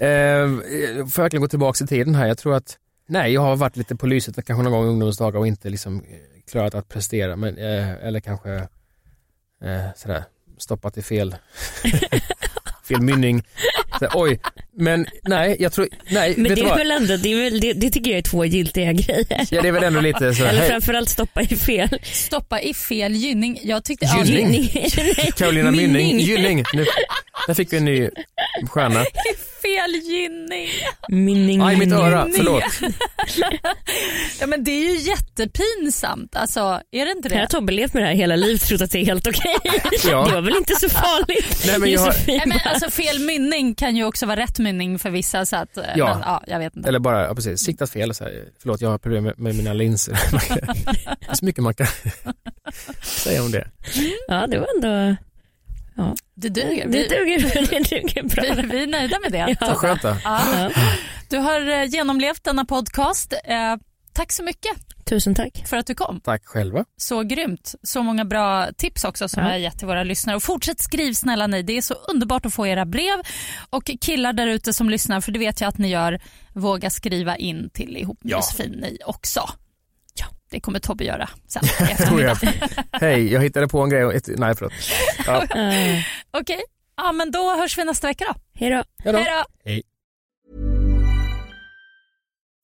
Um, 0.00 0.62
jag 0.96 1.12
får 1.12 1.22
verkligen 1.22 1.40
gå 1.40 1.48
tillbaka 1.48 1.84
i 1.84 1.86
tiden 1.86 2.14
här, 2.14 2.26
jag 2.26 2.38
tror 2.38 2.54
att, 2.54 2.78
nej 3.08 3.32
jag 3.32 3.40
har 3.40 3.56
varit 3.56 3.76
lite 3.76 3.96
på 3.96 4.06
lyset 4.06 4.34
kanske 4.46 4.62
någon 4.62 4.72
gång 4.72 4.84
i 4.84 4.88
ungdomsdagar 4.88 5.38
och 5.40 5.46
inte 5.46 5.70
liksom 5.70 5.96
eh, 5.96 6.16
klarat 6.50 6.74
att 6.74 6.88
prestera 6.88 7.36
men, 7.36 7.58
eh, 7.58 7.90
eller 8.06 8.20
kanske 8.20 8.54
eh, 9.64 9.84
sådär, 9.96 10.24
stoppat 10.58 10.98
i 10.98 11.02
fel 11.02 11.36
fel 12.88 13.00
mynning. 13.00 13.42
Så, 13.98 14.08
oj, 14.14 14.40
men 14.76 15.06
nej, 15.22 15.56
jag 15.58 15.72
tror, 15.72 15.88
nej, 16.08 16.34
Men 16.36 16.54
det 16.54 16.60
är 16.60 16.64
vad? 16.64 16.78
väl 16.78 16.90
ändå, 16.90 17.16
det, 17.16 17.32
är 17.32 17.36
väl, 17.36 17.60
det, 17.60 17.72
det 17.72 17.90
tycker 17.90 18.10
jag 18.10 18.18
är 18.18 18.22
två 18.22 18.44
giltiga 18.44 18.92
grejer. 18.92 19.46
Ja, 19.50 19.62
det 19.62 19.68
är 19.68 19.72
väl 19.72 19.84
ändå 19.84 20.00
lite 20.00 20.34
så, 20.34 20.44
Eller 20.44 20.60
hej, 20.60 20.68
framförallt 20.68 21.08
stoppa 21.08 21.42
i 21.42 21.56
fel. 21.56 21.88
Stoppa 22.02 22.60
i 22.60 22.74
fel 22.74 23.12
gynning. 23.12 23.60
Jag 23.62 23.84
tyckte... 23.84 24.06
Gynning? 24.24 24.70
Nej, 24.96 25.32
Carolina 25.36 25.70
Mynning, 25.70 26.18
Gynning. 26.18 26.64
Nu, 26.74 26.86
där 27.46 27.54
fick 27.54 27.72
vi 27.72 27.76
en 27.76 27.84
ny 27.84 28.10
stjärna. 28.68 29.04
Fel 29.64 29.94
gynning. 30.12 30.68
Mynning, 31.08 31.60
Aj, 31.60 31.76
mitt 31.76 31.92
öra, 31.92 32.28
förlåt. 32.36 32.62
Ja 34.40 34.46
men 34.46 34.64
det 34.64 34.70
är 34.70 34.92
ju 34.94 34.98
jättepinsamt. 35.10 36.36
Alltså, 36.36 36.60
är 36.90 37.04
det 37.06 37.12
inte 37.12 37.28
Här 37.28 37.36
har 37.36 37.42
det? 37.42 37.50
Tobbe 37.50 37.72
levt 37.72 37.94
med 37.94 38.02
det 38.02 38.06
här 38.06 38.14
hela 38.14 38.36
livet 38.36 38.62
trott 38.62 38.80
att 38.80 38.90
det 38.90 38.98
är 38.98 39.04
helt 39.04 39.26
okej. 39.26 39.56
Ja. 40.10 40.24
Det 40.28 40.34
var 40.34 40.40
väl 40.40 40.56
inte 40.56 40.74
så 40.80 40.88
farligt? 40.88 41.64
Nej, 41.66 41.78
men 41.78 41.90
jag 41.90 42.00
har- 42.00 42.06
Josefin 42.06 42.36
Nej, 42.36 42.46
men 42.46 42.58
alltså, 42.64 42.90
fel 42.90 43.18
mynning 43.18 43.74
kan 43.74 43.96
ju 43.96 44.04
också 44.04 44.26
vara 44.26 44.40
rätt 44.40 44.58
mynning 44.58 44.98
för 44.98 45.10
vissa. 45.10 45.46
Så 45.46 45.56
att, 45.56 45.76
eh, 45.76 45.84
Ja. 45.96 46.08
Men, 46.14 46.18
ja, 46.26 46.42
jag 46.46 46.58
vet 46.58 46.76
inte. 46.76 46.88
Eller 46.88 46.98
bara, 46.98 47.24
ja, 47.26 47.34
precis, 47.34 47.60
siktat 47.60 47.90
fel. 47.90 48.14
Så 48.14 48.24
här. 48.24 48.44
Förlåt, 48.62 48.80
jag 48.80 48.88
har 48.88 48.98
problem 48.98 49.24
med, 49.24 49.38
med 49.38 49.54
mina 49.54 49.72
linser. 49.72 50.14
Det 51.20 51.30
är 51.30 51.34
så 51.34 51.44
mycket 51.44 51.62
man 51.62 51.74
kan 51.74 51.86
säga 53.02 53.42
om 53.42 53.50
det. 53.50 53.68
Ja 54.28 54.46
det 54.46 54.58
var 54.58 54.68
ändå, 54.74 55.16
Det 56.34 56.48
duger. 56.48 56.86
det 56.86 56.98
Vi, 56.98 57.08
duger, 57.08 57.38
det 57.70 57.90
duger 57.90 58.22
bra. 58.22 58.62
vi, 58.62 58.68
vi 58.68 58.82
är 58.82 58.86
nöjda 58.86 59.18
med 59.22 59.32
det. 59.32 59.56
Ja. 59.60 59.74
Skönt. 59.74 60.00
Ja. 60.24 60.70
Du 61.30 61.38
har 61.38 61.68
eh, 61.70 61.84
genomlevt 61.84 62.44
denna 62.44 62.64
podcast. 62.64 63.32
Eh, 63.44 63.76
tack 64.12 64.32
så 64.32 64.42
mycket 64.42 64.72
Tusen 65.04 65.34
tack. 65.34 65.62
för 65.66 65.76
att 65.76 65.86
du 65.86 65.94
kom. 65.94 66.20
Tack 66.20 66.42
själva. 66.46 66.84
Så 66.96 67.22
grymt. 67.22 67.74
Så 67.82 68.02
många 68.02 68.24
bra 68.24 68.66
tips 68.76 69.04
också 69.04 69.28
som 69.28 69.42
Ja. 69.42 69.46
vi 69.48 69.52
har 69.52 69.58
gett 69.58 69.78
till 69.78 69.86
våra 69.86 70.04
lyssnare. 70.04 70.36
Och 70.36 70.42
fortsätt 70.42 70.80
skriv 70.80 71.12
snälla 71.12 71.46
ni. 71.46 71.62
Det 71.62 71.76
är 71.76 71.82
så 71.82 71.94
underbart 71.94 72.46
att 72.46 72.54
få 72.54 72.66
era 72.66 72.84
brev. 72.84 73.18
Och 73.70 73.90
killar 74.00 74.32
där 74.32 74.46
ute 74.46 74.72
som 74.72 74.90
lyssnar, 74.90 75.20
för 75.20 75.32
det 75.32 75.38
vet 75.38 75.60
jag 75.60 75.68
att 75.68 75.78
ni 75.78 75.88
gör, 75.88 76.20
våga 76.52 76.90
skriva 76.90 77.36
in 77.36 77.70
till 77.74 77.96
ihop 77.96 78.18
med 78.24 78.30
Ja. 78.32 78.36
Josefin 78.36 78.70
ni 78.70 78.98
också. 79.06 79.48
Det 80.54 80.60
kommer 80.60 80.78
Tobbe 80.78 81.04
göra 81.04 81.28
sen 81.46 81.62
Tror 82.06 82.20
jag. 82.28 82.38
Hej, 82.92 83.32
jag 83.32 83.40
hittade 83.40 83.68
på 83.68 83.80
en 83.82 83.90
grej. 83.90 84.04
Och 84.04 84.14
ett, 84.14 84.28
nej, 84.28 84.54
förlåt. 84.56 84.72
Ja, 85.26 85.42
Uh, 85.42 86.00
Okej, 86.40 86.62
ja, 86.96 87.12
men 87.12 87.30
då 87.30 87.56
hörs 87.56 87.78
vi 87.78 87.84
nästa 87.84 88.06
vecka 88.06 88.24
då. 88.28 88.34
hej 88.54 88.70
då. 88.70 88.84
hejdå. 89.04 89.18
Hej 89.18 89.26
då! 89.64 89.70
Hej. 89.70 89.82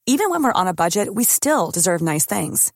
Even 0.07 0.31
when 0.31 0.43
we're 0.43 0.61
on 0.63 0.69
a 0.69 0.75
budget, 0.75 1.09
we 1.15 1.25
still 1.25 1.71
deserve 1.75 2.01
nice 2.13 2.27
things. 2.41 2.73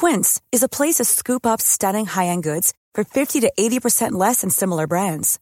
Quince 0.00 0.40
is 0.52 0.62
a 0.62 0.68
place 0.68 0.96
to 0.96 1.04
scoop 1.04 1.46
up 1.46 1.60
stunning 1.60 2.06
high-end 2.06 2.42
goods 2.44 2.72
for 2.94 3.04
50 3.04 3.40
to 3.40 3.52
80% 3.58 4.10
less 4.28 4.40
than 4.40 4.50
similar 4.50 4.86
brands. 4.86 5.38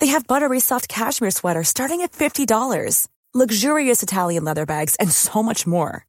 They 0.00 0.08
have 0.12 0.26
buttery 0.26 0.60
soft 0.60 0.88
cashmere 0.88 1.30
sweaters 1.30 1.68
starting 1.68 2.02
at 2.02 2.12
$50, 2.12 3.08
luxurious 3.34 4.02
Italian 4.02 4.44
leather 4.44 4.66
bags, 4.66 4.96
and 5.00 5.10
so 5.12 5.42
much 5.42 5.66
more. 5.66 6.04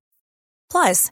Plus, 0.72 1.12